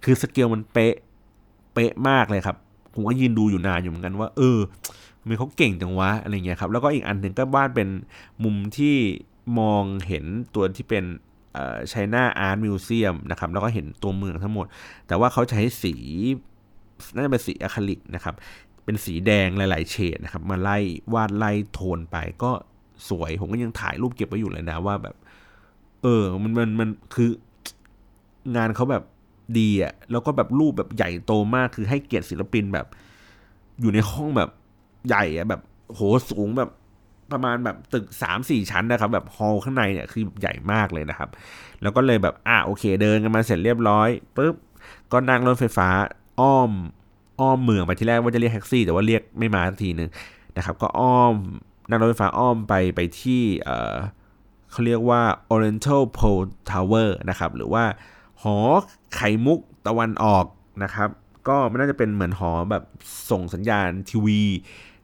[0.04, 0.96] คือสเกลมันเป๊ะ
[1.74, 2.58] เป๊ะมากเลยครับ
[2.94, 4.60] ผมก็ยืนดูอยู่นานอยู่เหมือนกันว่า เออ
[5.28, 7.90] มันเขาเก่งจังวะอะไรเงี้ยครับแล้วก็อีกอันหนึ่งก็วาดเป็น
[8.44, 8.96] มุมที่
[9.60, 11.04] มองเห็นตัวที่เป็น
[11.92, 14.66] China Art Museum นะครับแล้วก็เห็นตัวเมืองทั้งหมด
[15.08, 15.96] แต่ว่าเขาใช้สี
[17.16, 18.36] น่าจะเป็นสีอะคริลิกนะครับ
[18.86, 20.78] เป็นสีแดงหลายๆเฉดนะครับมาไล่
[21.14, 22.52] วาดไล่โทนไปก็
[23.10, 25.16] สวยผมก็ยังถ่ายรูปเก็บไว้อยู่เลยนะว่าแบบ
[26.02, 27.30] เออมันมันมันคือ
[28.56, 29.04] งานเขาแบบ
[29.60, 32.88] ดีอะ่ะแล้วก็แบบรูปแบบใหญ่โตมากคือให้เกียรติศิลปินแบบ
[33.82, 34.50] อยู่ในห้องแบบ
[35.08, 36.70] ใหญ่อะแบบโหสูงแบบ
[37.34, 41.30] ประมาณแบบตึกสามสี่ชั้นนะครับ แบบฮอลข้างในเนี่ยคือใหญ่มากเลยนะครับ
[41.82, 44.56] แล้วก็เลยแบบอะโอเคเดินกันมาเสร็จเรียบร้อยปุ๊บ
[45.12, 45.90] ก็นั่งรถไฟฟ้า
[46.40, 46.72] อ้อม
[47.40, 50.10] อ้อมเมืองไปที่แรกว่าจะเรียกแท็กซี่ แต่ว่าเรียกไม่มาสักทีนึง
[50.58, 51.34] นะครับ ก็อ้อม
[51.90, 55.22] นั่งรถไฟฟ้าอ้อมไปไปที่เเขาเรียกว่า
[55.54, 57.84] Oriental Pole Tower นะครับ หรือว่า
[58.42, 58.58] หอ
[59.16, 60.46] ไข่มุกตะวันออก
[60.84, 61.10] นะครับ
[61.48, 62.84] ก็มันน่าจะเป็นเหมือนหอแบบ
[63.32, 64.42] ส่งสัญญาณทีวี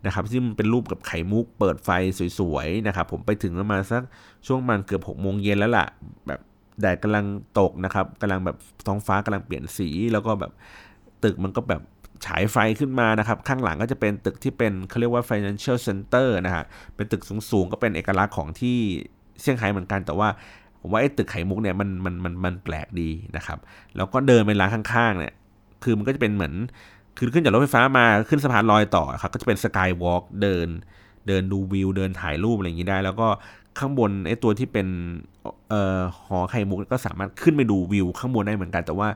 [0.06, 1.90] นะครับซึ่งมันเป็นรูปกับไข่มุกเปิดไฟ
[2.40, 4.04] สวยๆนะครับผมไปถึงประมาณสัก
[4.48, 5.86] ช่วงมันเกือบหกโมงเย็นแล้วล่ะ
[6.28, 6.40] แบบ
[6.82, 7.26] แดดกำลัง
[7.60, 10.52] ตกนะครับกำลังแบบท้องฟ้ากำลังเปลี่ยนสี แล้วก็แบบ
[11.24, 11.82] ตึกมันก็แบบ
[12.26, 16.64] ฉายไฟขึ้นมานะครับ ข้างหลังก็จะเป็นตึกที่เป็นเขาเรียกว่า financial center นะฮะ
[16.96, 18.78] เป็นตึกสูงๆ ก็เป็นเอกลักษณ์ของที่
[19.42, 20.30] เซี่ยงไฮ้เหมือนกันแต่ว่า
[20.82, 23.58] ผมว่าไอ้ตึกไข่มุกเนี่ยมันมันมันมันแปลกดีนะครับ
[23.96, 25.34] แล้วก็เดินไปร้านข้างๆเนี่ย
[25.84, 26.54] คือมันก็จะเป็นเหมือน
[27.18, 30.68] คือขึ้นจากรถไฟฟ้ามาขึ้นสะพานลอยต่อครับก็จะเป็นสกายวอล์กเดิน
[31.28, 33.28] เดินดูวิวเดินถ่ายรูปอะไรอย่างนี้ได้ แล้วก็
[33.80, 34.88] ข้างบนไอ้ตัวที่เป็น
[35.70, 39.08] เอ่อหอไข่มุกก็สามารถขึ้นไปดูวิวข้างบนได้เหมือนกัน แต่ว่า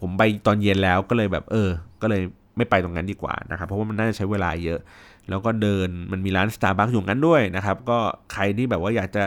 [0.00, 1.68] ผมไปตอนเย็นแล้วก็เลยแบบเออ
[2.02, 2.22] ก็เลย
[2.56, 4.80] ไม่ไปตรงนั้นดีกว่านะครับเพราะว่ามันน่าจะใช้เวลาเยอะ
[5.28, 7.98] แล้วก็เดินมันมีร้าน Starbucks อยู่นั้นด้วยนะครับ ก็
[8.32, 9.24] ใครที่แบบว่าอยากจะ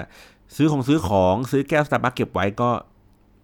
[0.56, 2.70] ซื้อของซื้อของซื้อแก้ว Starbucks เก็บไว้ก็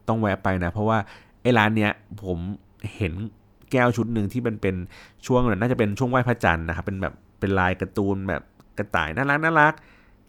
[0.08, 0.98] ต้องแวะไปนะ เพราะว่า
[1.42, 1.92] ไอ้ร้านเนี้ย
[2.24, 2.38] ผม
[2.96, 3.14] เห็น
[3.72, 4.76] แก้วชุดหนึ่งที่มันเป็น
[5.26, 8.42] ช่วงน่าจะเป็นช่วงไหว้พระจันทร์นะครับเป็นแบบเป็นลายการ์ตูนแบบ
[8.78, 9.74] กระต่ายน่ารักน่ารัก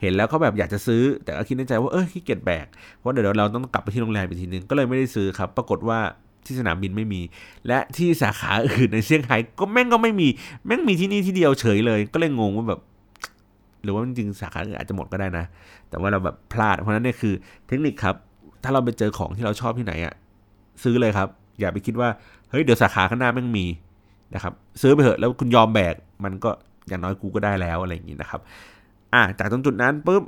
[0.00, 2.66] เห็นแล้วก็แบบอยากจะซื้อแต่ก็คิดในใจว่าเออขี้เกียจแบก
[2.96, 5.98] เพราะเดี๋ยวเราต้องกลับไปที่โรงแรมอีกทีนึงก็เลยไม่ได้ซื้อครับ ปรากฏว่า
[6.46, 7.20] ที่สนามบินไม่มี
[7.66, 10.28] และที่สาขาอื่นในเซี่ยงไฮ้ก็แม่งก็ไม่มี
[10.66, 12.80] แม่งมีที่นี่ที่เดียวเฉยเลย ก็เลยงงว่าแบบ
[13.82, 15.44] หรือว่าจริงสาขาอื่นอาจจะหมดก็ได้นะ
[15.88, 17.34] แต่ว่าเราแบบพลาด เพราะนั้นเนี่ยคือ
[17.66, 18.16] เทคนิคครับ
[18.62, 20.14] ถ้าเราไปเจอของที่เราชอบที่ไหนอะ
[20.82, 21.28] ซื้อเลยครับ
[21.60, 22.08] อย่าไปคิดว่า
[22.56, 23.66] ฮ้ยเดี๋ยวสาขาข้างหน้าแม่งมี
[24.34, 25.94] นะครับซื้อไปเถอะแล้วคุณยอมแบก
[26.24, 26.50] มันก็
[26.88, 28.40] อย่างน้อยกูก็ได้แล้วอะไรอย่างนี้นะครับ
[29.14, 30.22] อะจากตรงจุดนั้นปุ๊บ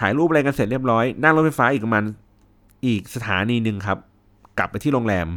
[0.00, 2.04] ถ่ายรูปอะไรกันเสร็จเรียบร้อยนั่งรถไฟฟ้าอีกประมาณ
[2.86, 3.98] อีกสถานีหนึ่งครับ
[4.58, 5.28] กลับไปที่โรงแรม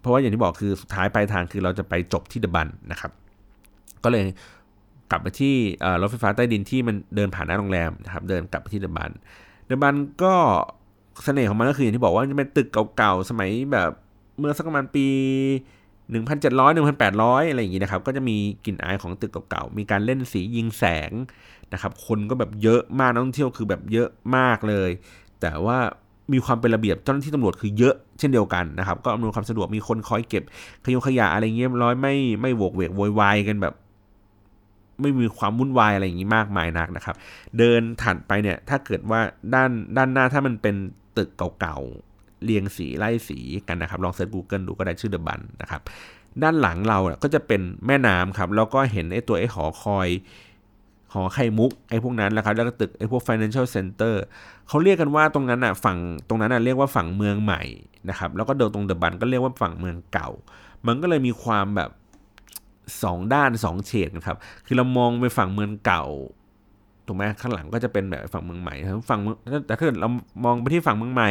[0.00, 3.12] เพราะว่าอย่างที่บอกคือสุดท้ายปลายทางคือเราจะไปจบที่เดบันนะครับ
[4.04, 4.24] ก็เลย
[5.10, 5.54] กลับไปที่
[6.00, 9.10] รถไฟฟ้าใต้ดินที่มันเดินผ่านหน้าโรงแรมนะครับ เดินกลับไปที่เดบัน
[9.66, 10.34] เดบันก็
[11.24, 13.90] เสน่ห์ของมันก็คืออย่างที่บอกว่าจะเป็นตึกเก่าๆสมัยแบบ
[14.38, 15.06] เมื่อสักประมาณปี
[16.12, 21.12] 1,700 1,800 อะไรอย่างงี้นะครับ ก็จะมีกลิ่นอายของตึกเก่าๆ มีการเล่นสียิงแสง
[21.72, 24.90] นะครับ คนก็แบบเยอะมากนักท่องเที่ยวคือแบบเยอะมากเลย
[25.40, 25.78] แต่ว่า
[26.32, 30.44] มีความเป็นระเบียบเจ้าหน้าที่ตำรวจคือเยอะเช่นเดียวกันนะครับ ก็อำนวยความสะดวกมีคนคอยเก็บ
[30.84, 33.74] ขยงขยะอะไรเงี้ยร้อยไม่ไม่โวกเวกโวยวายกันแบบ
[35.00, 37.14] ไม่มีความวุ่นวายอะไรอย่างนี้มากมายนักนะครับ
[37.58, 39.20] เดินถัดไปเนี่ยถ้าเกิดว่า
[39.54, 40.74] ด้านด้านหน้าถ้ามันเป็น
[41.16, 41.28] ตึก
[41.60, 41.78] เก่า
[42.44, 45.80] เรียงสีไล่สีกันนะครับ ลองเซิร์ช Google ดูก็ได้ชื่อเดอะบันนะครับ
[46.42, 50.08] ด้านหลังเราก็จะเป็นแม่น้ำครับ แล้วก็เห็นไอ้ตัวไอ้หอคอย
[51.14, 54.14] หอไข่มุกไอ้พวกนั้นแหละครับ แล้วก็ตึกไอ้พวก financial center
[54.68, 57.62] เขาเรียกกันว่าตรงนั้นอะฝั่งตรงนั้นอะเรียกว่าฝั่งเมืองใหม่
[58.08, 60.28] นะครับแล้วก็เดินตรงเดอะบันก็เรียกว่าฝั่งเมืองเก่า
[60.86, 61.90] มันก็เลยมีความแบบ
[63.02, 64.36] สองด้านสองเฉดนะครับ
[64.66, 66.04] คือเรามองไปฝั่งเมืองเก่า
[67.06, 68.74] ถูกไหมข้างหลังก็จะเป็นแบบฝั่งเมืองใหม่
[69.10, 69.20] ฝั่ง
[69.66, 70.08] แต่ถ้าเกิดเรา
[70.44, 71.30] มองไปที่ฝั่งเมืองใหม่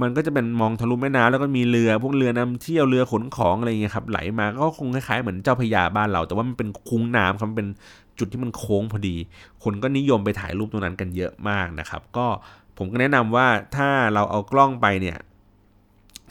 [0.00, 7.68] มันก็จะเป็นมองทะลุแม่น้ำแล้วก็มีเรือพวกเรือนำเที่ยวเรือขนของอะไรเงี้ยครับไหลมาก็คงคล้ายๆเหมือนเจ้าพยาบ้านเรา แต่ว่ามันเป็นคุ้งน้ำครับเป็น
[8.18, 9.16] จุดที่มันโค้งพอดี
[9.64, 12.26] คนก็นิยมไปถ่ายรูปตรงนั้นกันเยอะมากนะครับ ก็
[12.78, 15.16] ผมก็แนะนำว่าถ้าเราเอากล้องไปเนี่ย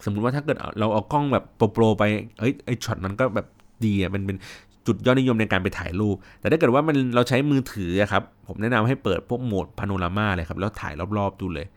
[0.04, 1.44] สมมุติว่าถ้าเกิดเราเอากล้องแบบ
[1.74, 2.04] โปรๆไป
[2.40, 3.48] เอ้ยไอช็อตมันก็แบบ
[3.86, 4.38] ดีอะมันเป็น
[4.88, 11.68] จุดยอดนิยมในการไปถ่ายรูป แต่ถ้าเกิดว่ามันเราใช้มือถือครับ ผมแนะนำให้เปิดพวกโหมดพาโนรามาเลยครับ แล้วถ่ายรอบๆดูเลย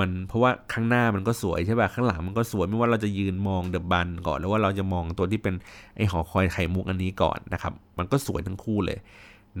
[0.00, 5.54] มันเพราะว่าข้างหน้ามันก็สวยใช่ป่ะข้างหลังมันก็สวยไม่ว่าเราจะยืนมองเดอะบันก่อนหรือว่าเราจะมองตัวที่เป็น
[5.96, 8.98] ไอหอคอยไข่มุกอันนี้ก่อนนะครับ มันก็สวยทั้งคู่เลย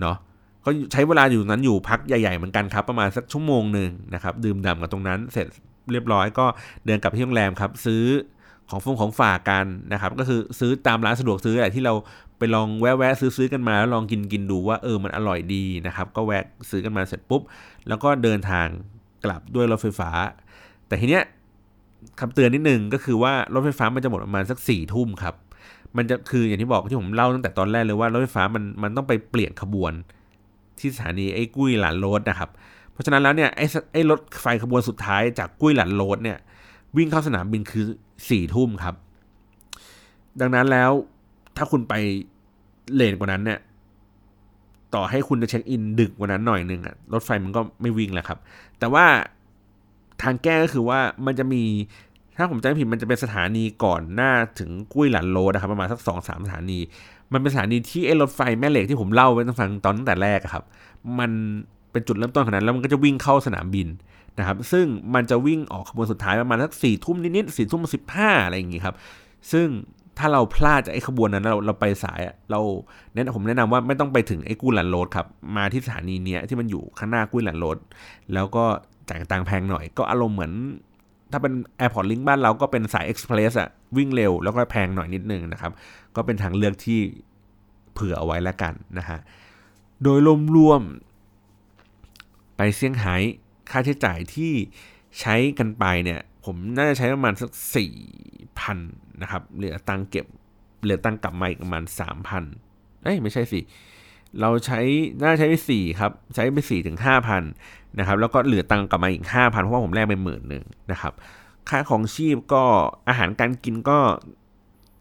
[0.00, 0.16] เนาะ
[0.64, 5.46] ก็ใช้เวลาอยู่นั้นอยู่พักใหญ่ๆเหมือนกันครับ ประมาณสักชั่วโมงหนึ่งนะครับ ดื่มด่ำกับตรงนั้นเสร็จ
[5.92, 6.46] เรียบร้อยก็
[6.86, 8.02] เดินกลับที่โรงแรมครับ ซื้อ
[8.70, 11.94] ของฟงของฝากกันนะครับ ก็คือซื้อตามร้านสะดวกซื้ออะไรที่เรา
[12.38, 17.42] ไปลองแวะๆซื้อๆกันมาแล้วลองกินกินดูว่าเออมันอร่อยดีนะครับ ก็แวะซื้อกันมาเสร็จปุ๊บ
[17.88, 18.66] แล้วก็เดินทาง
[19.26, 20.10] กลับด้วยรถไฟฟ้า
[20.86, 21.24] แต่ทีเนี้ย
[22.20, 25.34] คำเตือนนิดนึงก็คือว่ารถไฟฟ้ามันจะหมดประมาณสักสี่ทุ่มครับ
[25.96, 29.92] มันจะคืออย่างที่บอกที่ผมเล่าตั้งแต่ตอนแรกเลยว่ารถไฟฟ้ามันมันต้องไปเปลี่ยนขบวน
[30.78, 32.50] ที่สถานีไอ้กุ้ยหลานโรดนะครับ
[32.92, 36.38] เพราะฉะนั้นแล้วเนี่ยไอ้ไอ้รถไฟขบวนสุดท้ายจากกุ้ยหลานโรดเนี่ย
[36.96, 37.86] วิ่งเข้าสนามบินคือ
[38.30, 38.94] สี่ทุ่มครับ
[40.40, 40.90] ดังนั้นแล้ว
[41.56, 41.94] ถ้าคุณไป
[42.94, 43.58] เลนกว่านั้นเนี่ย
[44.94, 48.38] ต่อให้คุณจะเช็คอินดึกกว่านั้นหน่อยหนึ่งอะรถไฟมันก็ไม่วิ่งแล้วครับ
[48.78, 49.06] แต่ว่า
[50.22, 51.62] ทางแก้ก็คือว่ามันจะมี
[52.36, 56.78] ถ้าผมจำไม่ผิดมันจะเป็นสถานีก่อนหน้าถึงกุ้ยหลันโลนะครับ ประมาณสักสองสามสถานี
[57.32, 60.64] มันเป็นสถานีที่ไอ้รถไฟแม่เหล็กที่ผมเล่าไว้ตั้งฟังตอนตั้งแต่แรกครับ
[61.18, 61.30] มัน
[61.92, 63.88] เป็นจุดเริ่มต้นขนาดนั้นแล้วมันก็จะวิ่งเข้าสนามบิน
[64.38, 68.94] นะครับ ซึ่งมันจะวิ่งออกขบวนสุดท้ายประมาณสักสี่ทุ่มนิดๆสี่ทุ่มสิบห้าอะไรอย่างงี้ครับ
[69.52, 69.66] ซึ่ง
[70.18, 72.60] ถ้าเราพลาดจากไอ้ขบวนนั้นเราเราไปสายเรา
[73.12, 77.78] แนะผมแนะนำว่าไม่ต้องไปถึงไอ้กุ้ยหลันโรดครับมาที่สถานีเนี้ยที่มันอยู่ข้างหน้ากุ้ยหลันโรด
[78.34, 78.64] แล้วก็
[79.08, 80.52] จ่ายตังค์แพงหน่อย ก็อารมณ์เหมือน
[81.32, 85.72] ถ้าเป็น Airport Link บ้านเราก็เป็นสาย Express อะวิ่งเร็วแล้วก็แพงหน่อยนิดนึงนะครับ
[86.16, 87.00] ก็เป็นทางเลือกที่
[87.92, 89.18] เผื่อเอาไว้แล้วกันนะฮะ
[90.02, 90.18] โดย
[90.56, 93.16] รวมๆไปเซี่ยงไฮ้
[93.70, 94.52] ค่าใช้จ่ายที่
[95.20, 97.94] ใช้กันไปเนี่ย ผมน่าจะใช้ประมาณสักสี่
[98.60, 98.78] พัน
[99.22, 100.26] นะครับ เหลือตังเก็บ
[100.82, 102.44] เหลือตังกลับมาอีกประมาณสามพัน
[103.02, 103.60] เอ้ยไม่ใช่สิ
[104.40, 104.80] เราใช้
[105.22, 107.42] น่าใช้ไปสี่ครับ ใช้ไปสี่ถึงห้าพัน
[107.98, 111.12] นะครับ แล้วก็เหลือตังกลับมาอีกห้าพันเพราะว่าผมแลกไปหมื่นหนึ่งนะครับ
[111.68, 112.62] ค่าของชีพก็
[113.08, 113.98] อาหารการกินก็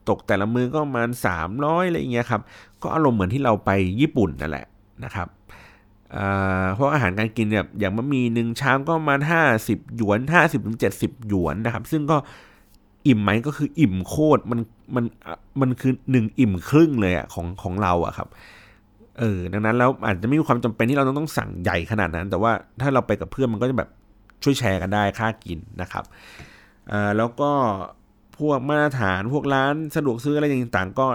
[0.09, 2.41] ตกแต่ละมือก็ประมาณสามร้อยอะไรอย่างเงี้ยครับ
[2.81, 3.71] ก็อารมณ์เหมือนที่เราไป
[4.01, 4.65] ญี่ปุ่นนั่นแหละ
[5.03, 5.27] นะครับ
[6.77, 12.17] พวกอาหารการกินเนี่ยอย่างบะหมี่หนึ่งชามก็ประมาณห้าสิบหยวนห้าสิบถึงเจ็ดสิบหยวนนะครับ ซึ่งก็
[13.07, 14.59] อิ่มไหมก็คืออิ่มโคตรมัน
[14.95, 15.05] มัน
[15.61, 18.27] มันคือหนึ่งอิ่มครึ่งเลยอะของของเราอะครับ
[19.19, 22.51] เออดังนั้นแล้วอาจจะไม่มีความจำเป็นที่เราต้องต้องสั่งใหญ่ขนาดนั้น แต่ว่า
[22.81, 23.89] ถ้าเราไปกับเพื่อนมันก็จะแบบ
[24.43, 26.03] ช่วยแชร์กันได้ค่ากินนะครับ
[26.91, 27.51] อ่าแล้วก็
[28.37, 31.07] พวกมาตรฐานพวกร้านสะดวกซื้ออะไรต่างก็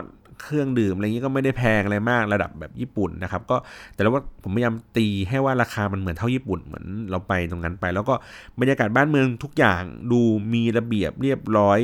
[0.42, 3.56] เครื่องดื่มอะไรเงี้ก็ไม่ได้แพงอะไรมากระดับแบบญี่ปุ่นนะครับก็
[3.94, 8.14] แต่แล้วว่าผมพยายามตีให้ว่าราคามันเหมือนเท่าญี่ปุ่นเหมือนเราไปตรงนั้นไป แล้วก็
[8.60, 9.82] บรรยากาศบ้านเมืองทุกอย่าง
[10.12, 10.20] ดู
[10.54, 11.78] มีระเบียบเรียบร้อย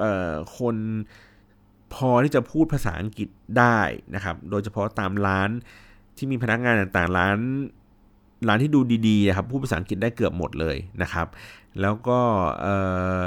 [0.00, 0.76] เอ่อคน
[1.94, 3.78] พอที่จะพูดภาษาอังกฤษได้
[4.14, 5.50] นะครับ โดยเฉพาะตามร้าน
[6.16, 7.36] ที่มีพนักงานต่างๆ ร้าน
[8.48, 11.26] ร้านที่ดูดีๆครับพูดภาษาอังกฤษได้เกือบหมดเลยนะครับ
[11.80, 12.20] แล้วก็
[12.60, 12.76] เอ่
[13.24, 13.26] อ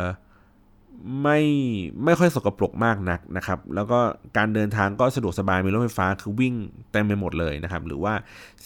[1.22, 1.40] ไม่
[2.04, 4.00] ไม่ค่อยสกปรกมากนักนะครับ แล้วก็
[4.38, 6.54] การเดินทางก็สะดวกสบายมีรถไฟฟ้าคือวิ่ง
[6.92, 8.14] เต็มไปหมดเลยนะครับ หรือว่า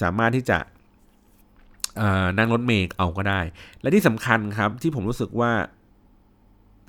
[0.02, 0.58] สามารถที่จะ
[2.38, 3.42] นั่งรถเมล์เอาก็ได้
[3.82, 5.52] และที่สำคัญครับที่ผมรู้สึกว่า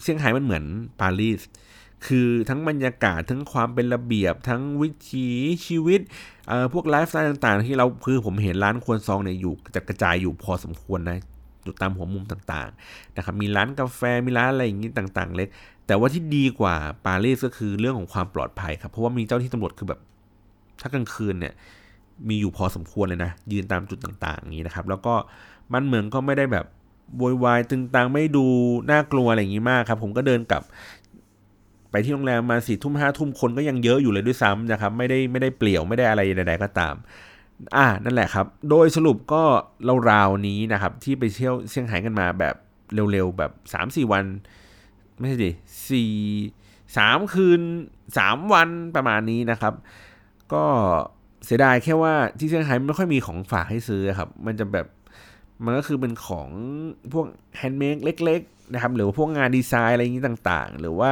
[0.02, 0.64] เซี่ยงไฮ้มันเหมือน
[1.00, 1.40] ปารีส
[2.06, 5.28] คือทั้งบรรยากาศทั้งความเป็นระเบียบทั้งวิถี
[5.66, 6.00] ชีวิต
[6.72, 11.18] พวกไลฟ์สไตล์ต่างๆ ที่เราคือผมเห็นร้านควนซองเนี่ยอยู่จัดกระจายอยู่พอสมควรนะ
[11.64, 15.48] อยู่ตามหัวมุมต่างๆนะครับมีร้านกาแฟมีร้านอะไรอย่างนี้ต่างๆ เล็ก
[15.86, 16.74] แต่ว่าที่ดีกว่า
[17.06, 20.00] ปารีสก็คือเรื่องของความปลอดภัยครับเพราะว่ามีเจ้าที่ตำรวจคือแบบ
[20.80, 21.54] ถ้ากลางคืนเนี่ย
[22.28, 25.14] มีอยู่พอสมควรเลยนะ ยืนตามจุดต่างๆอย่างนี้นะครับ แล้วก็
[25.72, 26.66] มันเมืองก็ไม่ได้แบบ
[27.18, 28.46] โวยวายตึงตังไม่ดู
[28.90, 30.62] น่ากลัวอะไรอย่างนี้มากครับ ผมก็เดินกลับ
[31.90, 36.94] ไปที่โรงแรมมาสี่ทุ่มห้าทุ่มคนก็ยังเยอะอยู่เลยด้วยซ้ำนะครับ ไม่ได้ไม่ได้เปลี่ยวไม่ได้อะไรใดๆก็ตาม
[37.76, 39.42] อ่านั่นแหละครับ โดยสรุปก็
[39.84, 42.54] เรารานี้นะครับ ที่ไปเที่ยวเซี่ยงไฮ้กันมาแบบ
[43.12, 44.24] เร็วๆ แบบสามสี่วัน
[45.18, 45.50] ไม่ใช่ดิ
[45.90, 46.12] สี่
[46.96, 47.60] สามคืน
[48.18, 49.74] สามวันประมาณนี้นะครับ
[50.52, 50.64] ก็
[51.44, 54.86] เสียดายแค่ว่าที่เซี่ยงไฮ้ไม่ค่อยมีของฝากให้ซื้อครับ มันจะแบบ
[55.64, 56.48] มันก็คือเป็นของ
[57.12, 61.10] พวก handmade เล็ก ๆ นะครับ หรือพวกงานดีไซน์อะไรอย่างนี้ต่างๆ หรือว่า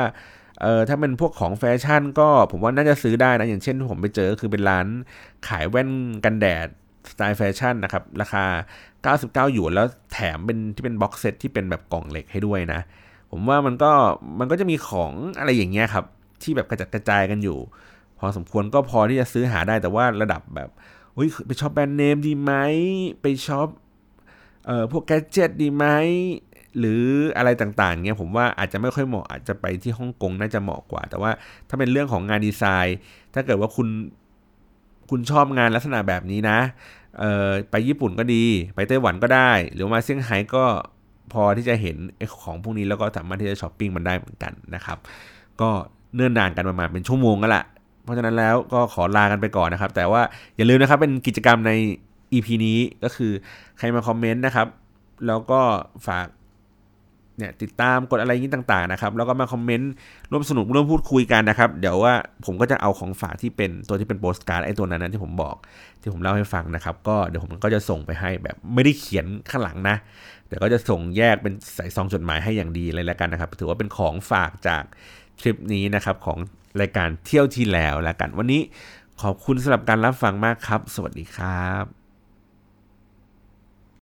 [0.62, 4.86] เออถ้าเป็นพวกของแฟชั่น ก็ผมว่าน่าจะซื้อได้นะอย่างเช่นผมไปเจอคือเป็นร้าน
[5.48, 5.90] ขายแว่น
[6.24, 6.68] กันแดด
[7.11, 8.44] สไตล์แฟชั่นนะครับ ราคา
[9.44, 12.80] 99 หยวนแล้วแถมเป็นที่เป็น box set ที่เป็นแบบกล่องเหล็กให้ด้วยนะ
[13.30, 13.92] ผมว่ามันก็
[14.38, 16.04] มันก็จะมีของอะไรอย่างเงี้ยครับ
[16.42, 17.59] ที่แบบกระจัดกระจายกันอยู่
[18.18, 20.68] พอสมควรก็พอที่จะซื้อหาได้แต่ว่าระดับแบบ
[21.14, 22.52] เฮ้ยไป shop แบรนด์เนมดีไหม
[23.20, 23.68] ไป shop
[24.66, 25.86] เอ่อพวก gadget ดีไหม
[26.78, 27.02] หรือ
[27.36, 31.30] อะไรต่างๆเงี้ยผมว่าอาจจะไม่ค่อยเหมาะอาจจะไปที่ฮ่องกงน่าจะเหมาะกว่า แต่ว่า
[31.68, 32.96] ถ้าเป็นเรื่องของงานดีไซน์
[33.34, 33.88] ถ้าเกิดว่าคุณ
[35.10, 36.58] คุณชอบงานลักษณะแบบนี้นะ
[37.18, 38.44] เออไปญี่ปุ่นก็ดี
[38.74, 40.64] ไปไต้หวันก็ได้ หรือมาเซี่ยงไฮ้ก็
[41.32, 41.96] พอที่จะเห็น
[42.42, 44.98] ของพวกนี้แล้วก็สามารถที่จะช้อปปิ้งมันได้เหมือนกันนะครับ
[45.60, 45.70] ก็
[46.14, 47.64] เนื่นนานกันประมาณเป็นชั่วโมงก็ละ
[48.04, 50.22] เพราะฉะนั้นแล้วก็ขอลากันไปก่อนนะครับ แต่ว่า
[50.56, 51.72] อย่าลืมนะครับเป็นกิจกรรมใน
[52.32, 53.32] EP นี้ก็คือ
[53.78, 54.66] ใครมาคอมเมนต์นะครับ
[55.26, 55.60] แล้วก็
[56.06, 56.26] ฝาก
[57.39, 59.93] เนี่ยติดตามกดอะไรนี้ต่างๆนะครับแล้วก็มาคอมเมนต์
[60.30, 62.14] ร่วมสนุกร่วมพูดคุยกันนะครับ เดี๋ยวว่า
[62.45, 65.57] ผมก็จะเอาของฝากที่เป็นตัวที่เป็นโปสการ์ดไอ้ตัวนั้นที่ผมบอก
[66.01, 69.97] ที่ผมเล่าให้ฟังนะครับ ก็เดี๋ยวผมก็จะส่งไปให้แบบไม่ได้เขียนข้างหลังนะ
[70.47, 74.82] เดี๋ยวก็จะส่งแยกเป็นใส่ซองจดหมายให้อย่างดีเลยแล้วกันนะครับถือว่าเป็นของฝากจาก
[75.41, 76.39] คลิปนี้นะครับของ
[76.80, 78.62] รายการเที่ยวที่แล้วแล้วกัน วันนี้
[79.22, 81.97] ขอบคุณสำหรับการรับฟังมากครับ สวัสดีครับ